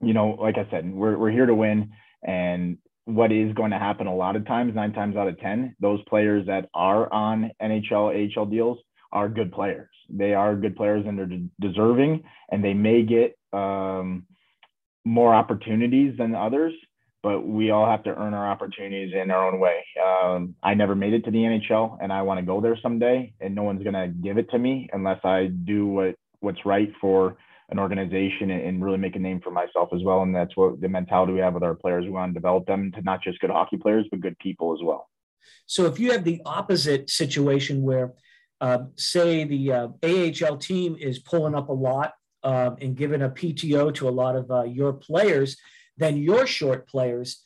you 0.00 0.14
know, 0.14 0.36
like 0.40 0.56
I 0.56 0.68
said, 0.70 0.92
we're 0.92 1.16
we're 1.18 1.30
here 1.30 1.46
to 1.46 1.54
win, 1.54 1.92
and 2.22 2.78
what 3.04 3.32
is 3.32 3.52
going 3.54 3.70
to 3.70 3.78
happen 3.78 4.06
a 4.06 4.14
lot 4.14 4.36
of 4.36 4.46
times, 4.46 4.74
nine 4.74 4.92
times 4.92 5.16
out 5.16 5.28
of 5.28 5.38
ten, 5.40 5.74
those 5.80 6.00
players 6.08 6.46
that 6.46 6.68
are 6.74 7.12
on 7.12 7.50
NHL, 7.60 8.36
AHL 8.36 8.46
deals 8.46 8.78
are 9.12 9.28
good 9.28 9.52
players. 9.52 9.88
They 10.08 10.34
are 10.34 10.54
good 10.54 10.76
players 10.76 11.04
and 11.06 11.18
they're 11.18 11.26
de- 11.26 11.48
deserving, 11.60 12.22
and 12.50 12.62
they 12.62 12.74
may 12.74 13.02
get 13.02 13.36
um, 13.52 14.26
more 15.04 15.34
opportunities 15.34 16.16
than 16.18 16.34
others. 16.34 16.72
But 17.22 17.46
we 17.46 17.70
all 17.70 17.84
have 17.84 18.02
to 18.04 18.16
earn 18.16 18.32
our 18.32 18.50
opportunities 18.50 19.12
in 19.14 19.30
our 19.30 19.46
own 19.46 19.60
way. 19.60 19.84
Um, 20.02 20.54
I 20.62 20.72
never 20.72 20.94
made 20.94 21.12
it 21.12 21.22
to 21.26 21.30
the 21.30 21.38
NHL, 21.38 21.98
and 22.00 22.10
I 22.10 22.22
want 22.22 22.40
to 22.40 22.46
go 22.46 22.62
there 22.62 22.78
someday. 22.82 23.34
And 23.40 23.54
no 23.54 23.62
one's 23.62 23.84
gonna 23.84 24.08
give 24.08 24.38
it 24.38 24.48
to 24.50 24.58
me 24.58 24.88
unless 24.92 25.22
I 25.22 25.46
do 25.46 25.86
what 25.86 26.14
what's 26.40 26.64
right 26.64 26.90
for 27.00 27.36
an 27.70 27.78
organization 27.78 28.50
and 28.50 28.84
really 28.84 28.98
make 28.98 29.16
a 29.16 29.18
name 29.18 29.40
for 29.40 29.50
myself 29.50 29.90
as 29.94 30.02
well. 30.02 30.22
And 30.22 30.34
that's 30.34 30.56
what 30.56 30.80
the 30.80 30.88
mentality 30.88 31.32
we 31.32 31.40
have 31.40 31.54
with 31.54 31.62
our 31.62 31.74
players. 31.74 32.04
We 32.04 32.10
want 32.10 32.34
to 32.34 32.34
develop 32.34 32.66
them 32.66 32.92
to 32.92 33.02
not 33.02 33.22
just 33.22 33.38
good 33.40 33.50
hockey 33.50 33.76
players, 33.76 34.06
but 34.10 34.20
good 34.20 34.38
people 34.38 34.74
as 34.74 34.80
well. 34.82 35.08
So 35.66 35.86
if 35.86 35.98
you 36.00 36.12
have 36.12 36.24
the 36.24 36.42
opposite 36.44 37.10
situation 37.10 37.82
where 37.82 38.12
uh, 38.60 38.84
say 38.96 39.44
the 39.44 39.72
uh, 39.72 39.88
AHL 40.02 40.58
team 40.58 40.96
is 40.98 41.18
pulling 41.18 41.54
up 41.54 41.68
a 41.68 41.72
lot 41.72 42.12
uh, 42.42 42.72
and 42.80 42.96
giving 42.96 43.22
a 43.22 43.30
PTO 43.30 43.94
to 43.94 44.08
a 44.08 44.10
lot 44.10 44.36
of 44.36 44.50
uh, 44.50 44.64
your 44.64 44.92
players, 44.92 45.56
then 45.96 46.16
your 46.16 46.46
short 46.46 46.88
players. 46.88 47.44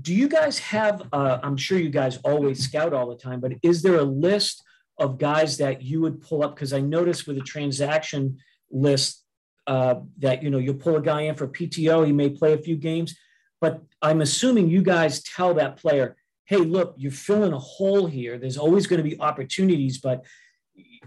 Do 0.00 0.14
you 0.14 0.28
guys 0.28 0.58
have? 0.58 1.08
Uh, 1.12 1.38
I'm 1.42 1.56
sure 1.56 1.78
you 1.78 1.90
guys 1.90 2.18
always 2.18 2.62
scout 2.62 2.92
all 2.92 3.08
the 3.08 3.16
time, 3.16 3.40
but 3.40 3.52
is 3.62 3.82
there 3.82 3.96
a 3.96 4.04
list 4.04 4.62
of 4.98 5.18
guys 5.18 5.58
that 5.58 5.82
you 5.82 6.00
would 6.00 6.20
pull 6.20 6.42
up? 6.42 6.54
Because 6.54 6.72
I 6.72 6.80
noticed 6.80 7.26
with 7.26 7.38
a 7.38 7.42
transaction 7.42 8.38
list 8.70 9.25
uh, 9.66 9.96
that 10.18 10.42
you 10.42 10.50
know 10.50 10.58
you'll 10.58 10.74
pull 10.74 10.96
a 10.96 11.02
guy 11.02 11.22
in 11.22 11.34
for 11.34 11.46
PTO, 11.46 12.06
he 12.06 12.12
may 12.12 12.30
play 12.30 12.52
a 12.52 12.58
few 12.58 12.76
games, 12.76 13.16
but 13.60 13.82
I'm 14.02 14.20
assuming 14.20 14.68
you 14.68 14.82
guys 14.82 15.22
tell 15.22 15.54
that 15.54 15.76
player, 15.76 16.16
"Hey, 16.44 16.58
look, 16.58 16.94
you're 16.96 17.12
filling 17.12 17.52
a 17.52 17.58
hole 17.58 18.06
here. 18.06 18.38
There's 18.38 18.58
always 18.58 18.86
going 18.86 19.02
to 19.02 19.08
be 19.08 19.20
opportunities, 19.20 19.98
but 19.98 20.24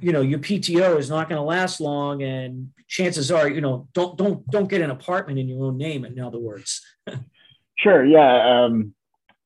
you 0.02 0.12
know 0.12 0.22
your 0.22 0.39
PTO 0.39 0.98
is 0.98 1.10
not 1.10 1.30
going 1.30 1.39
to 1.39 1.43
last 1.43 1.80
long, 1.80 2.24
and 2.24 2.72
chances 2.89 3.32
are, 3.32 3.48
you 3.48 3.62
know, 3.62 3.88
don't 3.93 4.17
don't 4.17 4.45
don't 4.50 4.67
get 4.67 4.82
an 4.82 4.89
apartment 4.89 5.39
in 5.39 5.48
your 5.48 5.65
own 5.65 5.78
name. 5.78 6.04
In 6.04 6.19
other 6.19 6.39
words. 6.39 6.82
sure. 7.78 8.04
Yeah. 8.04 8.65
Um, 8.65 8.93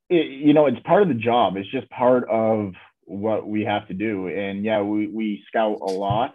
it, 0.10 0.28
you 0.28 0.54
know, 0.54 0.66
it's 0.66 0.80
part 0.86 1.04
of 1.04 1.08
the 1.10 1.14
job. 1.14 1.58
It's 1.58 1.70
just 1.70 1.90
part 1.90 2.28
of 2.30 2.74
what 3.06 3.48
we 3.48 3.64
have 3.66 3.88
to 3.90 3.94
do. 3.94 4.28
And 4.28 4.64
yeah, 4.64 4.82
we 4.82 5.08
we 5.08 5.44
scout 5.48 5.80
a 5.82 5.92
lot. 5.92 6.34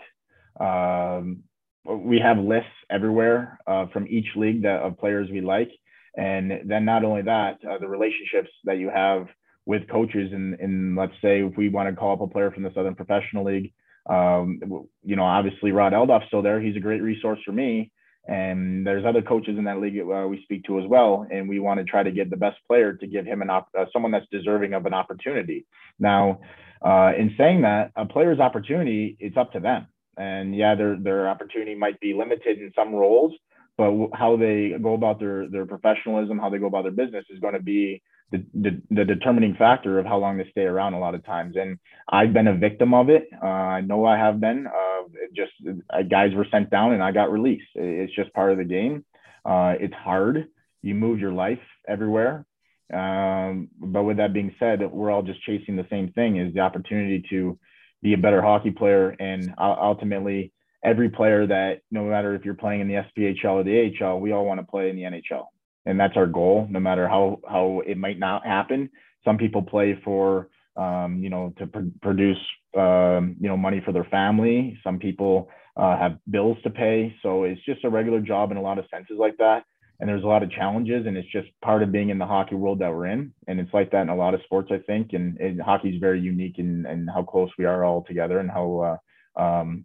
Um, 0.60 1.44
we 1.84 2.18
have 2.18 2.38
lists 2.38 2.70
everywhere 2.90 3.58
uh, 3.66 3.86
from 3.92 4.06
each 4.08 4.26
league 4.36 4.62
that 4.62 4.80
of 4.80 4.98
players 4.98 5.28
we 5.30 5.40
like, 5.40 5.70
and 6.16 6.52
then 6.66 6.84
not 6.84 7.04
only 7.04 7.22
that, 7.22 7.58
uh, 7.68 7.78
the 7.78 7.88
relationships 7.88 8.50
that 8.64 8.78
you 8.78 8.90
have 8.90 9.26
with 9.66 9.88
coaches 9.88 10.30
and 10.32 10.54
in, 10.54 10.60
in 10.60 10.96
let's 10.96 11.12
say 11.22 11.42
if 11.42 11.56
we 11.56 11.68
want 11.68 11.88
to 11.88 11.94
call 11.94 12.12
up 12.12 12.20
a 12.20 12.26
player 12.26 12.50
from 12.50 12.62
the 12.62 12.72
Southern 12.74 12.94
Professional 12.94 13.44
League 13.44 13.72
um, 14.08 14.60
you 15.04 15.16
know, 15.16 15.24
obviously 15.24 15.72
Rod 15.72 15.92
Aldoff's 15.92 16.26
still 16.28 16.42
there. 16.42 16.60
He's 16.60 16.76
a 16.76 16.80
great 16.80 17.02
resource 17.02 17.38
for 17.44 17.52
me. 17.52 17.92
And 18.26 18.86
there's 18.86 19.06
other 19.06 19.22
coaches 19.22 19.56
in 19.56 19.64
that 19.64 19.80
league 19.80 19.98
uh, 19.98 20.26
we 20.28 20.42
speak 20.42 20.64
to 20.64 20.78
as 20.78 20.86
well, 20.86 21.26
and 21.30 21.48
we 21.48 21.60
want 21.60 21.78
to 21.78 21.84
try 21.84 22.02
to 22.02 22.10
get 22.10 22.28
the 22.28 22.36
best 22.36 22.58
player 22.66 22.92
to 22.92 23.06
give 23.06 23.24
him 23.24 23.40
an 23.40 23.48
op- 23.48 23.70
uh, 23.78 23.86
someone 23.90 24.12
that's 24.12 24.26
deserving 24.30 24.74
of 24.74 24.84
an 24.84 24.92
opportunity. 24.92 25.64
Now, 25.98 26.40
uh, 26.84 27.12
in 27.18 27.34
saying 27.38 27.62
that, 27.62 27.90
a 27.96 28.04
player's 28.04 28.38
opportunity, 28.38 29.16
it's 29.18 29.38
up 29.38 29.52
to 29.52 29.60
them. 29.60 29.86
And 30.18 30.54
yeah, 30.54 30.74
their 30.74 30.96
their 30.96 31.28
opportunity 31.28 31.74
might 31.74 31.98
be 32.00 32.12
limited 32.12 32.58
in 32.58 32.72
some 32.74 32.94
roles, 32.94 33.32
but 33.76 33.92
how 34.12 34.36
they 34.36 34.74
go 34.82 34.94
about 34.94 35.20
their 35.20 35.48
their 35.48 35.64
professionalism, 35.64 36.38
how 36.38 36.50
they 36.50 36.58
go 36.58 36.66
about 36.66 36.82
their 36.82 36.92
business 36.92 37.24
is 37.30 37.38
going 37.38 37.54
to 37.54 37.62
be 37.62 38.02
the, 38.30 38.44
the, 38.54 38.82
the, 38.90 39.04
determining 39.04 39.54
factor 39.54 39.98
of 39.98 40.04
how 40.04 40.18
long 40.18 40.36
they 40.36 40.46
stay 40.50 40.62
around 40.62 40.92
a 40.92 40.98
lot 40.98 41.14
of 41.14 41.24
times. 41.24 41.56
And 41.56 41.78
I've 42.10 42.34
been 42.34 42.48
a 42.48 42.54
victim 42.54 42.92
of 42.92 43.08
it. 43.08 43.26
Uh, 43.42 43.46
I 43.46 43.80
know 43.80 44.04
I 44.04 44.18
have 44.18 44.38
been. 44.38 44.66
Uh, 44.66 45.08
just 45.34 45.52
uh, 45.90 46.02
guys 46.02 46.34
were 46.34 46.46
sent 46.50 46.70
down 46.70 46.92
and 46.92 47.02
I 47.02 47.12
got 47.12 47.32
released. 47.32 47.68
It's 47.74 48.14
just 48.14 48.32
part 48.34 48.52
of 48.52 48.58
the 48.58 48.64
game. 48.64 49.04
Uh, 49.44 49.74
it's 49.80 49.94
hard. 49.94 50.48
You 50.82 50.94
move 50.94 51.20
your 51.20 51.32
life 51.32 51.58
everywhere. 51.88 52.44
Um, 52.92 53.68
but 53.78 54.04
with 54.04 54.18
that 54.18 54.32
being 54.32 54.54
said, 54.58 54.80
we're 54.90 55.10
all 55.10 55.22
just 55.22 55.42
chasing 55.44 55.76
the 55.76 55.86
same 55.90 56.12
thing: 56.12 56.38
is 56.38 56.54
the 56.54 56.60
opportunity 56.60 57.22
to 57.30 57.58
be 58.02 58.14
a 58.14 58.18
better 58.18 58.42
hockey 58.42 58.70
player, 58.70 59.10
and 59.18 59.54
ultimately, 59.58 60.52
every 60.84 61.08
player 61.08 61.46
that, 61.46 61.80
no 61.90 62.04
matter 62.04 62.34
if 62.34 62.44
you're 62.44 62.54
playing 62.54 62.80
in 62.80 62.88
the 62.88 62.94
SPHL 62.94 63.60
or 63.60 63.64
the 63.64 63.92
AHL, 64.00 64.20
we 64.20 64.32
all 64.32 64.44
want 64.44 64.60
to 64.60 64.66
play 64.66 64.90
in 64.90 64.96
the 64.96 65.02
NHL 65.02 65.46
and 65.88 65.98
that's 65.98 66.16
our 66.16 66.26
goal 66.26 66.66
no 66.70 66.78
matter 66.78 67.08
how 67.08 67.40
how 67.48 67.82
it 67.86 67.96
might 67.96 68.18
not 68.18 68.46
happen. 68.46 68.90
Some 69.24 69.38
people 69.38 69.62
play 69.62 69.98
for 70.04 70.48
um, 70.76 71.20
you 71.22 71.30
know 71.30 71.52
to 71.58 71.66
pr- 71.66 71.92
produce 72.02 72.38
um, 72.76 73.36
you 73.40 73.48
know 73.48 73.56
money 73.56 73.82
for 73.84 73.92
their 73.92 74.04
family. 74.04 74.78
Some 74.84 74.98
people 74.98 75.48
uh, 75.76 75.98
have 75.98 76.18
bills 76.30 76.58
to 76.64 76.70
pay. 76.70 77.16
So 77.22 77.44
it's 77.44 77.64
just 77.64 77.84
a 77.84 77.90
regular 77.90 78.20
job 78.20 78.50
in 78.50 78.58
a 78.58 78.62
lot 78.62 78.78
of 78.78 78.84
senses 78.90 79.16
like 79.18 79.38
that 79.38 79.64
and 80.00 80.08
there's 80.08 80.22
a 80.22 80.26
lot 80.26 80.42
of 80.42 80.50
challenges 80.50 81.06
and 81.06 81.16
it's 81.16 81.30
just 81.30 81.48
part 81.62 81.82
of 81.82 81.90
being 81.90 82.10
in 82.10 82.18
the 82.18 82.26
hockey 82.26 82.54
world 82.54 82.78
that 82.78 82.92
we're 82.92 83.06
in. 83.06 83.32
And 83.48 83.58
it's 83.58 83.74
like 83.74 83.90
that 83.90 84.02
in 84.02 84.08
a 84.08 84.16
lot 84.16 84.34
of 84.34 84.40
sports 84.44 84.70
i 84.72 84.78
think. 84.78 85.12
And, 85.12 85.38
and 85.38 85.60
hockey 85.60 85.90
is 85.90 86.00
very 86.00 86.20
unique 86.20 86.58
in, 86.58 86.86
in 86.86 87.08
how 87.08 87.22
close 87.22 87.50
we 87.58 87.64
are 87.64 87.84
all 87.84 88.04
together 88.04 88.38
and 88.38 88.50
how 88.50 88.98
uh, 89.36 89.42
um, 89.42 89.84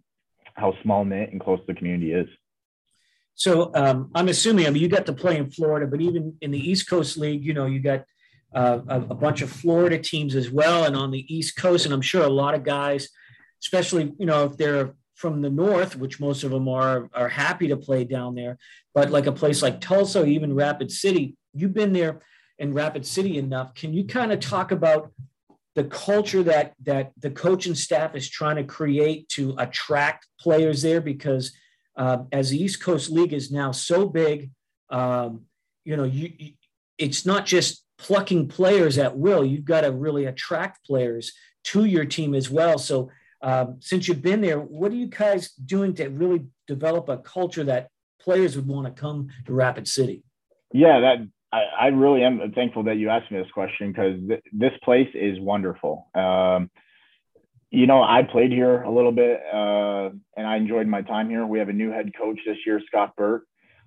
how 0.54 0.72
small 0.82 1.04
knit 1.04 1.32
and 1.32 1.40
close 1.40 1.60
the 1.66 1.74
community 1.74 2.12
is. 2.12 2.28
So 3.34 3.72
um, 3.74 4.10
I'm 4.14 4.28
assuming, 4.28 4.66
I 4.66 4.70
mean, 4.70 4.82
you 4.82 4.88
got 4.88 5.06
to 5.06 5.12
play 5.12 5.36
in 5.36 5.50
Florida, 5.50 5.88
but 5.88 6.00
even 6.00 6.36
in 6.40 6.52
the 6.52 6.58
East 6.58 6.88
Coast 6.88 7.16
League, 7.16 7.44
you 7.44 7.52
know, 7.52 7.66
you 7.66 7.80
got 7.80 8.04
uh, 8.54 8.78
a, 8.86 9.00
a, 9.00 9.14
bunch 9.14 9.42
of 9.42 9.50
Florida 9.50 9.98
teams 9.98 10.36
as 10.36 10.48
well, 10.48 10.84
and 10.84 10.94
on 10.94 11.10
the 11.10 11.26
East 11.34 11.56
Coast, 11.56 11.84
and 11.84 11.92
I'm 11.92 12.00
sure 12.00 12.22
a 12.22 12.28
lot 12.28 12.54
of 12.54 12.62
guys, 12.62 13.08
especially 13.60 14.14
you 14.18 14.26
know 14.26 14.44
if 14.44 14.56
they're 14.56 14.94
from 15.14 15.40
the 15.40 15.50
north, 15.50 15.96
which 15.96 16.20
most 16.20 16.44
of 16.44 16.50
them 16.50 16.68
are, 16.68 17.08
are 17.14 17.28
happy 17.28 17.68
to 17.68 17.76
play 17.76 18.04
down 18.04 18.34
there. 18.34 18.58
But 18.94 19.10
like 19.10 19.26
a 19.26 19.32
place 19.32 19.62
like 19.62 19.80
Tulsa, 19.80 20.24
even 20.24 20.54
Rapid 20.54 20.90
City, 20.90 21.36
you've 21.52 21.74
been 21.74 21.92
there 21.92 22.20
in 22.58 22.74
Rapid 22.74 23.06
City 23.06 23.38
enough. 23.38 23.74
Can 23.74 23.92
you 23.92 24.04
kind 24.04 24.32
of 24.32 24.40
talk 24.40 24.72
about 24.72 25.12
the 25.74 25.84
culture 25.84 26.42
that 26.44 26.74
that 26.84 27.12
the 27.18 27.30
coaching 27.30 27.74
staff 27.74 28.14
is 28.14 28.28
trying 28.28 28.56
to 28.56 28.64
create 28.64 29.28
to 29.30 29.54
attract 29.58 30.26
players 30.38 30.82
there? 30.82 31.00
Because 31.00 31.52
uh, 31.96 32.18
as 32.32 32.50
the 32.50 32.62
East 32.62 32.82
Coast 32.82 33.10
League 33.10 33.32
is 33.32 33.50
now 33.50 33.72
so 33.72 34.08
big, 34.08 34.50
um, 34.90 35.42
you 35.84 35.96
know, 35.96 36.04
you, 36.04 36.32
you, 36.38 36.52
it's 36.98 37.24
not 37.24 37.46
just 37.46 37.84
plucking 37.98 38.48
players 38.48 38.98
at 38.98 39.16
will. 39.16 39.44
You've 39.44 39.64
got 39.64 39.82
to 39.82 39.92
really 39.92 40.26
attract 40.26 40.84
players 40.84 41.32
to 41.64 41.84
your 41.84 42.04
team 42.04 42.34
as 42.34 42.50
well. 42.50 42.78
So 42.78 43.10
um, 43.44 43.76
since 43.80 44.08
you've 44.08 44.22
been 44.22 44.40
there, 44.40 44.58
what 44.58 44.90
are 44.90 44.96
you 44.96 45.06
guys 45.06 45.50
doing 45.50 45.92
to 45.96 46.08
really 46.08 46.46
develop 46.66 47.10
a 47.10 47.18
culture 47.18 47.62
that 47.64 47.90
players 48.18 48.56
would 48.56 48.66
want 48.66 48.86
to 48.86 49.00
come 49.00 49.28
to 49.44 49.52
Rapid 49.52 49.86
City? 49.86 50.24
Yeah, 50.72 51.00
that 51.00 51.28
I, 51.52 51.64
I 51.78 51.86
really 51.88 52.24
am 52.24 52.52
thankful 52.54 52.84
that 52.84 52.96
you 52.96 53.10
asked 53.10 53.30
me 53.30 53.38
this 53.38 53.50
question 53.52 53.92
because 53.92 54.18
th- 54.26 54.42
this 54.50 54.72
place 54.82 55.10
is 55.14 55.38
wonderful. 55.38 56.08
Um, 56.14 56.70
you 57.70 57.86
know, 57.86 58.02
I 58.02 58.22
played 58.22 58.50
here 58.50 58.80
a 58.80 58.90
little 58.90 59.12
bit 59.12 59.40
uh, 59.52 60.08
and 60.38 60.46
I 60.46 60.56
enjoyed 60.56 60.86
my 60.86 61.02
time 61.02 61.28
here. 61.28 61.44
We 61.44 61.58
have 61.58 61.68
a 61.68 61.74
new 61.74 61.90
head 61.90 62.12
coach 62.18 62.38
this 62.46 62.56
year, 62.64 62.80
Scott 62.86 63.14
Burt. 63.14 63.42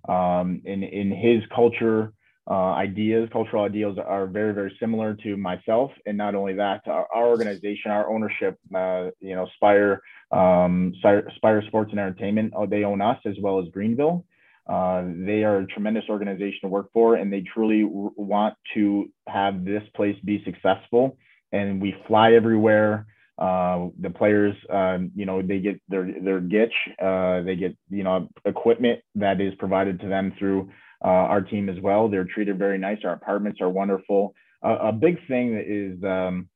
Um, 0.07 0.61
in 0.65 0.83
in 0.83 1.11
his 1.11 1.41
culture, 1.53 2.13
uh, 2.49 2.73
ideas, 2.73 3.27
cultural 3.33 3.65
ideals 3.65 3.97
are 3.97 4.25
very, 4.25 4.53
very 4.53 4.75
similar 4.79 5.15
to 5.15 5.35
myself. 5.35 5.91
And 6.05 6.17
not 6.17 6.33
only 6.33 6.53
that, 6.53 6.81
our, 6.87 7.05
our 7.13 7.27
organization, 7.27 7.91
our 7.91 8.09
ownership, 8.09 8.57
uh, 8.73 9.09
you 9.19 9.35
know, 9.35 9.47
Spire, 9.55 10.01
um, 10.31 10.93
Spire 11.35 11.63
Sports 11.67 11.91
and 11.91 11.99
Entertainment, 11.99 12.53
oh, 12.55 12.65
they 12.65 12.85
own 12.85 13.01
us 13.01 13.17
as 13.25 13.35
well 13.41 13.59
as 13.59 13.67
Greenville. 13.73 14.23
Uh, 14.65 15.03
they 15.25 15.43
are 15.43 15.59
a 15.59 15.67
tremendous 15.67 16.05
organization 16.09 16.59
to 16.61 16.67
work 16.67 16.89
for, 16.93 17.15
and 17.15 17.31
they 17.31 17.41
truly 17.53 17.83
want 17.85 18.53
to 18.73 19.09
have 19.27 19.65
this 19.65 19.83
place 19.93 20.15
be 20.23 20.41
successful. 20.45 21.17
And 21.51 21.81
we 21.81 21.95
fly 22.07 22.33
everywhere. 22.33 23.07
Uh, 23.37 23.87
the 23.99 24.09
players, 24.09 24.55
um, 24.69 25.11
you 25.15 25.25
know, 25.25 25.41
they 25.41 25.59
get 25.59 25.79
their 25.89 26.05
their 26.21 26.41
gitch, 26.41 26.73
uh, 26.99 27.43
they 27.43 27.55
get 27.55 27.77
you 27.89 28.03
know 28.03 28.27
equipment 28.45 28.99
that 29.15 29.39
is 29.39 29.53
provided 29.59 29.99
to 29.99 30.07
them 30.07 30.33
through 30.39 30.69
uh, 31.03 31.07
our 31.07 31.41
team 31.41 31.69
as 31.69 31.79
well. 31.79 32.09
They're 32.09 32.25
treated 32.25 32.57
very 32.57 32.77
nice. 32.77 32.99
Our 33.03 33.13
apartments 33.13 33.61
are 33.61 33.69
wonderful. 33.69 34.33
a 34.63 34.91
big 34.91 35.17
thing 35.27 35.53
is 35.55 36.03
um, 36.03 36.49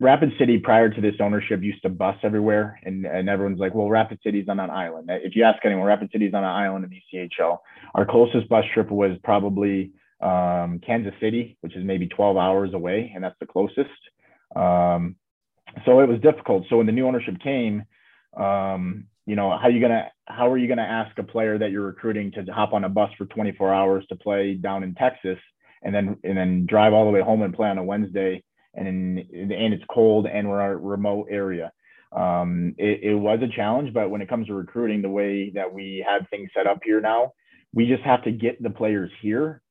Rapid 0.00 0.32
City 0.38 0.58
prior 0.58 0.88
to 0.90 1.00
this 1.00 1.14
ownership 1.20 1.62
used 1.62 1.82
to 1.82 1.88
bus 1.88 2.16
everywhere, 2.22 2.78
and, 2.84 3.04
and 3.06 3.28
everyone's 3.28 3.58
like, 3.58 3.74
"Well, 3.74 3.88
Rapid 3.88 4.20
City's 4.22 4.48
on 4.48 4.60
an 4.60 4.70
island." 4.70 5.08
If 5.10 5.34
you 5.34 5.44
ask 5.44 5.64
anyone, 5.64 5.86
Rapid 5.86 6.10
City's 6.12 6.34
on 6.34 6.44
an 6.44 6.50
island 6.50 6.84
in 6.84 6.90
ECHL. 7.30 7.58
Our 7.94 8.06
closest 8.06 8.48
bus 8.48 8.64
trip 8.74 8.90
was 8.90 9.16
probably 9.24 9.92
um, 10.20 10.80
Kansas 10.84 11.14
City, 11.20 11.56
which 11.62 11.74
is 11.76 11.84
maybe 11.84 12.06
12 12.06 12.36
hours 12.36 12.74
away, 12.74 13.12
and 13.14 13.24
that's 13.24 13.38
the 13.40 13.46
closest. 13.46 13.90
Um, 14.54 15.16
so 15.84 16.00
it 16.00 16.08
was 16.08 16.20
difficult. 16.20 16.64
So 16.68 16.76
when 16.76 16.86
the 16.86 16.92
new 16.92 17.06
ownership 17.06 17.40
came, 17.42 17.84
um, 18.36 19.06
you 19.26 19.36
know, 19.36 19.56
how 19.56 19.68
you 19.68 19.80
gonna 19.80 20.10
how 20.26 20.50
are 20.50 20.58
you 20.58 20.68
gonna 20.68 20.82
ask 20.82 21.16
a 21.18 21.22
player 21.22 21.58
that 21.58 21.70
you're 21.70 21.86
recruiting 21.86 22.30
to 22.32 22.44
hop 22.52 22.72
on 22.72 22.84
a 22.84 22.88
bus 22.88 23.10
for 23.16 23.26
24 23.26 23.72
hours 23.72 24.04
to 24.08 24.16
play 24.16 24.54
down 24.54 24.82
in 24.82 24.94
Texas 24.94 25.38
and 25.82 25.94
then 25.94 26.16
and 26.24 26.36
then 26.36 26.66
drive 26.66 26.92
all 26.92 27.04
the 27.04 27.10
way 27.10 27.22
home 27.22 27.42
and 27.42 27.54
play 27.54 27.68
on 27.68 27.78
a 27.78 27.84
Wednesday 27.84 28.42
and 28.74 29.18
and 29.18 29.74
it's 29.74 29.84
cold 29.90 30.26
and 30.26 30.48
we're 30.48 30.60
in 30.64 30.72
a 30.72 30.76
remote 30.76 31.28
area. 31.30 31.72
Um, 32.12 32.74
it, 32.78 33.00
it 33.02 33.14
was 33.14 33.40
a 33.42 33.54
challenge, 33.56 33.92
but 33.92 34.08
when 34.08 34.20
it 34.20 34.28
comes 34.28 34.46
to 34.46 34.54
recruiting, 34.54 35.02
the 35.02 35.08
way 35.08 35.50
that 35.54 35.72
we 35.72 36.04
have 36.08 36.28
things 36.30 36.48
set 36.56 36.66
up 36.66 36.78
here 36.84 37.00
now, 37.00 37.32
we 37.72 37.88
just 37.88 38.04
have 38.04 38.22
to 38.24 38.30
get 38.30 38.62
the 38.62 38.70
players 38.70 39.10
here. 39.20 39.62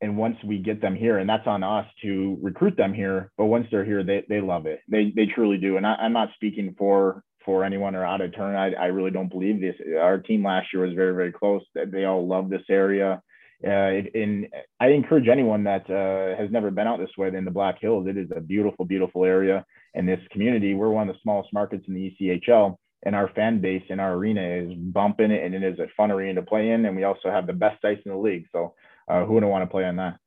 And 0.00 0.16
once 0.16 0.36
we 0.44 0.58
get 0.58 0.80
them 0.80 0.96
here 0.96 1.18
and 1.18 1.28
that's 1.28 1.46
on 1.46 1.62
us 1.62 1.86
to 2.02 2.36
recruit 2.42 2.76
them 2.76 2.92
here 2.92 3.30
but 3.38 3.44
once 3.44 3.68
they're 3.70 3.84
here 3.84 4.02
they, 4.02 4.24
they 4.28 4.40
love 4.40 4.66
it. 4.66 4.80
They, 4.88 5.12
they 5.14 5.26
truly 5.26 5.58
do. 5.58 5.76
And 5.76 5.86
I, 5.86 5.94
am 6.00 6.12
not 6.12 6.30
speaking 6.34 6.74
for 6.76 7.22
for 7.44 7.64
anyone 7.64 7.94
or 7.94 8.04
out 8.04 8.20
of 8.20 8.34
turn. 8.34 8.54
I, 8.56 8.72
I 8.72 8.86
really 8.86 9.10
don't 9.10 9.30
believe 9.30 9.60
this. 9.60 9.74
Our 10.00 10.18
team 10.18 10.44
last 10.44 10.68
year 10.72 10.84
was 10.84 10.94
very, 10.94 11.14
very 11.14 11.32
close. 11.32 11.62
They 11.74 12.04
all 12.04 12.26
love 12.26 12.50
this 12.50 12.62
area. 12.68 13.22
Uh, 13.64 14.02
and 14.14 14.48
I 14.80 14.88
encourage 14.88 15.28
anyone 15.28 15.64
that 15.64 15.88
uh, 15.88 16.36
has 16.40 16.50
never 16.50 16.70
been 16.70 16.88
out 16.88 16.98
this 16.98 17.16
way 17.16 17.28
in 17.28 17.44
the 17.44 17.50
Black 17.50 17.80
Hills. 17.80 18.06
It 18.08 18.16
is 18.16 18.28
a 18.34 18.40
beautiful, 18.40 18.84
beautiful 18.84 19.24
area. 19.24 19.64
And 19.94 20.08
this 20.08 20.20
community, 20.30 20.74
we're 20.74 20.88
one 20.88 21.08
of 21.08 21.14
the 21.14 21.20
smallest 21.22 21.52
markets 21.52 21.84
in 21.86 21.94
the 21.94 22.16
ECHL. 22.20 22.76
And 23.04 23.14
our 23.14 23.28
fan 23.34 23.60
base 23.60 23.82
in 23.88 24.00
our 24.00 24.14
arena 24.14 24.42
is 24.42 24.74
bumping 24.76 25.32
it, 25.32 25.44
and 25.44 25.54
it 25.54 25.62
is 25.64 25.78
a 25.80 25.88
fun 25.96 26.12
arena 26.12 26.40
to 26.40 26.46
play 26.46 26.70
in. 26.70 26.84
And 26.86 26.96
we 26.96 27.04
also 27.04 27.30
have 27.30 27.46
the 27.46 27.52
best 27.52 27.84
ice 27.84 27.98
in 28.04 28.12
the 28.12 28.18
league. 28.18 28.46
So 28.52 28.74
uh, 29.08 29.24
who 29.24 29.34
wouldn't 29.34 29.50
want 29.50 29.62
to 29.62 29.70
play 29.70 29.84
on 29.84 29.96
that? 29.96 30.18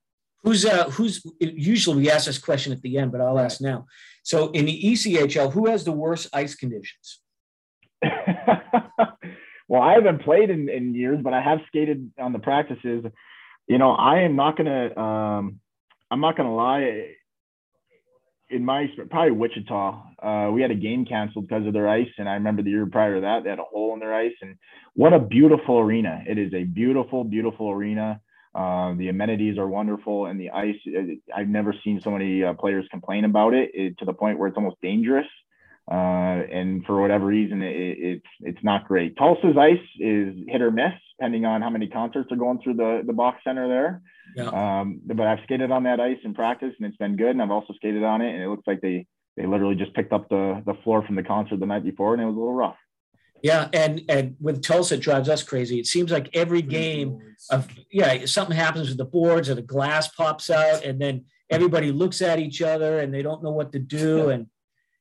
Who's 0.43 0.65
uh, 0.65 0.89
who's 0.91 1.25
usually 1.39 1.97
we 1.97 2.11
ask 2.11 2.27
this 2.27 2.37
question 2.37 2.71
at 2.71 2.81
the 2.81 2.97
end, 2.97 3.11
but 3.11 3.19
I'll 3.19 3.39
ask 3.39 3.61
now. 3.61 3.87
So 4.25 4.49
in 4.49 4.65
the 4.65 4.81
ECHL, 4.83 5.53
who 5.53 5.67
has 5.67 5.83
the 5.83 5.91
worst 5.91 6.29
ice 6.33 6.55
conditions? 6.55 7.19
well, 9.67 9.83
I 9.83 9.93
haven't 9.93 10.23
played 10.23 10.49
in, 10.49 10.67
in 10.67 10.95
years, 10.95 11.19
but 11.23 11.35
I 11.35 11.41
have 11.41 11.59
skated 11.67 12.11
on 12.19 12.33
the 12.33 12.39
practices. 12.39 13.05
You 13.67 13.77
know, 13.77 13.91
I 13.91 14.21
am 14.21 14.35
not 14.35 14.57
gonna 14.57 14.97
um, 14.97 15.59
I'm 16.09 16.21
not 16.21 16.35
gonna 16.35 16.55
lie. 16.55 17.11
In 18.49 18.65
my 18.65 18.87
probably 19.11 19.31
Wichita, 19.31 20.03
uh, 20.23 20.49
we 20.51 20.63
had 20.63 20.71
a 20.71 20.75
game 20.75 21.05
canceled 21.05 21.47
because 21.47 21.67
of 21.67 21.73
their 21.73 21.87
ice, 21.87 22.09
and 22.17 22.27
I 22.27 22.33
remember 22.33 22.63
the 22.63 22.71
year 22.71 22.87
prior 22.87 23.15
to 23.15 23.21
that 23.21 23.43
they 23.43 23.51
had 23.51 23.59
a 23.59 23.63
hole 23.63 23.93
in 23.93 23.99
their 23.99 24.13
ice. 24.13 24.35
And 24.41 24.55
what 24.95 25.13
a 25.13 25.19
beautiful 25.19 25.77
arena! 25.77 26.23
It 26.27 26.39
is 26.39 26.51
a 26.55 26.63
beautiful, 26.63 27.23
beautiful 27.23 27.69
arena. 27.69 28.21
Uh, 28.55 28.93
the 28.95 29.09
amenities 29.09 29.57
are 29.57 29.67
wonderful, 29.67 30.27
and 30.27 30.39
the 30.39 30.49
ice. 30.51 30.77
Uh, 30.87 31.15
I've 31.35 31.49
never 31.49 31.75
seen 31.83 31.99
so 31.99 32.09
many 32.09 32.41
uh, 32.41 32.53
players 32.53 32.87
complain 32.89 33.25
about 33.25 33.53
it, 33.53 33.71
it, 33.73 33.97
to 33.97 34.05
the 34.05 34.13
point 34.13 34.39
where 34.39 34.47
it's 34.47 34.55
almost 34.55 34.77
dangerous. 34.81 35.27
Uh, 35.91 36.41
and 36.51 36.85
for 36.85 36.99
whatever 37.01 37.25
reason, 37.25 37.61
it, 37.61 37.97
it's 37.99 38.25
it's 38.39 38.63
not 38.63 38.87
great. 38.87 39.17
Tulsa's 39.17 39.57
ice 39.57 39.77
is 39.99 40.33
hit 40.47 40.61
or 40.61 40.71
miss, 40.71 40.93
depending 41.19 41.45
on 41.45 41.61
how 41.61 41.69
many 41.69 41.87
concerts 41.87 42.31
are 42.31 42.37
going 42.37 42.59
through 42.63 42.75
the 42.75 43.03
the 43.05 43.13
BOK 43.13 43.35
Center 43.43 43.67
there. 43.67 44.01
Yeah. 44.37 44.79
Um, 44.79 45.01
but 45.05 45.27
I've 45.27 45.43
skated 45.43 45.69
on 45.69 45.83
that 45.83 45.99
ice 45.99 46.17
in 46.23 46.33
practice, 46.33 46.73
and 46.79 46.87
it's 46.87 46.97
been 46.97 47.17
good. 47.17 47.31
And 47.31 47.41
I've 47.41 47.51
also 47.51 47.73
skated 47.73 48.03
on 48.03 48.21
it, 48.21 48.33
and 48.33 48.41
it 48.41 48.47
looks 48.47 48.65
like 48.65 48.79
they 48.79 49.05
they 49.35 49.45
literally 49.45 49.75
just 49.75 49.93
picked 49.93 50.13
up 50.13 50.29
the 50.29 50.63
the 50.65 50.75
floor 50.85 51.05
from 51.05 51.15
the 51.15 51.23
concert 51.23 51.59
the 51.59 51.65
night 51.65 51.83
before, 51.83 52.13
and 52.13 52.23
it 52.23 52.25
was 52.25 52.35
a 52.35 52.39
little 52.39 52.53
rough. 52.53 52.77
Yeah, 53.41 53.69
and 53.73 54.01
and 54.09 54.35
with 54.39 54.63
Tulsa, 54.63 54.95
it 54.95 55.01
drives 55.01 55.29
us 55.29 55.43
crazy. 55.43 55.79
It 55.79 55.87
seems 55.87 56.11
like 56.11 56.29
every 56.33 56.61
game 56.61 57.19
of 57.51 57.67
yeah, 57.91 58.25
something 58.25 58.55
happens 58.55 58.89
with 58.89 58.97
the 58.97 59.05
boards 59.05 59.49
or 59.49 59.55
the 59.55 59.61
glass 59.61 60.07
pops 60.07 60.49
out, 60.49 60.83
and 60.83 60.99
then 60.99 61.25
everybody 61.49 61.91
looks 61.91 62.21
at 62.21 62.39
each 62.39 62.61
other 62.61 62.99
and 62.99 63.13
they 63.13 63.21
don't 63.21 63.43
know 63.43 63.51
what 63.51 63.71
to 63.73 63.79
do, 63.79 64.29
and 64.29 64.47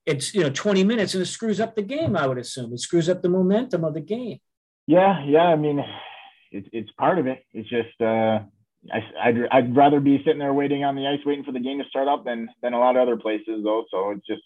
it's 0.07 0.35
you 0.35 0.43
know 0.43 0.51
20 0.51 0.85
minutes 0.85 1.15
and 1.15 1.23
it 1.23 1.27
screws 1.27 1.61
up 1.61 1.75
the 1.75 1.83
game. 1.83 2.17
I 2.17 2.27
would 2.27 2.39
assume 2.39 2.73
it 2.73 2.81
screws 2.81 3.09
up 3.09 3.23
the 3.23 3.29
momentum 3.29 3.85
of 3.85 3.95
the 3.95 4.01
game. 4.01 4.39
Yeah, 4.87 5.25
yeah. 5.25 5.45
I 5.45 5.57
mean, 5.57 5.83
it's 6.51 6.69
it's 6.73 6.91
part 6.93 7.19
of 7.19 7.27
it. 7.27 7.45
It's 7.53 7.69
just 7.69 8.01
uh, 8.01 8.41
I, 8.93 9.31
would 9.31 9.49
I'd 9.51 9.77
rather 9.77 10.01
be 10.01 10.19
sitting 10.19 10.39
there 10.39 10.53
waiting 10.53 10.85
on 10.85 10.95
the 10.95 11.07
ice, 11.07 11.21
waiting 11.25 11.45
for 11.45 11.53
the 11.53 11.61
game 11.61 11.79
to 11.79 11.89
start 11.89 12.09
up 12.09 12.25
than 12.25 12.49
than 12.63 12.75
a 12.75 12.79
lot 12.79 12.97
of 12.97 13.03
other 13.03 13.17
places 13.17 13.63
though. 13.63 13.85
So 13.91 14.11
it's 14.11 14.27
just 14.27 14.43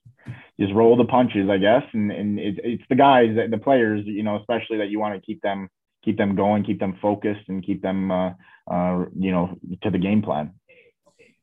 just 0.60 0.72
roll 0.74 0.96
the 0.96 1.04
punches, 1.04 1.48
I 1.48 1.58
guess. 1.58 1.82
And 1.92 2.12
and 2.12 2.38
it, 2.38 2.60
it's 2.62 2.84
the 2.88 2.94
guys, 2.94 3.36
the 3.50 3.58
players, 3.58 4.04
you 4.06 4.22
know, 4.22 4.36
especially 4.36 4.78
that 4.78 4.90
you 4.90 5.00
want 5.00 5.14
to 5.14 5.20
keep 5.20 5.42
them 5.42 5.68
keep 6.04 6.16
them 6.16 6.34
going, 6.34 6.64
keep 6.64 6.80
them 6.80 6.96
focused, 7.02 7.48
and 7.48 7.64
keep 7.64 7.82
them, 7.82 8.10
uh, 8.10 8.30
uh, 8.70 9.04
you 9.18 9.30
know, 9.30 9.58
to 9.82 9.90
the 9.90 9.98
game 9.98 10.22
plan. 10.22 10.52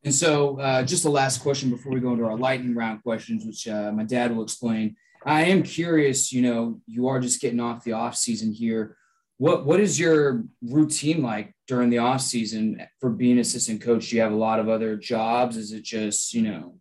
And 0.03 0.13
so, 0.13 0.59
uh, 0.59 0.83
just 0.83 1.03
the 1.03 1.09
last 1.09 1.39
question 1.41 1.69
before 1.69 1.91
we 1.91 1.99
go 1.99 2.11
into 2.11 2.25
our 2.25 2.37
lightning 2.37 2.75
round 2.75 3.03
questions, 3.03 3.45
which 3.45 3.67
uh, 3.67 3.91
my 3.91 4.03
dad 4.03 4.35
will 4.35 4.43
explain. 4.43 4.95
I 5.25 5.45
am 5.45 5.63
curious. 5.63 6.31
You 6.31 6.43
know, 6.43 6.79
you 6.85 7.07
are 7.07 7.19
just 7.19 7.41
getting 7.41 7.59
off 7.59 7.83
the 7.83 7.93
off 7.93 8.15
season 8.15 8.53
here 8.53 8.97
what 9.38 9.65
what 9.65 9.79
is 9.79 9.99
your 9.99 10.43
routine 10.61 11.21
like 11.21 11.53
during 11.67 11.89
the 11.89 11.97
off 11.97 12.21
season 12.21 12.86
for 12.99 13.09
being 13.09 13.39
assistant 13.39 13.81
coach? 13.81 14.09
Do 14.09 14.15
you 14.15 14.21
have 14.21 14.31
a 14.31 14.36
lot 14.36 14.59
of 14.59 14.69
other 14.69 14.95
jobs? 14.95 15.57
Is 15.57 15.71
it 15.71 15.83
just 15.83 16.33
you 16.33 16.41
know 16.43 16.75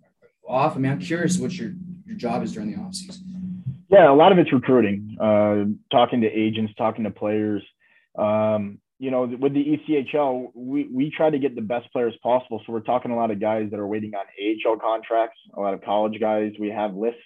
off? 0.46 0.76
I 0.76 0.78
mean, 0.78 0.92
I'm 0.92 1.00
curious 1.00 1.38
what 1.38 1.52
your 1.52 1.72
your 2.06 2.16
job 2.16 2.42
is 2.42 2.52
during 2.52 2.72
the 2.72 2.80
off 2.80 2.94
season. 2.94 3.62
Yeah, 3.90 4.10
a 4.10 4.14
lot 4.14 4.32
of 4.32 4.38
it's 4.38 4.52
recruiting, 4.52 5.16
uh, 5.20 5.64
talking 5.94 6.20
to 6.22 6.28
agents, 6.28 6.72
talking 6.76 7.04
to 7.04 7.10
players. 7.10 7.62
Um, 8.18 8.78
you 8.98 9.10
know, 9.10 9.24
with 9.24 9.52
the 9.52 9.78
ECHL, 9.88 10.50
we, 10.54 10.88
we 10.90 11.10
try 11.10 11.28
to 11.28 11.38
get 11.38 11.54
the 11.54 11.60
best 11.60 11.92
players 11.92 12.14
possible. 12.22 12.62
So 12.64 12.72
we're 12.72 12.80
talking 12.80 13.10
a 13.10 13.16
lot 13.16 13.30
of 13.30 13.40
guys 13.40 13.68
that 13.70 13.78
are 13.78 13.86
waiting 13.86 14.12
on 14.14 14.24
AHL 14.40 14.78
contracts, 14.78 15.36
a 15.54 15.60
lot 15.60 15.74
of 15.74 15.82
college 15.82 16.18
guys. 16.20 16.52
We 16.58 16.70
have 16.70 16.94
lists 16.94 17.20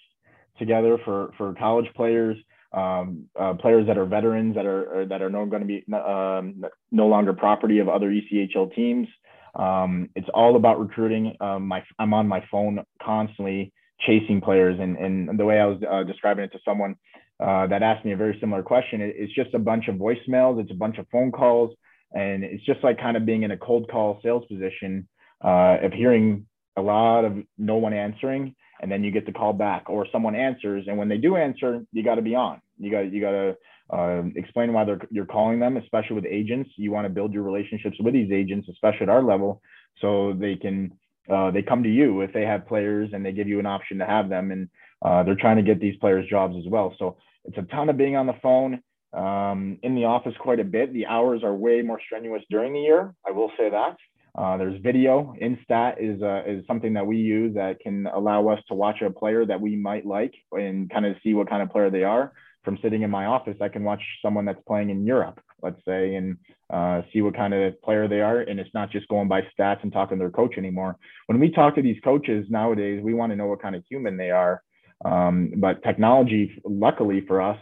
together 0.58 0.98
for, 1.04 1.32
for 1.38 1.54
college 1.54 1.86
players 1.94 2.36
um, 2.72 3.24
uh, 3.38 3.54
players 3.54 3.86
that 3.86 3.96
are 3.96 4.04
veterans 4.04 4.54
that 4.54 4.66
are 4.66 5.06
that 5.08 5.22
are 5.22 5.30
no 5.30 5.46
going 5.46 5.62
to 5.62 5.66
be 5.66 5.84
um, 5.94 6.62
no 6.90 7.06
longer 7.06 7.32
property 7.32 7.78
of 7.78 7.88
other 7.88 8.10
ECHL 8.10 8.74
teams. 8.74 9.08
Um, 9.54 10.10
it's 10.14 10.28
all 10.34 10.56
about 10.56 10.78
recruiting. 10.78 11.36
Um, 11.40 11.66
my, 11.66 11.82
I'm 11.98 12.14
on 12.14 12.28
my 12.28 12.44
phone 12.50 12.80
constantly 13.02 13.72
chasing 14.06 14.40
players, 14.40 14.78
and, 14.78 14.96
and 14.96 15.38
the 15.38 15.44
way 15.44 15.58
I 15.58 15.66
was 15.66 15.82
uh, 15.90 16.04
describing 16.04 16.44
it 16.44 16.52
to 16.52 16.58
someone 16.64 16.94
uh, 17.40 17.66
that 17.68 17.82
asked 17.82 18.04
me 18.04 18.12
a 18.12 18.16
very 18.16 18.36
similar 18.40 18.62
question, 18.62 19.00
it, 19.00 19.14
it's 19.16 19.34
just 19.34 19.54
a 19.54 19.58
bunch 19.58 19.88
of 19.88 19.96
voicemails, 19.96 20.60
it's 20.60 20.70
a 20.70 20.74
bunch 20.74 20.98
of 20.98 21.06
phone 21.10 21.32
calls, 21.32 21.74
and 22.12 22.44
it's 22.44 22.64
just 22.64 22.82
like 22.84 22.98
kind 22.98 23.16
of 23.16 23.26
being 23.26 23.42
in 23.42 23.50
a 23.50 23.56
cold 23.56 23.90
call 23.90 24.20
sales 24.22 24.44
position 24.46 25.08
uh, 25.44 25.78
of 25.82 25.92
hearing 25.92 26.46
a 26.76 26.82
lot 26.82 27.24
of 27.24 27.36
no 27.56 27.76
one 27.76 27.92
answering 27.92 28.54
and 28.80 28.90
then 28.90 29.02
you 29.02 29.10
get 29.10 29.26
the 29.26 29.32
call 29.32 29.52
back 29.52 29.88
or 29.88 30.06
someone 30.12 30.34
answers 30.34 30.84
and 30.86 30.96
when 30.96 31.08
they 31.08 31.18
do 31.18 31.36
answer 31.36 31.84
you 31.92 32.02
got 32.02 32.16
to 32.16 32.22
be 32.22 32.34
on. 32.34 32.60
You 32.78 32.90
got 32.90 33.12
you 33.12 33.20
got 33.20 33.32
to 33.32 33.56
uh, 33.90 34.22
explain 34.36 34.72
why 34.72 34.84
they're 34.84 35.00
you're 35.10 35.26
calling 35.26 35.58
them 35.58 35.76
especially 35.76 36.16
with 36.16 36.26
agents. 36.26 36.70
You 36.76 36.92
want 36.92 37.06
to 37.06 37.10
build 37.10 37.32
your 37.32 37.42
relationships 37.42 37.96
with 38.00 38.14
these 38.14 38.32
agents 38.32 38.68
especially 38.68 39.02
at 39.02 39.08
our 39.08 39.22
level 39.22 39.60
so 40.00 40.34
they 40.38 40.56
can 40.56 40.92
uh, 41.32 41.50
they 41.50 41.62
come 41.62 41.82
to 41.82 41.90
you 41.90 42.20
if 42.22 42.32
they 42.32 42.42
have 42.42 42.66
players 42.66 43.10
and 43.12 43.24
they 43.24 43.32
give 43.32 43.48
you 43.48 43.58
an 43.58 43.66
option 43.66 43.98
to 43.98 44.06
have 44.06 44.28
them 44.28 44.50
and 44.50 44.68
uh, 45.02 45.22
they're 45.22 45.36
trying 45.36 45.56
to 45.56 45.62
get 45.62 45.80
these 45.80 45.96
players 45.96 46.28
jobs 46.28 46.56
as 46.56 46.64
well. 46.68 46.94
So 46.98 47.16
it's 47.44 47.58
a 47.58 47.62
ton 47.62 47.88
of 47.88 47.96
being 47.96 48.16
on 48.16 48.26
the 48.26 48.34
phone 48.42 48.82
um, 49.12 49.78
in 49.82 49.94
the 49.94 50.04
office 50.04 50.34
quite 50.40 50.60
a 50.60 50.64
bit. 50.64 50.92
The 50.92 51.06
hours 51.06 51.42
are 51.44 51.54
way 51.54 51.82
more 51.82 52.00
strenuous 52.04 52.42
during 52.50 52.72
the 52.72 52.80
year 52.80 53.14
i 53.26 53.30
will 53.30 53.50
say 53.58 53.70
that 53.70 53.96
uh, 54.38 54.56
there's 54.56 54.80
video. 54.82 55.34
Instat 55.42 55.96
is 55.98 56.22
uh, 56.22 56.42
is 56.46 56.64
something 56.68 56.92
that 56.92 57.04
we 57.04 57.16
use 57.16 57.54
that 57.56 57.80
can 57.80 58.06
allow 58.06 58.46
us 58.48 58.60
to 58.68 58.74
watch 58.74 59.02
a 59.02 59.10
player 59.10 59.44
that 59.44 59.60
we 59.60 59.74
might 59.74 60.06
like 60.06 60.32
and 60.52 60.88
kind 60.90 61.04
of 61.06 61.16
see 61.24 61.34
what 61.34 61.50
kind 61.50 61.60
of 61.60 61.70
player 61.70 61.90
they 61.90 62.04
are. 62.04 62.32
From 62.64 62.78
sitting 62.80 63.02
in 63.02 63.10
my 63.10 63.26
office, 63.26 63.56
I 63.60 63.68
can 63.68 63.82
watch 63.82 64.02
someone 64.22 64.44
that's 64.44 64.60
playing 64.66 64.90
in 64.90 65.04
Europe, 65.04 65.40
let's 65.60 65.80
say, 65.84 66.14
and 66.14 66.36
uh, 66.72 67.02
see 67.12 67.20
what 67.20 67.34
kind 67.34 67.52
of 67.52 67.80
player 67.82 68.06
they 68.06 68.20
are. 68.20 68.40
And 68.40 68.60
it's 68.60 68.72
not 68.74 68.92
just 68.92 69.08
going 69.08 69.26
by 69.26 69.40
stats 69.58 69.82
and 69.82 69.92
talking 69.92 70.18
to 70.18 70.22
their 70.22 70.30
coach 70.30 70.56
anymore. 70.56 70.96
When 71.26 71.40
we 71.40 71.50
talk 71.50 71.74
to 71.74 71.82
these 71.82 72.00
coaches 72.04 72.46
nowadays, 72.48 73.00
we 73.02 73.14
want 73.14 73.32
to 73.32 73.36
know 73.36 73.46
what 73.46 73.60
kind 73.60 73.74
of 73.74 73.82
human 73.90 74.16
they 74.16 74.30
are. 74.30 74.62
Um, 75.04 75.54
but 75.56 75.82
technology, 75.82 76.60
luckily 76.64 77.24
for 77.26 77.40
us, 77.40 77.58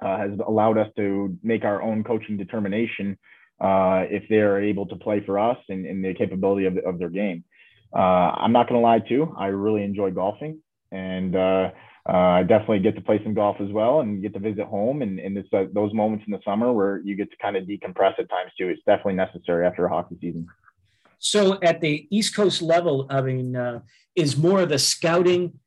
uh, 0.00 0.18
has 0.18 0.30
allowed 0.46 0.78
us 0.78 0.88
to 0.96 1.36
make 1.42 1.64
our 1.64 1.82
own 1.82 2.04
coaching 2.04 2.36
determination 2.36 3.18
uh, 3.60 4.04
if 4.08 4.24
they're 4.28 4.62
able 4.62 4.86
to 4.86 4.96
play 4.96 5.22
for 5.24 5.38
us 5.38 5.58
and, 5.68 5.86
and 5.86 6.04
the 6.04 6.14
capability 6.14 6.66
of, 6.66 6.76
of 6.78 6.98
their 6.98 7.10
game. 7.10 7.44
Uh, 7.94 7.98
I'm 7.98 8.52
not 8.52 8.68
going 8.68 8.80
to 8.80 8.86
lie 8.86 9.00
too. 9.00 9.34
I 9.36 9.46
really 9.46 9.82
enjoy 9.82 10.10
golfing 10.12 10.60
and 10.92 11.36
uh, 11.36 11.70
uh, 12.08 12.12
I 12.12 12.42
definitely 12.42 12.80
get 12.80 12.94
to 12.96 13.00
play 13.00 13.20
some 13.22 13.34
golf 13.34 13.56
as 13.60 13.70
well 13.70 14.00
and 14.00 14.22
get 14.22 14.32
to 14.34 14.40
visit 14.40 14.66
home. 14.66 15.02
And, 15.02 15.18
and 15.18 15.36
it's 15.36 15.48
uh, 15.52 15.64
those 15.72 15.92
moments 15.92 16.24
in 16.26 16.32
the 16.32 16.40
summer 16.44 16.72
where 16.72 16.98
you 16.98 17.16
get 17.16 17.30
to 17.30 17.36
kind 17.36 17.56
of 17.56 17.64
decompress 17.64 18.18
at 18.18 18.28
times 18.30 18.52
too. 18.58 18.68
It's 18.68 18.82
definitely 18.86 19.14
necessary 19.14 19.66
after 19.66 19.84
a 19.84 19.88
hockey 19.88 20.16
season. 20.20 20.46
So 21.18 21.58
at 21.62 21.80
the 21.80 22.08
East 22.10 22.34
Coast 22.34 22.62
level, 22.62 23.06
I 23.10 23.20
mean, 23.20 23.54
uh, 23.54 23.80
is 24.16 24.36
more 24.36 24.60
of 24.62 24.70
the 24.70 24.78
scouting 24.78 25.58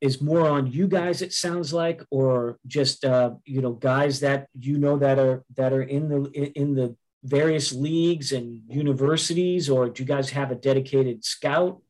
is 0.00 0.20
more 0.20 0.48
on 0.48 0.66
you 0.66 0.86
guys 0.86 1.22
it 1.22 1.32
sounds 1.32 1.72
like 1.72 2.02
or 2.10 2.58
just 2.66 3.04
uh, 3.04 3.32
you 3.44 3.60
know 3.60 3.72
guys 3.72 4.20
that 4.20 4.46
you 4.58 4.78
know 4.78 4.96
that 4.98 5.18
are 5.18 5.44
that 5.56 5.72
are 5.72 5.82
in 5.82 6.08
the 6.08 6.52
in 6.54 6.74
the 6.74 6.96
various 7.24 7.72
leagues 7.72 8.32
and 8.32 8.62
universities 8.68 9.68
or 9.68 9.88
do 9.88 10.02
you 10.02 10.06
guys 10.06 10.30
have 10.30 10.50
a 10.50 10.54
dedicated 10.54 11.24
scout? 11.24 11.80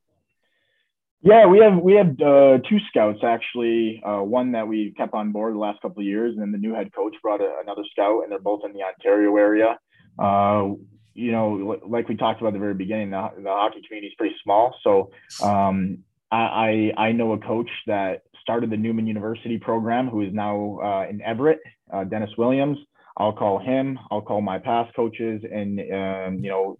Yeah 1.20 1.46
we 1.46 1.58
have 1.58 1.76
we 1.78 1.94
have 1.94 2.20
uh, 2.20 2.58
two 2.68 2.78
scouts 2.88 3.20
actually. 3.22 4.02
Uh, 4.04 4.20
one 4.20 4.52
that 4.52 4.66
we 4.66 4.94
kept 4.96 5.14
on 5.14 5.32
board 5.32 5.54
the 5.54 5.58
last 5.58 5.82
couple 5.82 6.00
of 6.00 6.06
years 6.06 6.32
and 6.32 6.40
then 6.40 6.52
the 6.52 6.58
new 6.58 6.74
head 6.74 6.92
coach 6.94 7.14
brought 7.22 7.40
a, 7.40 7.56
another 7.62 7.82
scout 7.90 8.22
and 8.22 8.32
they're 8.32 8.38
both 8.38 8.62
in 8.64 8.72
the 8.72 8.82
ontario 8.82 9.36
area. 9.36 9.78
Uh, 10.18 10.74
you 11.14 11.32
know 11.32 11.78
like 11.86 12.08
we 12.08 12.16
talked 12.16 12.40
about 12.40 12.48
at 12.48 12.52
the 12.54 12.60
very 12.60 12.74
beginning 12.74 13.10
the, 13.10 13.30
the 13.38 13.50
hockey 13.50 13.82
community 13.86 14.06
is 14.06 14.14
pretty 14.16 14.36
small 14.42 14.74
so 14.84 15.10
um, 15.42 15.98
I, 16.30 16.92
I 16.96 17.12
know 17.12 17.32
a 17.32 17.38
coach 17.38 17.70
that 17.86 18.22
started 18.42 18.70
the 18.70 18.76
Neumann 18.76 19.06
University 19.06 19.58
program 19.58 20.08
who 20.08 20.22
is 20.22 20.32
now 20.32 20.78
uh, 20.82 21.06
in 21.08 21.20
Everett, 21.22 21.60
uh, 21.92 22.04
Dennis 22.04 22.30
Williams. 22.36 22.78
I'll 23.16 23.32
call 23.32 23.58
him. 23.58 23.98
I'll 24.10 24.22
call 24.22 24.40
my 24.40 24.58
past 24.58 24.94
coaches, 24.94 25.42
and 25.50 25.80
um, 25.80 26.44
you 26.44 26.50
know, 26.50 26.78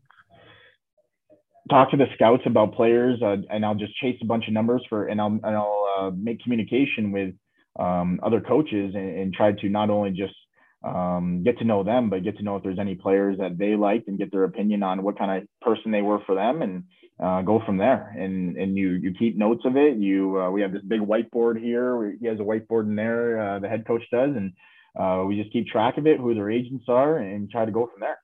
talk 1.68 1.90
to 1.90 1.96
the 1.96 2.06
scouts 2.14 2.42
about 2.46 2.74
players, 2.74 3.20
uh, 3.22 3.36
and 3.50 3.64
I'll 3.64 3.74
just 3.74 3.96
chase 3.96 4.18
a 4.22 4.24
bunch 4.24 4.46
of 4.46 4.54
numbers 4.54 4.82
for, 4.88 5.06
and 5.06 5.20
I'll 5.20 5.38
and 5.42 5.56
I'll 5.56 5.86
uh, 5.98 6.10
make 6.10 6.40
communication 6.42 7.10
with 7.10 7.34
um, 7.78 8.20
other 8.22 8.40
coaches 8.40 8.94
and, 8.94 9.18
and, 9.18 9.34
try 9.34 9.52
to 9.52 9.68
not 9.68 9.88
only 9.88 10.10
just 10.10 10.34
um, 10.82 11.42
get 11.44 11.58
to 11.58 11.64
know 11.64 11.84
them, 11.84 12.10
but 12.10 12.24
get 12.24 12.36
to 12.38 12.42
know 12.42 12.56
if 12.56 12.62
there's 12.64 12.78
any 12.78 12.96
players 12.96 13.38
that 13.38 13.56
they 13.56 13.76
liked 13.76 14.08
and 14.08 14.18
get 14.18 14.32
their 14.32 14.42
opinion 14.44 14.82
on 14.82 15.04
what 15.04 15.16
kind 15.16 15.42
of 15.42 15.48
person 15.60 15.92
they 15.92 16.02
were 16.02 16.20
for 16.24 16.34
them, 16.34 16.62
and 16.62 16.84
uh, 17.20 17.42
go 17.42 17.62
from 17.64 17.76
there. 17.76 18.14
And 18.16 18.56
and 18.56 18.76
you 18.76 18.90
you 18.90 19.12
keep 19.14 19.36
notes 19.36 19.62
of 19.64 19.76
it. 19.76 19.96
You 19.96 20.40
uh, 20.40 20.50
we 20.50 20.60
have 20.62 20.72
this 20.72 20.82
big 20.82 21.00
whiteboard 21.00 21.60
here. 21.60 22.16
He 22.20 22.26
has 22.26 22.40
a 22.40 22.42
whiteboard 22.42 22.84
in 22.84 22.96
there. 22.96 23.40
Uh, 23.40 23.58
the 23.58 23.68
head 23.68 23.86
coach 23.86 24.02
does, 24.10 24.36
and 24.36 24.52
uh, 24.98 25.24
we 25.26 25.40
just 25.40 25.52
keep 25.52 25.66
track 25.66 25.98
of 25.98 26.06
it, 26.06 26.18
who 26.18 26.34
their 26.34 26.50
agents 26.50 26.84
are, 26.88 27.18
and 27.18 27.50
try 27.50 27.64
to 27.64 27.72
go 27.72 27.86
from 27.86 28.00
there. 28.00 28.18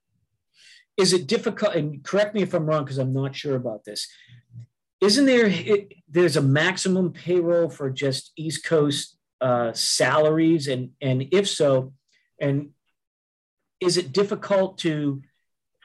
Is 0.97 1.13
it 1.13 1.27
difficult? 1.27 1.75
And 1.75 2.05
correct 2.05 2.35
me 2.35 2.43
if 2.43 2.55
I'm 2.55 2.67
wrong, 2.67 2.85
because 2.85 2.99
I'm 2.99 3.13
not 3.13 3.35
sure 3.35 3.57
about 3.57 3.85
this. 3.85 4.07
Isn't 5.01 5.27
there? 5.27 5.47
It, 5.47 5.93
there's 6.09 6.37
a 6.37 6.43
maximum 6.43 7.13
payroll 7.13 7.69
for 7.69 7.91
just 7.91 8.33
East 8.37 8.65
Coast 8.65 9.19
uh, 9.41 9.73
salaries, 9.73 10.69
and 10.69 10.91
and 11.01 11.27
if 11.33 11.49
so, 11.49 11.93
and 12.41 12.71
is 13.81 13.97
it 13.97 14.13
difficult 14.13 14.79
to 14.79 15.23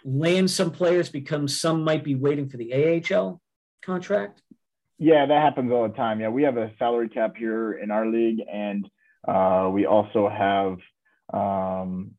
land 0.03 0.49
some 0.49 0.71
players 0.71 1.09
because 1.09 1.59
some 1.59 1.83
might 1.83 2.03
be 2.03 2.15
waiting 2.15 2.49
for 2.49 2.57
the 2.57 2.73
AHL 2.73 3.41
contract? 3.83 4.41
Yeah, 4.97 5.25
that 5.25 5.41
happens 5.41 5.71
all 5.71 5.87
the 5.87 5.93
time. 5.95 6.19
Yeah, 6.19 6.29
we 6.29 6.43
have 6.43 6.57
a 6.57 6.71
salary 6.77 7.09
cap 7.09 7.35
here 7.37 7.73
in 7.73 7.89
our 7.89 8.05
league, 8.05 8.39
and 8.51 8.89
uh, 9.27 9.69
we 9.71 9.85
also 9.85 10.29
have, 10.29 10.77
um, 11.33 12.11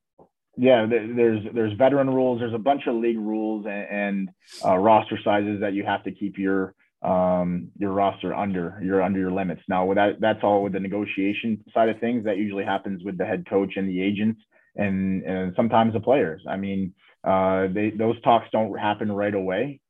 yeah, 0.57 0.87
there's 0.87 1.41
there's 1.55 1.75
veteran 1.75 2.09
rules. 2.09 2.41
There's 2.41 2.55
a 2.55 2.59
bunch 2.59 2.87
of 2.87 2.95
league 2.95 3.19
rules 3.19 3.67
and, 3.67 3.87
and 3.91 4.29
uh, 4.65 4.77
roster 4.77 5.19
sizes 5.23 5.61
that 5.61 5.75
you 5.75 5.85
have 5.85 6.05
to 6.05 6.11
keep 6.11 6.39
your 6.39 6.75
um, 7.03 7.71
your 7.79 7.93
roster 7.93 8.35
under. 8.35 8.81
You're 8.83 9.03
under 9.03 9.19
your 9.19 9.33
limits. 9.33 9.63
Now, 9.69 9.93
that 9.95 10.21
that's 10.21 10.41
all 10.43 10.63
with 10.63 10.73
the 10.73 10.81
negotiation 10.81 11.63
side 11.73 11.89
of 11.89 12.01
things. 12.01 12.25
That 12.25 12.37
usually 12.37 12.65
happens 12.65 13.03
with 13.05 13.19
the 13.19 13.25
head 13.25 13.49
coach 13.49 13.75
and 13.77 13.89
the 13.89 14.03
agents, 14.03 14.41
and 14.81 15.23
and 15.25 15.55
sometimes 15.55 15.93
the 15.93 16.01
players. 16.01 16.43
I 16.49 16.57
mean 16.57 16.95
uh, 17.23 17.69
they, 17.69 17.91
those 17.91 18.21
talks 18.23 18.49
don't 18.51 18.79
happen 18.79 19.13
right 19.13 19.35
away, 19.35 19.81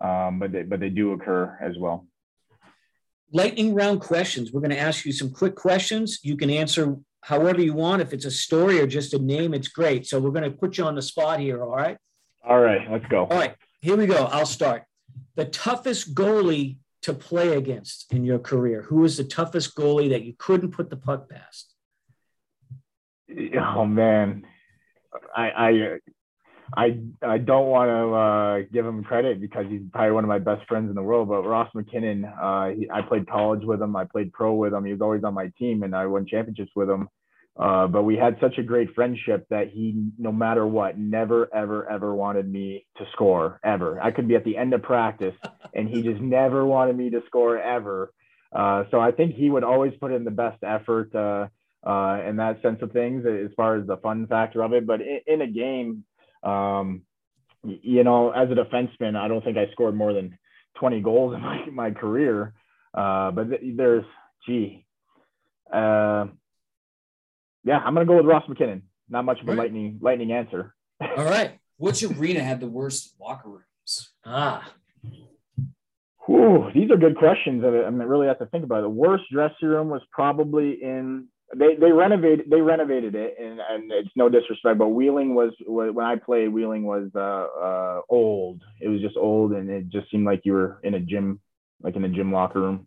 um, 0.00 0.38
but 0.38 0.52
they, 0.52 0.62
but 0.62 0.80
they 0.80 0.88
do 0.88 1.12
occur 1.12 1.56
as 1.62 1.76
well. 1.78 2.06
Lightning 3.32 3.74
round 3.74 4.00
questions. 4.00 4.52
We're 4.52 4.60
going 4.60 4.72
to 4.72 4.80
ask 4.80 5.04
you 5.04 5.12
some 5.12 5.30
quick 5.30 5.54
questions. 5.54 6.18
You 6.24 6.36
can 6.36 6.50
answer 6.50 6.96
however 7.22 7.60
you 7.60 7.74
want. 7.74 8.02
If 8.02 8.12
it's 8.12 8.24
a 8.24 8.30
story 8.30 8.80
or 8.80 8.88
just 8.88 9.14
a 9.14 9.18
name, 9.18 9.54
it's 9.54 9.68
great. 9.68 10.06
So 10.06 10.18
we're 10.18 10.32
going 10.32 10.50
to 10.50 10.56
put 10.56 10.78
you 10.78 10.84
on 10.84 10.96
the 10.96 11.02
spot 11.02 11.38
here. 11.38 11.62
All 11.62 11.76
right. 11.76 11.96
All 12.44 12.60
right. 12.60 12.90
Let's 12.90 13.06
go. 13.06 13.26
All 13.26 13.38
right. 13.38 13.54
Here 13.80 13.96
we 13.96 14.06
go. 14.06 14.24
I'll 14.24 14.46
start. 14.46 14.82
The 15.36 15.44
toughest 15.44 16.12
goalie 16.12 16.78
to 17.02 17.14
play 17.14 17.56
against 17.56 18.12
in 18.12 18.24
your 18.24 18.40
career. 18.40 18.82
Who 18.82 18.96
was 18.96 19.16
the 19.16 19.24
toughest 19.24 19.76
goalie 19.76 20.10
that 20.10 20.24
you 20.24 20.34
couldn't 20.36 20.72
put 20.72 20.90
the 20.90 20.96
puck 20.96 21.30
past? 21.30 21.69
Oh 23.76 23.86
man, 23.86 24.44
I, 25.36 25.50
I 25.50 25.98
I 26.76 26.98
I 27.22 27.38
don't 27.38 27.66
want 27.66 27.88
to 27.88 28.14
uh, 28.14 28.72
give 28.72 28.86
him 28.86 29.02
credit 29.02 29.40
because 29.40 29.66
he's 29.68 29.82
probably 29.92 30.12
one 30.12 30.24
of 30.24 30.28
my 30.28 30.38
best 30.38 30.66
friends 30.68 30.88
in 30.88 30.94
the 30.94 31.02
world. 31.02 31.28
But 31.28 31.42
Ross 31.42 31.70
McKinnon, 31.74 32.24
uh, 32.24 32.76
he, 32.76 32.90
I 32.90 33.02
played 33.02 33.28
college 33.28 33.64
with 33.64 33.80
him. 33.80 33.96
I 33.96 34.04
played 34.04 34.32
pro 34.32 34.54
with 34.54 34.72
him. 34.72 34.84
He 34.84 34.92
was 34.92 35.00
always 35.00 35.24
on 35.24 35.34
my 35.34 35.52
team, 35.58 35.82
and 35.82 35.94
I 35.94 36.06
won 36.06 36.26
championships 36.26 36.72
with 36.76 36.88
him. 36.88 37.08
Uh, 37.58 37.86
but 37.86 38.04
we 38.04 38.16
had 38.16 38.36
such 38.40 38.56
a 38.58 38.62
great 38.62 38.94
friendship 38.94 39.46
that 39.50 39.68
he, 39.68 40.10
no 40.18 40.32
matter 40.32 40.66
what, 40.66 40.96
never, 40.96 41.52
ever, 41.52 41.90
ever 41.90 42.14
wanted 42.14 42.50
me 42.50 42.86
to 42.96 43.04
score 43.12 43.60
ever. 43.64 44.00
I 44.00 44.12
could 44.12 44.28
be 44.28 44.36
at 44.36 44.44
the 44.44 44.56
end 44.56 44.72
of 44.72 44.82
practice, 44.82 45.34
and 45.74 45.88
he 45.88 46.02
just 46.02 46.20
never 46.20 46.64
wanted 46.64 46.96
me 46.96 47.10
to 47.10 47.22
score 47.26 47.58
ever. 47.58 48.12
Uh, 48.54 48.84
so 48.90 49.00
I 49.00 49.10
think 49.10 49.34
he 49.34 49.50
would 49.50 49.64
always 49.64 49.92
put 50.00 50.12
in 50.12 50.24
the 50.24 50.30
best 50.30 50.62
effort 50.62 51.14
uh, 51.14 51.48
uh, 51.84 52.20
in 52.26 52.36
that 52.36 52.60
sense 52.62 52.80
of 52.82 52.92
things, 52.92 53.24
as 53.26 53.50
far 53.56 53.76
as 53.76 53.86
the 53.86 53.96
fun 53.98 54.26
factor 54.26 54.62
of 54.62 54.72
it. 54.72 54.86
But 54.86 55.00
in, 55.00 55.20
in 55.26 55.40
a 55.42 55.46
game, 55.46 56.04
um, 56.42 57.02
you 57.62 58.04
know, 58.04 58.30
as 58.30 58.50
a 58.50 58.54
defenseman, 58.54 59.16
I 59.16 59.28
don't 59.28 59.44
think 59.44 59.56
I 59.56 59.70
scored 59.72 59.94
more 59.94 60.12
than 60.12 60.38
20 60.76 61.00
goals 61.00 61.34
in 61.36 61.40
my, 61.40 61.66
my 61.72 61.90
career. 61.90 62.54
Uh, 62.92 63.30
but 63.30 63.50
th- 63.50 63.76
there's, 63.76 64.04
gee, 64.46 64.84
uh, 65.72 66.26
yeah, 67.62 67.78
I'm 67.78 67.94
gonna 67.94 68.06
go 68.06 68.16
with 68.16 68.26
Ross 68.26 68.44
McKinnon. 68.48 68.82
Not 69.08 69.24
much 69.24 69.40
of 69.40 69.48
a 69.48 69.50
right. 69.50 69.58
lightning 69.58 69.98
lightning 70.00 70.32
answer. 70.32 70.74
All 71.00 71.24
right, 71.24 71.58
which 71.76 72.02
arena 72.02 72.42
had 72.42 72.58
the 72.58 72.66
worst 72.66 73.14
locker 73.20 73.48
rooms? 73.48 74.10
Ah, 74.24 74.72
Ooh, 76.30 76.70
these 76.72 76.90
are 76.90 76.96
good 76.96 77.16
questions. 77.16 77.64
I 77.64 77.90
mean, 77.90 77.98
really 78.06 78.28
have 78.28 78.38
to 78.38 78.46
think 78.46 78.62
about 78.62 78.80
it. 78.80 78.82
The 78.82 78.88
worst 78.88 79.24
dressing 79.32 79.68
room 79.68 79.88
was 79.88 80.02
probably 80.12 80.80
in 80.82 81.26
they 81.56 81.74
they 81.74 81.90
renovated 81.90 82.48
they 82.48 82.60
renovated 82.60 83.14
it 83.14 83.36
and, 83.40 83.60
and 83.60 83.90
it's 83.90 84.10
no 84.14 84.28
disrespect 84.28 84.78
but 84.78 84.88
wheeling 84.88 85.34
was, 85.34 85.52
was 85.66 85.92
when 85.92 86.06
i 86.06 86.16
played 86.16 86.48
wheeling 86.48 86.84
was 86.84 87.10
uh, 87.14 87.18
uh, 87.18 88.00
old. 88.08 88.62
It 88.80 88.88
was 88.88 89.00
just 89.00 89.16
old 89.16 89.52
and 89.52 89.68
it 89.68 89.88
just 89.88 90.10
seemed 90.10 90.26
like 90.26 90.42
you 90.44 90.52
were 90.52 90.80
in 90.82 90.94
a 90.94 91.00
gym 91.00 91.40
like 91.82 91.96
in 91.96 92.04
a 92.04 92.08
gym 92.08 92.32
locker 92.32 92.60
room. 92.60 92.86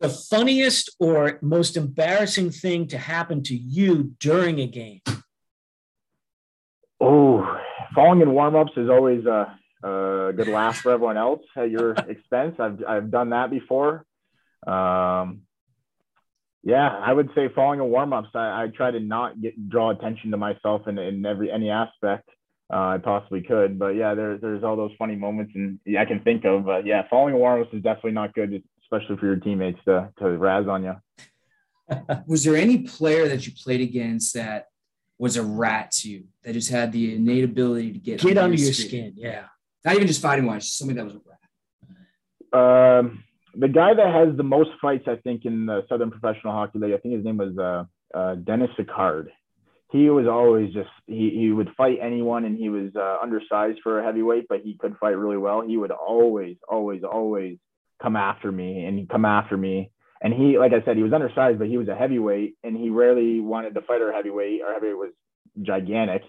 The 0.00 0.08
funniest 0.08 0.96
or 0.98 1.38
most 1.42 1.76
embarrassing 1.76 2.50
thing 2.50 2.88
to 2.88 2.98
happen 2.98 3.42
to 3.44 3.54
you 3.54 4.14
during 4.18 4.60
a 4.60 4.66
game? 4.66 5.00
Oh 7.00 7.60
falling 7.94 8.20
in 8.20 8.32
warm-ups 8.32 8.72
is 8.76 8.88
always 8.88 9.24
a, 9.26 9.58
a 9.82 10.32
good 10.34 10.48
laugh 10.48 10.78
for 10.78 10.92
everyone 10.92 11.16
else 11.16 11.42
at 11.56 11.70
your 11.70 11.92
expense. 12.08 12.56
I've, 12.58 12.82
I've 12.86 13.10
done 13.10 13.30
that 13.30 13.50
before. 13.50 14.04
Um, 14.66 15.42
yeah, 16.62 16.88
I 16.88 17.12
would 17.12 17.30
say 17.34 17.48
following 17.54 17.80
a 17.80 17.86
warm 17.86 18.12
ups, 18.12 18.28
I, 18.34 18.64
I, 18.64 18.66
try 18.74 18.90
to 18.90 19.00
not 19.00 19.40
get 19.40 19.68
draw 19.68 19.90
attention 19.90 20.30
to 20.32 20.36
myself 20.36 20.86
in, 20.86 20.98
in 20.98 21.24
every 21.24 21.50
any 21.50 21.70
aspect 21.70 22.28
uh, 22.72 22.76
I 22.76 22.98
possibly 22.98 23.40
could. 23.40 23.78
But 23.78 23.90
yeah, 23.90 24.14
there's 24.14 24.40
there's 24.40 24.62
all 24.62 24.76
those 24.76 24.92
funny 24.98 25.16
moments 25.16 25.52
and 25.54 25.78
yeah, 25.86 26.02
I 26.02 26.04
can 26.04 26.20
think 26.20 26.44
of. 26.44 26.66
But 26.66 26.84
yeah, 26.84 27.02
following 27.08 27.34
a 27.34 27.38
warm 27.38 27.62
ups 27.62 27.72
is 27.72 27.82
definitely 27.82 28.12
not 28.12 28.34
good, 28.34 28.62
especially 28.82 29.16
for 29.16 29.26
your 29.26 29.36
teammates 29.36 29.80
to 29.86 30.10
to 30.18 30.36
razz 30.36 30.68
on 30.68 30.84
you. 30.84 30.96
was 32.26 32.44
there 32.44 32.56
any 32.56 32.78
player 32.78 33.26
that 33.26 33.46
you 33.46 33.52
played 33.64 33.80
against 33.80 34.34
that 34.34 34.66
was 35.18 35.36
a 35.36 35.42
rat 35.42 35.90
to 35.90 36.10
you 36.10 36.24
that 36.44 36.52
just 36.52 36.70
had 36.70 36.92
the 36.92 37.14
innate 37.14 37.44
ability 37.44 37.92
to 37.92 37.98
get 37.98 38.20
get 38.20 38.38
under, 38.38 38.56
your, 38.56 38.72
skin. 38.72 38.88
skin? 38.88 39.12
Yeah, 39.16 39.46
not 39.84 39.94
even 39.94 40.06
just 40.06 40.20
fighting 40.20 40.44
wise, 40.44 40.70
somebody 40.72 40.98
that 40.98 41.06
was 41.06 41.14
a 41.14 41.20
rat. 42.52 42.98
Um 43.00 43.24
the 43.54 43.68
guy 43.68 43.94
that 43.94 44.12
has 44.14 44.36
the 44.36 44.42
most 44.42 44.70
fights, 44.80 45.04
I 45.06 45.16
think, 45.16 45.44
in 45.44 45.66
the 45.66 45.84
Southern 45.88 46.10
Professional 46.10 46.52
Hockey 46.52 46.78
League, 46.78 46.94
I 46.94 46.98
think 46.98 47.14
his 47.14 47.24
name 47.24 47.38
was 47.38 47.56
uh, 47.58 47.84
uh, 48.16 48.34
Denis 48.36 48.70
Sicard. 48.78 49.26
He 49.90 50.08
was 50.08 50.26
always 50.28 50.72
just 50.72 50.88
he 51.06 51.30
he 51.30 51.50
would 51.50 51.70
fight 51.76 51.98
anyone, 52.00 52.44
and 52.44 52.56
he 52.56 52.68
was 52.68 52.94
uh, 52.94 53.16
undersized 53.22 53.80
for 53.82 53.98
a 53.98 54.04
heavyweight, 54.04 54.46
but 54.48 54.60
he 54.60 54.76
could 54.78 54.96
fight 54.98 55.16
really 55.18 55.36
well. 55.36 55.62
He 55.62 55.76
would 55.76 55.90
always, 55.90 56.56
always, 56.68 57.02
always 57.02 57.58
come 58.00 58.14
after 58.14 58.52
me, 58.52 58.84
and 58.84 58.98
he'd 58.98 59.08
come 59.08 59.24
after 59.24 59.56
me. 59.56 59.90
And 60.22 60.32
he, 60.32 60.58
like 60.58 60.72
I 60.72 60.84
said, 60.84 60.96
he 60.96 61.02
was 61.02 61.12
undersized, 61.12 61.58
but 61.58 61.68
he 61.68 61.78
was 61.78 61.88
a 61.88 61.96
heavyweight, 61.96 62.56
and 62.62 62.76
he 62.76 62.90
rarely 62.90 63.40
wanted 63.40 63.74
to 63.74 63.80
fight 63.80 64.02
our 64.02 64.12
heavyweight. 64.12 64.62
Our 64.62 64.74
heavyweight 64.74 64.96
was 64.96 65.12
gigantic, 65.60 66.22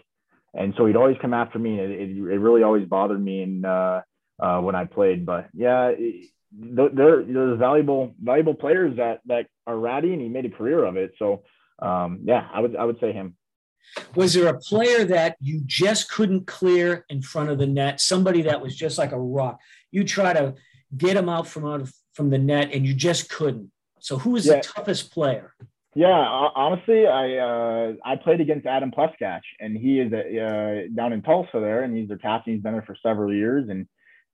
and 0.53 0.73
so 0.75 0.85
he'd 0.87 0.95
always 0.95 1.17
come 1.21 1.33
after 1.33 1.59
me. 1.59 1.79
And 1.79 1.91
it, 1.91 2.01
it, 2.01 2.17
it 2.17 2.39
really 2.39 2.63
always 2.63 2.87
bothered 2.87 3.23
me, 3.23 3.43
and 3.43 3.65
uh, 3.65 4.01
uh, 4.41 4.59
when 4.61 4.75
I 4.75 4.85
played. 4.85 5.25
But 5.25 5.49
yeah. 5.53 5.89
It, 5.89 6.31
there 6.51 7.23
there's 7.23 7.59
valuable 7.59 8.13
valuable 8.21 8.53
players 8.53 8.97
that 8.97 9.21
that 9.25 9.47
are 9.67 9.77
ratty, 9.77 10.13
and 10.13 10.21
he 10.21 10.29
made 10.29 10.45
a 10.45 10.49
career 10.49 10.83
of 10.83 10.97
it. 10.97 11.13
So 11.17 11.43
um, 11.79 12.19
yeah, 12.23 12.47
I 12.53 12.59
would 12.59 12.75
I 12.75 12.85
would 12.85 12.99
say 12.99 13.13
him. 13.13 13.35
Was 14.15 14.33
there 14.33 14.47
a 14.47 14.59
player 14.59 15.03
that 15.05 15.35
you 15.39 15.61
just 15.65 16.09
couldn't 16.09 16.47
clear 16.47 17.05
in 17.09 17.21
front 17.21 17.49
of 17.49 17.57
the 17.57 17.67
net? 17.67 17.99
Somebody 17.99 18.43
that 18.43 18.61
was 18.61 18.75
just 18.75 18.97
like 18.97 19.11
a 19.11 19.19
rock. 19.19 19.59
You 19.91 20.03
try 20.03 20.33
to 20.33 20.55
get 20.95 21.17
him 21.17 21.27
out 21.27 21.47
from 21.47 21.65
out 21.65 21.81
of, 21.81 21.93
from 22.13 22.29
the 22.29 22.37
net, 22.37 22.71
and 22.73 22.85
you 22.85 22.93
just 22.93 23.29
couldn't. 23.29 23.71
So 23.99 24.17
who 24.17 24.31
was 24.31 24.45
yeah. 24.45 24.57
the 24.57 24.61
toughest 24.61 25.11
player? 25.11 25.53
Yeah, 25.93 26.07
honestly, 26.09 27.05
I 27.05 27.37
uh, 27.37 27.93
I 28.05 28.15
played 28.15 28.39
against 28.39 28.65
Adam 28.65 28.91
Pleskach, 28.91 29.41
and 29.59 29.75
he 29.75 29.99
is 29.99 30.13
uh, 30.13 30.87
down 30.95 31.11
in 31.11 31.21
Tulsa 31.21 31.59
there, 31.59 31.83
and 31.83 31.95
he's 31.95 32.07
their 32.07 32.17
captain. 32.17 32.53
He's 32.53 32.63
been 32.63 32.73
there 32.73 32.83
for 32.83 32.95
several 33.03 33.33
years, 33.33 33.67
and 33.69 33.87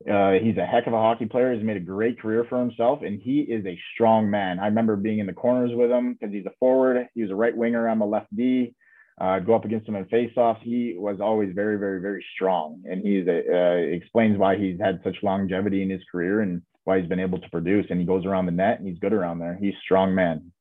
uh, 0.06 0.34
he's 0.34 0.58
a 0.58 0.66
heck 0.66 0.86
of 0.86 0.93
a 0.93 0.98
hockey 0.98 1.26
player. 1.26 1.54
He's 1.54 1.64
made 1.64 1.78
a 1.78 1.82
great 1.82 2.20
career 2.20 2.45
for 2.48 2.60
himself, 2.60 3.02
and 3.02 3.20
he 3.20 3.41
is 3.41 3.66
a 3.66 3.80
strong 3.93 4.30
man. 4.30 4.60
I 4.60 4.66
remember 4.68 4.95
being 4.95 5.20
in 5.20 5.26
the 5.26 5.34
corners 5.34 5.72
with 5.74 5.89
him 5.89 6.14
because 6.14 6.34
he's 6.34 6.45
a 6.45 6.54
forward. 6.60 7.08
He 7.16 7.24
was 7.24 7.32
a 7.32 7.36
right 7.36 7.56
winger. 7.56 7.89
I'm 7.89 8.02
a 8.02 8.06
left 8.06 8.34
D. 8.36 8.76
Uh, 9.20 9.39
go 9.39 9.56
up 9.56 9.66
against 9.66 9.88
him 9.88 9.95
in 9.95 10.06
faceoffs. 10.06 10.62
He 10.62 10.93
was 10.95 11.20
always 11.20 11.52
very, 11.56 11.78
very, 11.78 12.00
very 12.00 12.24
strong, 12.36 12.84
and 12.86 13.02
he 13.02 13.26
uh, 13.28 13.95
explains 13.95 14.38
why 14.38 14.56
he's 14.56 14.80
had 14.80 15.02
such 15.04 15.16
longevity 15.24 15.82
in 15.82 15.89
his 15.89 16.04
career 16.12 16.41
and 16.41 16.62
why 16.84 17.00
he's 17.00 17.10
been 17.10 17.20
able 17.20 17.39
to 17.39 17.50
produce. 17.50 17.88
And 17.89 18.00
he 18.00 18.06
goes 18.06 18.26
around 18.26 18.45
the 18.45 18.52
net, 18.52 18.78
and 18.78 18.88
he's 18.88 19.00
good 19.00 19.14
around 19.14 19.39
there. 19.39 19.58
He's 19.60 19.74
strong 19.84 20.14
man. 20.14 20.52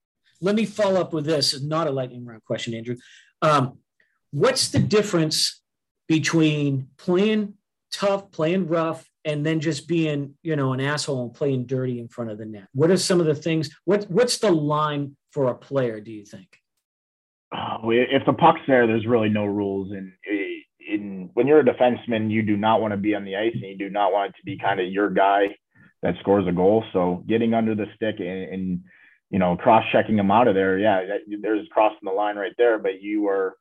Let 0.41 0.55
me 0.55 0.65
follow 0.65 1.01
up 1.01 1.13
with 1.13 1.27
this. 1.27 1.53
It's 1.53 1.63
not 1.63 1.87
a 1.87 1.91
lightning 1.91 2.25
round 2.25 2.45
question, 2.45 2.73
Andrew. 2.73 2.97
Um, 3.43 3.79
what's 4.31 4.69
the 4.69 4.79
difference 4.79 5.61
between 6.09 6.89
playing 6.97 7.55
tough, 7.93 8.31
playing 8.31 8.69
rough, 8.69 9.09
and 9.27 9.45
then 9.45 9.61
just 9.61 9.87
being 9.87 10.35
you 10.43 10.57
know 10.57 10.73
an 10.73 10.81
asshole 10.81 11.25
and 11.25 11.35
playing 11.35 11.67
dirty 11.67 12.01
in 12.01 12.09
front 12.09 12.31
of 12.31 12.39
the 12.39 12.47
net. 12.47 12.69
What 12.73 12.91
are 12.91 12.97
some 12.97 13.21
of 13.21 13.27
the 13.27 13.35
things 13.35 13.69
what 13.85 14.05
what's 14.05 14.39
the 14.39 14.51
line 14.51 15.17
for 15.33 15.49
a 15.49 15.55
player 15.55 16.01
do 16.01 16.13
you 16.13 16.25
think? 16.25 16.49
Uh, 17.55 17.79
if 17.85 18.25
the 18.25 18.33
puck's 18.33 18.61
there 18.67 18.87
there's 18.87 19.07
really 19.07 19.29
no 19.29 19.45
rules 19.45 19.93
and 19.93 20.13
in, 20.27 20.63
in 20.89 21.31
when 21.35 21.47
you're 21.47 21.61
a 21.61 21.65
defenseman 21.65 22.31
you 22.31 22.43
do 22.43 22.57
not 22.57 22.81
want 22.81 22.93
to 22.93 22.97
be 22.97 23.15
on 23.15 23.25
the 23.25 23.37
ice 23.37 23.53
and 23.53 23.63
you 23.63 23.77
do 23.77 23.91
not 23.91 24.13
want 24.13 24.31
it 24.31 24.37
to 24.39 24.45
be 24.45 24.57
kind 24.57 24.81
of 24.81 24.87
your 24.89 25.11
guy 25.11 25.55
that 26.03 26.15
scores 26.21 26.47
a 26.47 26.53
goal. 26.53 26.85
So 26.93 27.25
getting 27.27 27.55
under 27.55 27.75
the 27.75 27.87
stick 27.97 28.17
and, 28.21 28.29
and 28.29 28.81
you 29.31 29.39
know 29.39 29.57
cross 29.57 29.85
checking 29.93 30.19
him 30.19 30.31
out 30.31 30.47
of 30.47 30.55
there 30.55 30.79
yeah 30.79 31.01
there's 31.41 31.67
crossing 31.73 31.99
the 32.05 32.11
line 32.13 32.37
right 32.37 32.55
there 32.59 32.79
but 32.79 33.03
you 33.03 33.27
are 33.27 33.57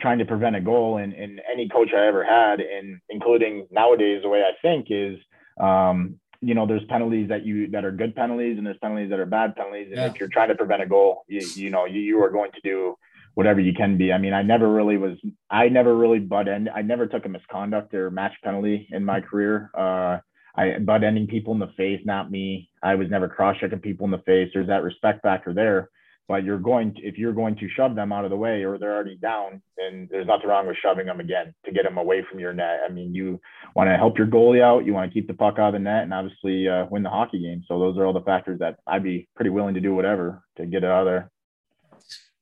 trying 0.00 0.18
to 0.18 0.24
prevent 0.24 0.56
a 0.56 0.60
goal. 0.60 0.98
And, 0.98 1.12
and 1.12 1.40
any 1.50 1.68
coach 1.68 1.90
I 1.96 2.06
ever 2.06 2.24
had, 2.24 2.60
and 2.60 3.00
including 3.08 3.66
nowadays, 3.70 4.22
the 4.22 4.28
way 4.28 4.42
I 4.42 4.52
think 4.62 4.86
is, 4.90 5.18
um, 5.60 6.16
you 6.40 6.54
know, 6.54 6.66
there's 6.66 6.84
penalties 6.88 7.28
that 7.28 7.44
you 7.44 7.68
that 7.70 7.84
are 7.84 7.92
good 7.92 8.16
penalties, 8.16 8.56
and 8.56 8.66
there's 8.66 8.78
penalties 8.78 9.10
that 9.10 9.20
are 9.20 9.26
bad 9.26 9.54
penalties. 9.56 9.88
And 9.88 9.96
yeah. 9.96 10.06
if 10.06 10.18
you're 10.18 10.30
trying 10.30 10.48
to 10.48 10.54
prevent 10.54 10.82
a 10.82 10.86
goal, 10.86 11.24
you, 11.28 11.46
you 11.54 11.70
know, 11.70 11.84
you, 11.84 12.00
you 12.00 12.22
are 12.22 12.30
going 12.30 12.50
to 12.52 12.60
do 12.62 12.96
whatever 13.34 13.60
you 13.60 13.74
can 13.74 13.96
be. 13.96 14.12
I 14.12 14.18
mean, 14.18 14.32
I 14.32 14.42
never 14.42 14.68
really 14.72 14.96
was, 14.96 15.18
I 15.50 15.68
never 15.68 15.94
really 15.96 16.18
butt 16.18 16.48
end, 16.48 16.68
I 16.74 16.82
never 16.82 17.06
took 17.06 17.26
a 17.26 17.28
misconduct 17.28 17.94
or 17.94 18.10
match 18.10 18.32
penalty 18.42 18.88
in 18.90 19.04
my 19.04 19.20
career. 19.20 19.70
Uh, 19.76 20.18
I 20.56 20.78
butt 20.78 21.04
ending 21.04 21.26
people 21.26 21.52
in 21.52 21.60
the 21.60 21.72
face, 21.76 22.00
not 22.04 22.30
me. 22.30 22.70
I 22.82 22.96
was 22.96 23.08
never 23.08 23.28
cross 23.28 23.56
checking 23.60 23.78
people 23.78 24.04
in 24.04 24.10
the 24.10 24.18
face. 24.18 24.50
There's 24.52 24.66
that 24.66 24.82
respect 24.82 25.22
factor 25.22 25.54
there 25.54 25.90
but 26.30 26.44
you're 26.44 26.60
going 26.60 26.94
to, 26.94 27.02
if 27.02 27.18
you're 27.18 27.32
going 27.32 27.56
to 27.56 27.68
shove 27.76 27.96
them 27.96 28.12
out 28.12 28.24
of 28.24 28.30
the 28.30 28.36
way 28.36 28.62
or 28.62 28.78
they're 28.78 28.94
already 28.94 29.16
down, 29.16 29.60
then 29.76 30.06
there's 30.12 30.28
nothing 30.28 30.48
wrong 30.48 30.64
with 30.64 30.76
shoving 30.80 31.06
them 31.06 31.18
again 31.18 31.52
to 31.64 31.72
get 31.72 31.82
them 31.82 31.98
away 31.98 32.24
from 32.30 32.38
your 32.38 32.52
net. 32.52 32.82
I 32.88 32.92
mean, 32.92 33.12
you 33.12 33.40
want 33.74 33.90
to 33.90 33.96
help 33.96 34.16
your 34.16 34.28
goalie 34.28 34.62
out, 34.62 34.86
you 34.86 34.94
want 34.94 35.10
to 35.10 35.12
keep 35.12 35.26
the 35.26 35.34
puck 35.34 35.58
out 35.58 35.70
of 35.70 35.72
the 35.72 35.80
net, 35.80 36.04
and 36.04 36.14
obviously 36.14 36.68
uh, 36.68 36.86
win 36.88 37.02
the 37.02 37.10
hockey 37.10 37.40
game. 37.40 37.64
So 37.66 37.80
those 37.80 37.98
are 37.98 38.06
all 38.06 38.12
the 38.12 38.20
factors 38.20 38.60
that 38.60 38.78
I'd 38.86 39.02
be 39.02 39.28
pretty 39.34 39.50
willing 39.50 39.74
to 39.74 39.80
do 39.80 39.92
whatever 39.92 40.44
to 40.56 40.66
get 40.66 40.84
it 40.84 40.86
out 40.88 41.04
of 41.04 41.06
there. 41.06 41.32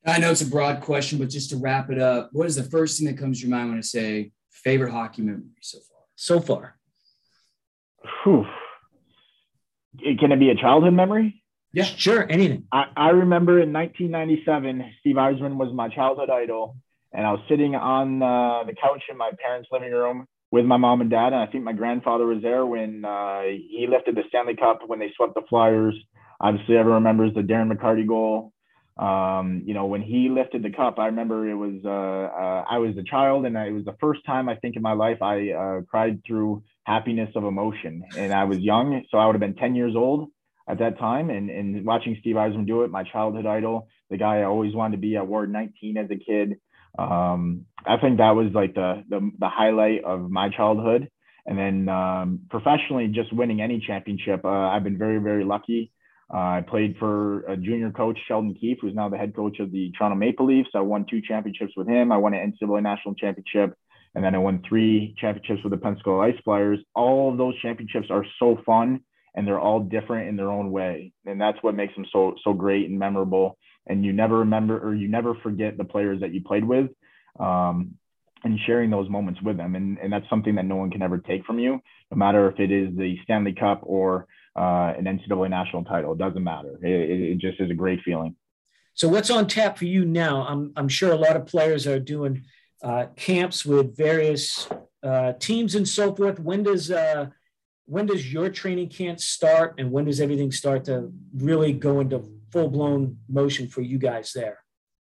I 0.05 0.19
know 0.19 0.33
it's 0.33 0.43
a 0.43 0.51
broad 0.51 0.83
question, 0.83 1.19
but 1.19 1.31
just 1.31 1.49
to 1.49 1.57
wrap 1.57 1.89
it 1.89 1.99
up, 1.99 2.29
what 2.33 2.47
is 2.47 2.57
the 2.57 2.65
first 2.65 2.99
thing 2.99 3.07
that 3.07 3.17
comes 3.17 3.41
to 3.41 3.47
your 3.47 3.57
mind 3.57 3.71
when 3.71 3.79
I 3.79 3.81
say 3.81 4.33
favorite 4.51 4.93
hockey 4.93 5.23
memory 5.23 5.45
so 5.63 5.79
far? 5.79 6.03
So 6.15 6.41
far. 6.41 6.77
Whew. 8.23 8.45
Can 10.21 10.31
it 10.31 10.39
be 10.39 10.51
a 10.51 10.55
childhood 10.55 10.93
memory? 10.93 11.38
Yeah, 11.73 11.85
sure, 11.85 12.27
anything. 12.31 12.65
I, 12.73 12.85
I 12.97 13.09
remember 13.11 13.61
in 13.61 13.73
1997, 13.73 14.95
Steve 15.01 15.17
Yzerman 15.17 15.57
was 15.57 15.73
my 15.75 15.89
childhood 15.89 16.31
idol, 16.31 16.77
and 17.13 17.27
I 17.27 17.33
was 17.33 17.41
sitting 17.49 17.75
on 17.75 18.23
uh, 18.23 18.65
the 18.65 18.75
couch 18.75 19.03
in 19.11 19.19
my 19.19 19.31
parents' 19.39 19.69
living 19.71 19.93
room 19.93 20.27
with 20.51 20.65
my 20.65 20.79
mom 20.79 21.03
and 21.03 21.11
dad, 21.11 21.35
and 21.35 21.37
I 21.37 21.47
think 21.47 21.65
my 21.65 21.75
grandfather 21.75 22.25
was 22.25 22.43
there 22.43 22.65
when 22.65 23.05
uh, 23.05 23.43
he 23.43 23.87
lifted 23.89 24.15
the 24.17 24.23
Stanley 24.29 24.57
Cup 24.57 24.81
when 24.87 24.99
they 24.99 25.13
swept 25.15 25.35
the 25.35 25.43
Flyers. 25.49 25.95
Obviously, 26.41 26.77
everyone 26.79 27.03
remembers 27.03 27.35
the 27.35 27.43
Darren 27.43 27.71
McCarty 27.71 28.07
goal. 28.07 28.53
Um, 28.97 29.63
you 29.67 29.75
know, 29.75 29.87
when 29.87 30.03
he 30.03 30.29
lifted 30.29 30.63
the 30.65 30.71
cup, 30.71 30.99
I 30.99 31.07
remember 31.07 31.49
it 31.49 31.55
was 31.55 31.75
uh, 31.85 31.89
uh, 31.89 32.65
I 32.69 32.79
was 32.79 32.97
a 32.97 33.05
child, 33.05 33.45
and 33.45 33.57
it 33.57 33.73
was 33.73 33.85
the 33.85 33.95
first 34.01 34.25
time 34.25 34.49
I 34.49 34.57
think 34.57 34.75
in 34.75 34.83
my 34.83 34.95
life 34.95 35.21
I 35.23 35.51
uh, 35.51 35.81
cried 35.83 36.23
through 36.27 36.65
happiness 36.85 37.31
of 37.37 37.45
emotion, 37.45 38.03
and 38.17 38.33
I 38.33 38.45
was 38.45 38.59
young, 38.59 39.05
so 39.11 39.19
I 39.19 39.27
would 39.27 39.35
have 39.35 39.41
been 39.41 39.55
10 39.55 39.75
years 39.75 39.95
old 39.95 40.31
at 40.69 40.79
that 40.79 40.99
time. 40.99 41.31
And, 41.31 41.51
and 41.51 41.85
watching 41.85 42.17
Steve 42.21 42.37
Yzerman 42.37 42.67
do 42.67 42.83
it, 42.83 42.91
my 42.91 43.05
childhood 43.05 43.47
idol, 43.47 43.89
the 44.11 44.17
guy 44.17 44.39
I 44.39 44.45
always 44.45 44.75
wanted 44.75 44.97
to 44.97 45.01
be 45.01 45.17
at 45.17 45.27
Ward 45.27 45.53
19 45.53 45.97
as 45.97 46.11
a 46.11 46.17
kid. 46.17 46.59
Um, 46.99 47.65
I 47.87 47.97
think 47.99 48.19
that 48.19 48.35
was 48.35 48.53
like 48.53 48.75
the, 48.75 49.05
the, 49.09 49.31
the 49.39 49.49
highlight 49.49 50.05
of 50.05 50.31
my 50.31 50.49
childhood. 50.51 51.09
And 51.47 51.59
then 51.59 51.89
um, 51.89 52.41
professionally, 52.51 53.09
just 53.09 53.33
winning 53.33 53.63
any 53.63 53.83
championship, 53.85 54.45
uh, 54.45 54.49
I've 54.49 54.85
been 54.85 54.99
very, 54.99 55.19
very 55.19 55.45
lucky. 55.45 55.93
Uh, 56.33 56.37
I 56.61 56.65
played 56.69 56.97
for 56.99 57.41
a 57.45 57.57
junior 57.57 57.91
coach, 57.91 58.19
Sheldon 58.29 58.55
Keefe, 58.55 58.79
who's 58.83 58.95
now 58.95 59.09
the 59.09 59.17
head 59.17 59.35
coach 59.35 59.61
of 59.61 59.73
the 59.73 59.91
Toronto 59.97 60.17
Maple 60.17 60.45
Leafs. 60.45 60.69
I 60.75 60.81
won 60.81 61.07
two 61.09 61.23
championships 61.27 61.73
with 61.75 61.89
him. 61.89 62.13
I 62.13 62.19
won 62.19 62.35
an 62.35 62.53
NCAA 62.53 62.83
national 62.83 63.15
championship, 63.15 63.75
and 64.15 64.23
then 64.23 64.35
I 64.35 64.39
won 64.39 64.63
three 64.69 65.15
championships 65.19 65.63
with 65.65 65.71
the 65.71 65.79
Pensacola 65.79 66.27
Ice 66.27 66.37
Flyers. 66.45 66.81
All 66.95 67.33
of 67.33 67.39
those 67.39 67.59
championships 67.63 68.09
are 68.11 68.27
so 68.39 68.59
fun 68.67 69.01
and 69.35 69.47
they're 69.47 69.61
all 69.61 69.81
different 69.81 70.29
in 70.29 70.37
their 70.37 70.51
own 70.51 70.71
way. 70.71 71.13
And 71.27 71.41
that's 71.41 71.59
what 71.63 71.75
makes 71.75 71.95
them 71.95 72.07
so 72.13 72.35
so 72.45 72.53
great 72.53 72.89
and 72.89 72.99
memorable. 72.99 73.59
And 73.87 74.05
you 74.05 74.13
never 74.13 74.39
remember 74.39 74.79
or 74.79 74.95
you 74.95 75.09
never 75.09 75.35
forget 75.43 75.77
the 75.79 75.85
players 75.85 76.21
that 76.21 76.35
you 76.35 76.43
played 76.43 76.65
with 76.65 76.91
um, 77.41 77.95
and 78.45 78.59
sharing 78.67 78.91
those 78.91 79.09
moments 79.09 79.41
with 79.43 79.57
them. 79.57 79.75
And, 79.75 79.99
and 79.99 80.13
that's 80.13 80.29
something 80.29 80.55
that 80.57 80.67
no 80.67 80.77
one 80.77 80.91
can 80.91 81.03
ever 81.03 81.19
take 81.19 81.45
from 81.45 81.59
you 81.59 81.81
no 82.11 82.17
matter 82.17 82.51
if 82.51 82.59
it 82.59 82.71
is 82.71 82.97
the 82.97 83.17
stanley 83.23 83.55
cup 83.55 83.81
or 83.83 84.27
uh, 84.57 84.93
an 84.99 85.05
ncaa 85.05 85.49
national 85.49 85.85
title. 85.85 86.13
It 86.13 86.19
doesn't 86.19 86.43
matter. 86.43 86.79
It, 86.83 87.33
it 87.33 87.39
just 87.39 87.61
is 87.61 87.71
a 87.71 87.75
great 87.75 88.01
feeling. 88.05 88.35
So 88.95 89.09
what's 89.09 89.31
on 89.31 89.47
tap 89.47 89.79
for 89.79 89.85
you 89.85 90.05
now? 90.05 90.45
I'm 90.47 90.73
I'm 90.77 90.89
sure 90.89 91.13
a 91.13 91.17
lot 91.17 91.37
of 91.37 91.47
players 91.47 91.87
are 91.87 92.01
doing 92.01 92.45
uh, 92.83 93.07
camps 93.15 93.65
with 93.65 93.97
various 93.97 94.69
uh, 95.03 95.35
teams 95.39 95.77
and 95.77 95.87
so 95.87 96.15
forth. 96.15 96.41
When 96.41 96.65
does 96.65 96.91
uh, 96.91 97.29
when 97.89 98.05
does 98.05 98.31
your 98.31 98.51
training 98.51 98.91
camp 98.91 99.19
start, 99.19 99.75
and 99.79 99.91
when 99.91 100.05
does 100.05 100.21
everything 100.21 100.53
start 100.53 100.85
to 100.85 101.11
really 101.35 101.73
go 101.73 102.01
into 102.01 102.23
full 102.53 102.69
blown 102.69 103.19
motion 103.29 103.67
for 103.67 103.81
you 103.81 103.99
guys 103.99 104.33
there? 104.35 104.59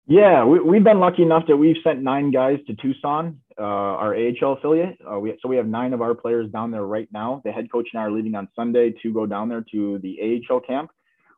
Yeah, 0.06 0.44
we, 0.44 0.76
have 0.76 0.84
been 0.84 1.00
lucky 1.00 1.22
enough 1.22 1.44
that 1.48 1.56
we've 1.56 1.78
sent 1.82 2.02
nine 2.02 2.30
guys 2.30 2.58
to 2.66 2.74
Tucson, 2.74 3.40
uh, 3.58 3.62
our 3.62 4.14
AHL 4.14 4.52
affiliate. 4.52 4.98
Uh, 5.10 5.18
we, 5.18 5.34
so 5.40 5.48
we 5.48 5.56
have 5.56 5.66
nine 5.66 5.94
of 5.94 6.02
our 6.02 6.14
players 6.14 6.50
down 6.50 6.70
there 6.70 6.84
right 6.84 7.08
now. 7.10 7.40
The 7.42 7.52
head 7.52 7.72
coach 7.72 7.88
and 7.94 8.02
I 8.02 8.04
are 8.04 8.12
leaving 8.12 8.34
on 8.34 8.48
Sunday 8.54 8.94
to 9.02 9.14
go 9.14 9.24
down 9.24 9.48
there 9.48 9.64
to 9.72 9.98
the 10.00 10.42
AHL 10.50 10.60
camp. 10.60 10.90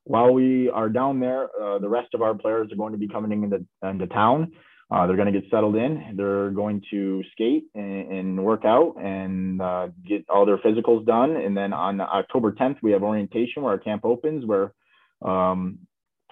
While 0.03 0.35
we 0.35 0.69
are 0.69 0.89
down 0.89 1.21
there, 1.21 1.49
uh, 1.63 1.79
the 1.79 1.89
rest 1.89 2.13
of 2.13 2.23
our 2.23 2.35
players 2.35 2.73
are 2.73 2.77
going 2.77 2.93
to 2.93 2.99
be 2.99 3.07
coming 3.07 3.45
into, 3.45 3.65
into 3.89 4.09
town. 4.09 4.53
Uh, 4.89 5.07
they're 5.07 5.17
going 5.17 5.33
to 5.33 5.41
get 5.41 5.51
settled 5.51 5.75
in. 5.75 6.15
They're 6.17 6.51
going 6.51 6.81
to 6.93 7.23
skate 7.33 7.65
and, 7.75 8.13
and 8.13 8.45
work 8.45 8.65
out 8.65 8.95
and 9.01 9.61
uh, 9.61 9.89
get 10.07 10.25
all 10.29 10.47
their 10.47 10.59
physicals 10.59 11.05
done. 11.05 11.37
And 11.37 11.57
then 11.57 11.73
on 11.73 12.01
October 12.01 12.53
10th, 12.53 12.77
we 12.83 12.93
have 12.93 13.03
orientation 13.03 13.63
where 13.63 13.73
our 13.73 13.79
camp 13.79 14.05
opens, 14.05 14.47
where 14.47 14.73
um, 15.23 15.79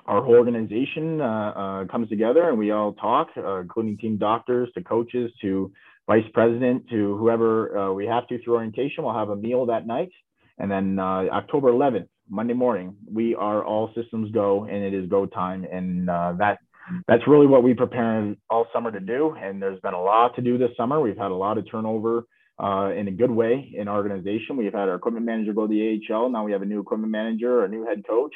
our 0.07 0.23
whole 0.23 0.37
organization 0.37 1.21
uh, 1.21 1.25
uh, 1.25 1.85
comes 1.87 2.09
together 2.09 2.49
and 2.49 2.57
we 2.57 2.71
all 2.71 2.93
talk, 2.93 3.29
uh, 3.37 3.61
including 3.61 3.99
team 3.99 4.19
doctors 4.19 4.69
to 4.75 4.85
coaches 4.85 5.33
to 5.41 5.73
vice 6.07 6.25
president 6.33 6.89
to 6.91 7.17
whoever 7.17 7.77
uh, 7.77 7.93
we 7.93 8.07
have 8.07 8.29
to 8.29 8.41
through 8.45 8.55
orientation. 8.55 9.03
We'll 9.03 9.15
have 9.15 9.31
a 9.31 9.37
meal 9.37 9.67
that 9.67 9.85
night. 9.85 10.11
And 10.59 10.71
then 10.71 11.01
October 11.01 11.73
11th, 11.73 12.07
Monday 12.31 12.55
morning, 12.55 12.95
we 13.13 13.35
are 13.35 13.65
all 13.65 13.91
systems 13.97 14.31
go 14.31 14.65
and 14.65 14.77
it 14.85 14.95
is 14.95 15.09
go 15.09 15.27
time. 15.27 15.65
And 15.65 16.07
that 16.07 16.59
that's 17.09 17.27
really 17.27 17.47
what 17.47 17.63
we 17.63 17.75
prepare 17.75 18.35
all 18.51 18.67
summer 18.73 18.91
to 18.91 19.01
do. 19.01 19.35
And 19.41 19.61
there's 19.61 19.81
been 19.81 19.95
a 19.95 20.03
lot 20.03 20.35
to 20.37 20.43
do 20.43 20.59
this 20.59 20.71
summer. 20.77 21.01
We've 21.01 21.17
had 21.17 21.31
a 21.31 21.35
lot 21.35 21.59
of 21.59 21.71
turnover 21.71 22.27
in 22.61 23.09
a 23.09 23.11
good 23.11 23.31
way 23.31 23.73
in 23.77 23.89
our 23.89 23.97
organization. 23.97 24.57
We've 24.57 24.73
had 24.73 24.89
our 24.89 24.95
equipment 24.95 25.27
manager 25.27 25.53
go 25.53 25.67
to 25.67 25.73
the 25.73 26.01
AHL. 26.13 26.31
Now 26.31 26.45
we 26.45 26.53
have 26.53 26.63
a 26.63 26.67
new 26.67 26.81
equipment 26.81 27.11
manager, 27.11 27.65
a 27.65 27.69
new 27.69 27.85
head 27.85 28.05
coach. 28.09 28.35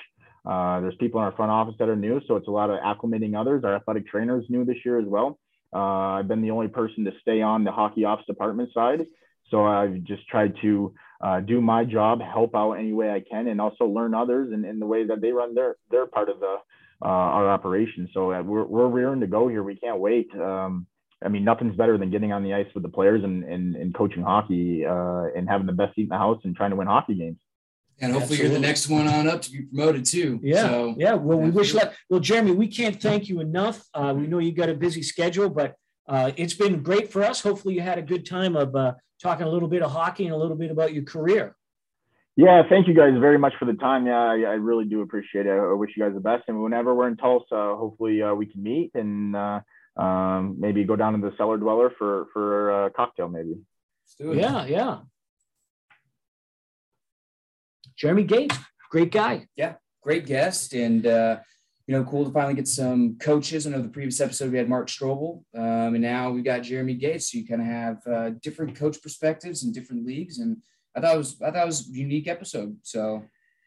Uh, 0.49 0.81
there's 0.81 0.95
people 0.97 1.21
in 1.21 1.27
our 1.27 1.33
front 1.33 1.51
office 1.51 1.75
that 1.79 1.89
are 1.89 1.97
new, 1.97 2.21
so 2.27 2.37
it's 2.37 2.49
a 2.49 2.51
lot 2.51 2.71
of 2.71 2.79
acclimating 2.81 3.39
others. 3.39 3.65
Our 3.65 3.75
athletic 3.77 4.07
trainers 4.07 4.45
new 4.49 4.65
this 4.65 4.79
year 4.85 4.99
as 4.99 5.07
well. 5.07 5.39
Uh, 5.75 5.79
I've 5.79 6.29
been 6.29 6.41
the 6.41 6.51
only 6.51 6.69
person 6.69 7.05
to 7.05 7.11
stay 7.21 7.43
on 7.43 7.65
the 7.65 7.71
hockey 7.71 8.05
ops 8.07 8.25
department 8.27 8.71
side, 8.73 9.07
so 9.51 9.67
I've 9.67 10.03
just 10.05 10.27
tried 10.29 10.55
to 10.63 10.95
uh, 11.21 11.41
do 11.41 11.61
my 11.61 11.85
job, 11.85 12.21
help 12.23 12.55
out 12.55 12.73
any 12.73 12.93
way 12.93 13.11
I 13.11 13.21
can, 13.21 13.49
and 13.49 13.61
also 13.61 13.85
learn 13.85 14.15
others 14.15 14.53
in, 14.55 14.65
in 14.65 14.79
the 14.79 14.87
way 14.87 15.07
that 15.07 15.21
they 15.21 15.33
run 15.33 15.55
their 15.55 15.77
their 15.91 16.07
part 16.07 16.31
of 16.31 16.41
the 16.41 16.57
uh, 17.03 17.09
our 17.09 17.49
operation. 17.49 18.09
So 18.13 18.33
uh, 18.33 18.43
we're 18.43 18.65
we're 18.65 18.89
rearing 18.89 19.21
to 19.21 19.27
go 19.27 19.49
here. 19.49 19.63
We 19.63 19.77
can't 19.77 19.99
wait. 19.99 20.29
Um, 20.35 20.87
I 21.25 21.29
mean, 21.29 21.45
nothing's 21.45 21.77
better 21.77 21.99
than 21.99 22.11
getting 22.11 22.33
on 22.33 22.45
the 22.45 22.55
ice 22.55 22.67
with 22.75 22.83
the 22.83 22.89
players 22.89 23.25
and 23.25 23.45
and, 23.45 23.77
and 23.77 23.95
coaching 23.95 24.23
hockey 24.23 24.85
uh, 24.87 25.25
and 25.37 25.49
having 25.49 25.67
the 25.67 25.73
best 25.73 25.95
seat 25.95 26.03
in 26.03 26.09
the 26.09 26.19
house 26.19 26.41
and 26.45 26.57
trying 26.57 26.71
to 26.71 26.77
win 26.77 26.87
hockey 26.87 27.15
games. 27.15 27.37
And 28.01 28.13
hopefully 28.13 28.37
Absolutely. 28.37 28.55
you're 28.55 28.61
the 28.61 28.67
next 28.67 28.89
one 28.89 29.09
on 29.09 29.29
up 29.29 29.43
to 29.43 29.51
be 29.51 29.63
promoted 29.63 30.05
too. 30.05 30.39
Yeah. 30.41 30.63
So, 30.63 30.95
yeah. 30.97 31.15
Well, 31.15 31.39
we 31.39 31.51
wish 31.51 31.75
luck. 31.75 31.95
Well, 32.09 32.21
Jeremy, 32.21 32.53
we 32.53 32.69
can't 32.69 33.01
thank 33.03 33.29
you 33.29 33.41
enough. 33.41 33.85
Uh, 33.93 34.15
we 34.17 34.29
know 34.29 34.39
you 34.39 34.53
got 34.53 34.69
a 34.69 34.75
busy 34.75 35.03
schedule, 35.03 35.51
but 35.51 35.75
uh, 36.09 36.31
it's 36.37 36.55
been 36.55 36.81
great 36.81 37.13
for 37.13 37.25
us. 37.25 37.41
Hopefully 37.41 37.75
you 37.75 37.81
had 37.81 37.99
a 37.99 38.03
good 38.03 38.25
time 38.25 38.55
of 38.55 38.75
uh, 38.77 38.95
talking 39.21 39.47
a 39.47 39.51
little 39.51 39.69
bit 39.69 39.83
of 39.83 39.91
hockey 39.91 40.27
and 40.27 40.35
a 40.35 40.39
little 40.39 40.57
bit 40.57 40.71
about 40.71 40.95
your 40.95 41.03
career. 41.03 41.57
Yeah, 42.39 42.63
thank 42.69 42.87
you 42.87 42.95
guys 42.95 43.15
very 43.19 43.37
much 43.37 43.55
for 43.59 43.65
the 43.65 43.73
time. 43.73 44.07
Yeah, 44.07 44.21
I, 44.21 44.35
I 44.35 44.55
really 44.55 44.85
do 44.85 45.03
appreciate 45.03 45.47
it. 45.47 45.51
I 45.51 45.73
wish 45.73 45.91
you 45.97 46.05
guys 46.05 46.15
the 46.15 46.21
best. 46.21 46.45
And 46.47 46.63
whenever 46.63 46.95
we're 46.95 47.09
in 47.09 47.17
Tulsa, 47.17 47.75
hopefully 47.77 48.23
uh, 48.23 48.33
we 48.33 48.47
can 48.47 48.63
meet 48.63 48.93
and 48.95 49.35
uh, 49.35 49.61
um, 49.97 50.55
maybe 50.57 50.85
go 50.85 50.95
down 50.95 51.15
to 51.15 51.19
the 51.19 51.37
cellar 51.37 51.57
dweller 51.57 51.91
for 51.99 52.29
for 52.33 52.85
a 52.85 52.91
cocktail, 52.91 53.29
maybe. 53.29 53.57
Yeah, 54.21 54.67
yeah. 54.67 54.99
Jeremy 57.97 58.23
Gates, 58.23 58.57
great 58.89 59.11
guy. 59.11 59.49
Yeah, 59.57 59.75
great 60.01 60.25
guest. 60.25 60.75
And, 60.75 61.09
uh, 61.09 61.39
you 61.89 61.93
know, 61.97 62.05
cool 62.05 62.25
to 62.25 62.31
finally 62.31 62.55
get 62.55 62.69
some 62.69 63.19
coaches. 63.19 63.67
I 63.67 63.71
know 63.71 63.83
the 63.83 63.89
previous 63.89 64.21
episode 64.21 64.53
we 64.53 64.59
had 64.59 64.69
Mark 64.69 64.87
Strobel, 64.87 65.43
um, 65.57 65.95
and 65.95 66.03
now 66.03 66.31
we've 66.31 66.45
got 66.45 66.63
Jeremy 66.63 66.95
Gates. 66.95 67.33
So 67.33 67.39
you 67.39 67.49
kind 67.49 67.63
of 67.63 67.67
have 67.67 68.07
uh, 68.07 68.31
different 68.41 68.77
coach 68.77 69.03
perspectives 69.03 69.65
in 69.65 69.73
different 69.73 70.07
leagues, 70.07 70.39
and 70.39 70.59
I 70.99 71.01
thought 71.01 71.15
it 71.15 71.19
was 71.19 71.41
I 71.41 71.51
thought 71.51 71.63
it 71.63 71.67
was 71.67 71.89
a 71.89 71.93
unique 71.93 72.29
episode. 72.29 72.77
So 72.83 73.25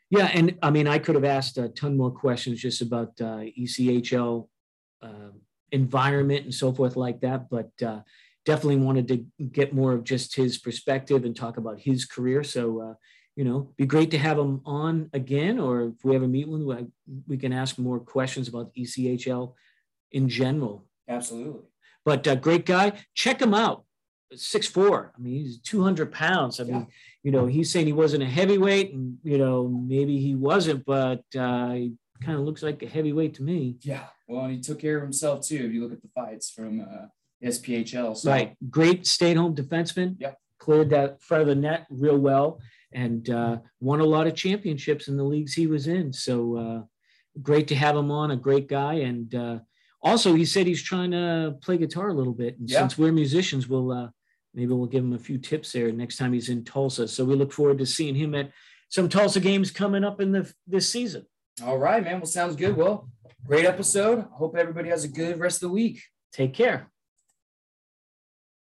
yeah, 0.09 0.29
and 0.33 0.57
I 0.61 0.69
mean 0.69 0.87
I 0.87 0.99
could 0.99 1.15
have 1.15 1.23
asked 1.23 1.57
a 1.57 1.69
ton 1.69 1.95
more 1.95 2.11
questions 2.11 2.61
just 2.61 2.81
about 2.81 3.09
uh, 3.21 3.43
ECHL 3.57 4.47
uh, 5.01 5.31
environment 5.71 6.45
and 6.45 6.53
so 6.53 6.73
forth 6.73 6.95
like 6.97 7.21
that, 7.21 7.49
but 7.49 7.71
uh, 7.81 8.01
definitely 8.45 8.77
wanted 8.77 9.07
to 9.07 9.25
get 9.45 9.73
more 9.73 9.93
of 9.93 10.03
just 10.03 10.35
his 10.35 10.57
perspective 10.57 11.23
and 11.23 11.35
talk 11.35 11.57
about 11.57 11.79
his 11.79 12.05
career. 12.05 12.43
So 12.43 12.81
uh, 12.81 12.93
you 13.37 13.45
know, 13.45 13.71
be 13.77 13.85
great 13.85 14.11
to 14.11 14.17
have 14.17 14.37
him 14.37 14.61
on 14.65 15.09
again, 15.13 15.57
or 15.57 15.83
if 15.83 16.03
we 16.03 16.15
ever 16.15 16.27
meet 16.27 16.49
one, 16.49 16.91
we 17.27 17.37
can 17.37 17.53
ask 17.53 17.79
more 17.79 17.99
questions 17.99 18.49
about 18.49 18.73
ECHL 18.75 19.53
in 20.11 20.27
general. 20.27 20.85
Absolutely. 21.07 21.61
But 22.03 22.27
uh, 22.27 22.35
great 22.35 22.65
guy. 22.65 22.93
Check 23.13 23.41
him 23.41 23.53
out. 23.53 23.85
Six 24.33 24.67
four. 24.67 25.11
I 25.15 25.21
mean, 25.21 25.33
he's 25.43 25.59
200 25.59 26.11
pounds. 26.11 26.59
I 26.59 26.63
mean, 26.63 26.87
you 27.23 27.31
know, 27.31 27.47
he's 27.47 27.71
saying 27.71 27.85
he 27.85 27.93
wasn't 27.93 28.23
a 28.23 28.27
heavyweight, 28.27 28.93
and 28.93 29.17
you 29.23 29.37
know, 29.37 29.67
maybe 29.67 30.19
he 30.19 30.35
wasn't, 30.35 30.85
but 30.85 31.23
uh, 31.37 31.71
he 31.71 31.93
kind 32.23 32.37
of 32.37 32.45
looks 32.45 32.63
like 32.63 32.81
a 32.81 32.87
heavyweight 32.87 33.33
to 33.35 33.43
me. 33.43 33.77
Yeah. 33.81 34.05
Well, 34.27 34.45
and 34.45 34.53
he 34.53 34.61
took 34.61 34.79
care 34.79 34.97
of 34.97 35.03
himself 35.03 35.45
too. 35.45 35.65
If 35.65 35.73
you 35.73 35.83
look 35.83 35.91
at 35.91 36.01
the 36.01 36.09
fights 36.15 36.49
from 36.49 36.81
uh, 36.81 37.07
SPHL. 37.43 38.15
So. 38.15 38.29
Right. 38.29 38.55
Great 38.69 39.05
stay-at-home 39.05 39.55
defenseman. 39.55 40.15
Yeah. 40.19 40.33
Cleared 40.59 40.91
that 40.91 41.21
front 41.21 41.41
of 41.41 41.47
the 41.47 41.55
net 41.55 41.87
real 41.89 42.17
well 42.17 42.59
and 42.93 43.29
uh, 43.29 43.57
won 43.79 43.99
a 43.99 44.05
lot 44.05 44.27
of 44.27 44.35
championships 44.35 45.07
in 45.07 45.17
the 45.17 45.23
leagues 45.23 45.53
he 45.53 45.67
was 45.67 45.87
in. 45.87 46.13
So 46.13 46.57
uh, 46.57 46.81
great 47.41 47.67
to 47.69 47.75
have 47.75 47.95
him 47.95 48.11
on, 48.11 48.31
a 48.31 48.35
great 48.35 48.67
guy. 48.67 48.95
And 48.95 49.33
uh, 49.33 49.59
also, 50.03 50.33
he 50.33 50.45
said 50.45 50.67
he's 50.67 50.83
trying 50.83 51.11
to 51.11 51.55
play 51.61 51.77
guitar 51.77 52.09
a 52.09 52.13
little 52.13 52.33
bit. 52.33 52.59
And 52.59 52.69
yeah. 52.69 52.79
since 52.79 52.97
we're 52.97 53.11
musicians, 53.11 53.67
we'll 53.67 53.91
uh, 53.91 54.09
maybe 54.53 54.73
we'll 54.73 54.87
give 54.87 55.03
him 55.03 55.13
a 55.13 55.19
few 55.19 55.37
tips 55.37 55.71
there 55.71 55.91
next 55.91 56.17
time 56.17 56.33
he's 56.33 56.49
in 56.49 56.63
Tulsa. 56.63 57.07
So 57.07 57.25
we 57.25 57.35
look 57.35 57.53
forward 57.53 57.77
to 57.79 57.85
seeing 57.85 58.15
him 58.15 58.35
at 58.35 58.51
some 58.89 59.09
Tulsa 59.09 59.39
games 59.39 59.71
coming 59.71 60.03
up 60.03 60.19
in 60.21 60.31
the 60.31 60.51
this 60.67 60.89
season. 60.89 61.25
All 61.63 61.77
right, 61.77 62.03
man. 62.03 62.19
Well, 62.19 62.25
sounds 62.25 62.55
good. 62.55 62.75
Well, 62.75 63.09
great 63.45 63.65
episode. 63.65 64.25
Hope 64.31 64.55
everybody 64.57 64.89
has 64.89 65.03
a 65.03 65.07
good 65.07 65.39
rest 65.39 65.63
of 65.63 65.69
the 65.69 65.73
week. 65.73 66.01
Take 66.33 66.53
care. 66.53 66.89